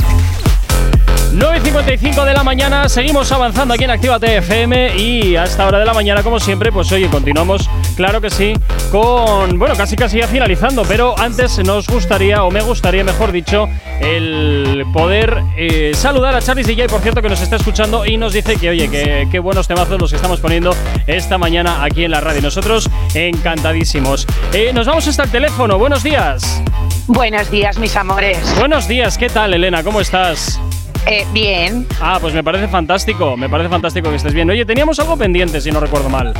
[1.37, 5.67] 9 y 55 de la mañana, seguimos avanzando aquí en Actívate FM y a esta
[5.67, 8.53] hora de la mañana, como siempre, pues oye, continuamos, claro que sí,
[8.89, 13.67] con, bueno, casi casi ya finalizando, pero antes nos gustaría, o me gustaría, mejor dicho,
[13.99, 18.31] el poder eh, saludar a Charles DJ, por cierto, que nos está escuchando y nos
[18.31, 20.73] dice que, oye, que qué buenos temazos los que estamos poniendo
[21.05, 22.41] esta mañana aquí en la radio.
[22.41, 24.25] Nosotros encantadísimos.
[24.53, 26.63] Eh, nos vamos hasta el teléfono, buenos días.
[27.07, 28.39] Buenos días, mis amores.
[28.57, 29.83] Buenos días, ¿qué tal, Elena?
[29.83, 30.61] ¿Cómo estás?
[31.07, 31.87] Eh, bien.
[32.01, 34.49] Ah, pues me parece fantástico, me parece fantástico que estés bien.
[34.49, 36.33] Oye, teníamos algo pendiente, si no recuerdo mal.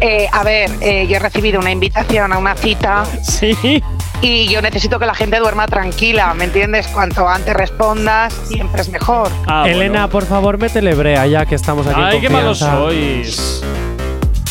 [0.00, 3.04] Eh, a ver, eh, yo he recibido una invitación a una cita.
[3.22, 3.82] Sí.
[4.22, 6.86] Y yo necesito que la gente duerma tranquila, ¿me entiendes?
[6.88, 9.28] Cuanto antes respondas, siempre es mejor.
[9.66, 12.00] Elena, por favor, métele brea ya que estamos aquí.
[12.00, 13.62] en Ah, Ay, qué malos sois.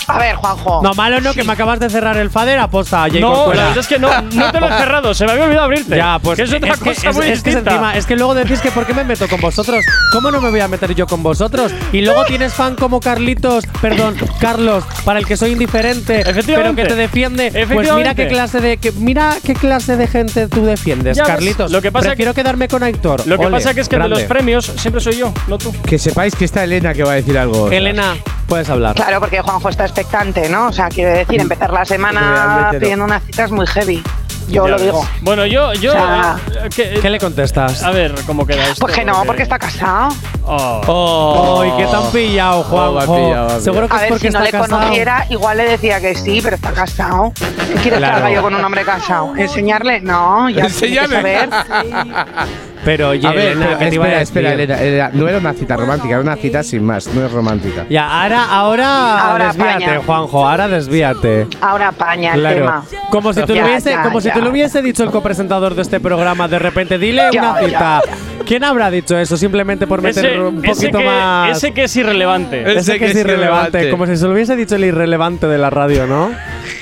[0.07, 0.81] A ver, Juanjo.
[0.83, 3.55] No, malo no, que me acabas de cerrar el fader aposta, Jay No, Corcuera.
[3.61, 5.97] la verdad es que no, no te lo he cerrado, se me había olvidado abrirte.
[5.97, 7.71] Ya, pues que es otra es que- cosa es- muy es que es distinta.
[7.71, 9.83] encima, es que luego decís que por qué me meto con vosotros.
[10.11, 11.71] ¿Cómo no me voy a meter yo con vosotros?
[11.91, 16.81] Y luego tienes fan como Carlitos, perdón, Carlos, para el que soy indiferente, pero Efectivamente.
[16.83, 17.67] que te defiende.
[17.73, 21.31] Pues mira qué clase de que, mira qué clase de gente tú defiendes, Ya ves,
[21.33, 21.71] Carlitos.
[21.71, 23.25] lo que pasa Prefiero quedarme con Aitor.
[23.25, 24.15] Lo que Ole, pasa que es que grande.
[24.15, 25.73] de los premios siempre soy yo, no tú.
[25.85, 27.71] Que sepáis que está Elena que va a decir algo.
[27.71, 28.15] Elena,
[28.47, 28.95] Puedes hablar.
[28.95, 30.67] Claro, porque Juanjo está expectante, ¿no?
[30.67, 34.03] O sea, quiere decir, empezar la semana pidiendo una cita es muy heavy.
[34.47, 34.83] Yo Ya lo ves.
[34.85, 35.07] digo.
[35.21, 35.73] Bueno, yo.
[35.73, 37.81] yo O sea, eh, ¿qué, ¿Qué le contestas?
[37.81, 38.79] A ver, ¿cómo queda esto?
[38.81, 40.09] Pues que no, porque está casado.
[40.45, 41.61] Oh.
[41.63, 42.93] ¡Ay, qué tan pillado, Juanjo!
[42.93, 44.79] me has pillado, Seguro que A es ver, porque si no está le casado.
[44.81, 47.33] conociera, igual le decía que sí, pero está casado.
[47.35, 48.17] ¿Qué quieres Claro.
[48.17, 49.35] que haga yo con un hombre casado?
[49.35, 50.01] ¿Enseñarle?
[50.01, 51.15] No, ya Enseñarle.
[51.15, 51.49] saber.
[52.85, 54.67] Pero oye, a ver, Elena, pero ¿qué te iba a espera, decir?
[54.69, 57.31] espera, Elena, era- no era una cita romántica, era una cita sin más, no es
[57.31, 57.85] romántica.
[57.89, 60.01] Ya, ahora, ahora, Ahora desvíate, apaña.
[60.05, 61.47] Juanjo, ahora desvíate.
[61.61, 62.55] Ahora apaña el Claro.
[62.57, 62.83] tema.
[63.09, 64.33] Como si, te lo hubiese, ya, como si ya.
[64.35, 68.01] te lo hubiese dicho el copresentador de este programa de repente, dile Ya, una cita.
[68.05, 68.13] ya.
[68.45, 69.35] ¿Quién habrá dicho eso?
[69.37, 71.57] Simplemente por meter Ese, un ese poquito que, más.
[71.57, 72.61] ese que es irrelevante.
[72.61, 73.89] Ese Ese que que es es irrelevante, irrelevante.
[73.91, 76.29] como si se lo hubiese dicho el irrelevante de la radio, ¿no?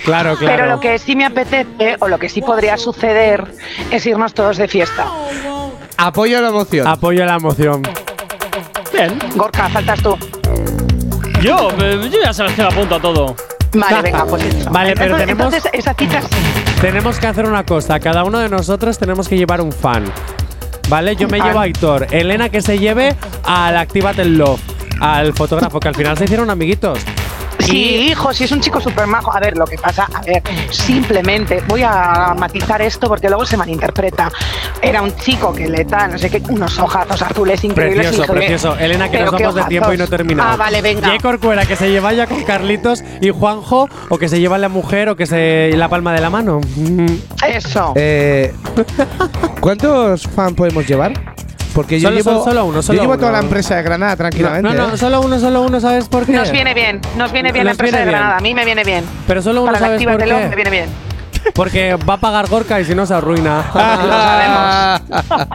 [0.03, 0.55] Claro, claro.
[0.57, 3.45] Pero lo que sí me apetece, o lo que sí podría suceder,
[3.91, 5.05] es irnos todos de fiesta.
[5.97, 6.87] Apoyo la emoción.
[6.87, 7.81] Apoyo la emoción.
[8.93, 9.17] Bien.
[9.35, 10.17] Gorka, faltas tú.
[11.41, 13.35] Yo, eh, yo ya sabes que me apunto a todo.
[13.73, 14.69] Vale, venga, pues eso.
[14.69, 16.27] Vale, pero Entonces- tenemos- Entonces, esa cita sí.
[16.81, 17.99] Tenemos que hacer una cosa.
[17.99, 20.05] Cada uno de nosotros tenemos que llevar un fan.
[20.89, 21.15] ¿Vale?
[21.15, 22.07] Yo me llevo a Aitor.
[22.11, 23.15] Elena que se lleve
[23.45, 24.59] al Activate el Love.
[24.99, 26.99] Al fotógrafo, que al final se hicieron amiguitos.
[27.59, 29.33] Sí, hijo, sí es un chico súper majo.
[29.33, 33.57] A ver, lo que pasa, a ver, simplemente voy a matizar esto porque luego se
[33.57, 34.31] malinterpreta.
[34.81, 38.07] Era un chico que le da, no sé qué, unos ojazos azules increíbles.
[38.07, 38.77] Precioso, precioso.
[38.77, 40.53] Elena, que nos vamos de tiempo y no terminamos.
[40.53, 41.07] Ah, vale, venga.
[41.07, 44.69] Jay Corcuera que se lleva ya con Carlitos y Juanjo, o que se lleva la
[44.69, 46.61] mujer, o que se la palma de la mano.
[47.47, 47.93] Eso.
[47.95, 48.53] Eh,
[49.59, 51.13] ¿Cuántos fan podemos llevar?
[51.73, 53.19] Porque yo Solo- llevo, solo- solo uno, solo yo llevo uno.
[53.19, 54.61] toda la empresa de Granada tranquilamente.
[54.69, 54.97] No, no, ¿eh?
[54.97, 56.33] solo uno, solo uno, ¿sabes por qué?
[56.33, 58.19] Nos viene bien, nos viene bien la Nos empresa viene de bien.
[58.19, 58.37] Granada.
[58.37, 59.03] A mí me viene bien.
[59.27, 60.33] Pero solo uno, Para la ¿sabes por qué?
[60.49, 60.89] me viene bien.
[61.53, 63.63] Porque va a pagar Gorka y si no se arruina.
[63.75, 64.99] Ah,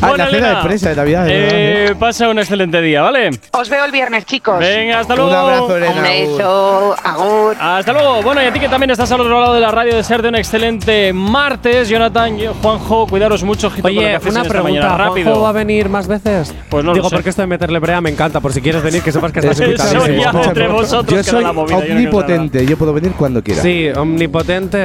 [0.00, 1.24] Bueno, la cena de empresa de Navidad.
[1.24, 1.84] de verdad, ¿eh?
[1.90, 3.30] Eh, pasa un excelente día, ¿vale?
[3.52, 4.58] Os veo el viernes, chicos.
[4.60, 5.30] Venga, hasta luego.
[5.30, 5.94] Un abrazo, Elena.
[5.96, 7.56] Un beso, agur.
[7.60, 8.22] Hasta luego.
[8.22, 10.36] Bueno, y a ti que también estás al otro lado de la radio, desearte un
[10.36, 11.88] excelente martes.
[11.88, 14.62] Jonathan, yo- Juanjo, cuidaros mucho, ojito con lo que Oye, una pregunta.
[14.62, 14.88] mañana.
[14.88, 15.42] ¿Juanjo Rápido.
[15.42, 16.54] va a venir más veces?
[16.68, 17.16] Pues no lo Digo, sé.
[17.16, 18.40] porque esto de meterle brea me encanta.
[18.40, 20.06] Por si quieres venir, que sepas que estás Eso invitadísimo.
[20.06, 23.42] ya Escúchame, entre vosotros yo soy la movida, yo no omnipotente, yo puedo venir cuando
[23.42, 23.62] quiera.
[23.62, 24.84] Sí, omnipotente.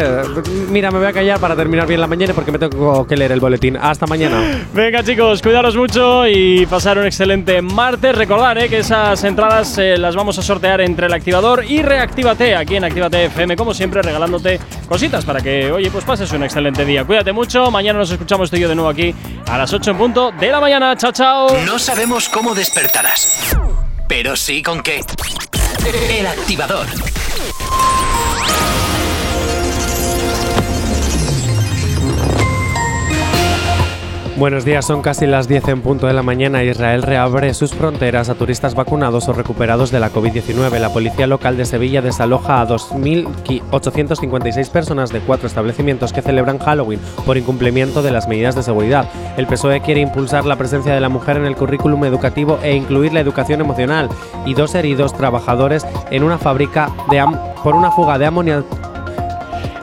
[0.69, 3.31] Mira, me voy a callar para terminar bien la mañana porque me tengo que leer
[3.31, 3.77] el boletín.
[3.77, 4.65] Hasta mañana.
[4.73, 8.15] Venga chicos, cuidaros mucho y pasar un excelente martes.
[8.15, 12.55] Recordad eh, que esas entradas eh, las vamos a sortear entre el activador y Reactívate
[12.55, 16.85] aquí en Actívate FM, como siempre, regalándote cositas para que, oye, pues pases un excelente
[16.85, 17.05] día.
[17.05, 19.13] Cuídate mucho, mañana nos escuchamos tú y yo de nuevo aquí
[19.47, 20.95] a las 8 en punto de la mañana.
[20.97, 21.47] Chao, chao.
[21.65, 23.55] No sabemos cómo despertarás,
[24.07, 25.01] pero sí con qué.
[26.09, 26.87] El activador.
[34.43, 36.65] Buenos días, son casi las 10 en punto de la mañana.
[36.65, 40.79] Israel reabre sus fronteras a turistas vacunados o recuperados de la COVID-19.
[40.79, 46.99] La policía local de Sevilla desaloja a 2.856 personas de cuatro establecimientos que celebran Halloween
[47.25, 49.07] por incumplimiento de las medidas de seguridad.
[49.37, 53.13] El PSOE quiere impulsar la presencia de la mujer en el currículum educativo e incluir
[53.13, 54.09] la educación emocional.
[54.45, 56.89] Y dos heridos trabajadores en una fábrica
[57.63, 58.65] por una fuga de amonio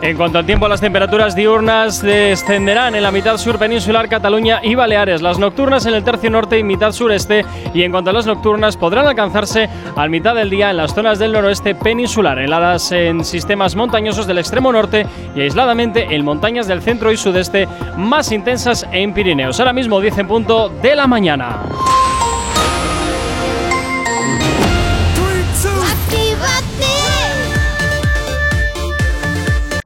[0.03, 4.75] En cuanto al tiempo, las temperaturas diurnas descenderán en la mitad sur peninsular, Cataluña y
[4.75, 5.21] Baleares.
[5.21, 7.45] Las nocturnas en el tercio norte y mitad sureste.
[7.75, 11.19] Y en cuanto a las nocturnas, podrán alcanzarse al mitad del día en las zonas
[11.19, 15.07] del noroeste peninsular, heladas en sistemas montañosos del extremo norte
[15.37, 17.69] y aisladamente en montañas del centro y sudeste,
[17.99, 19.61] más intensas en Pirineos.
[19.61, 21.59] Ahora mismo 10 en punto de la mañana.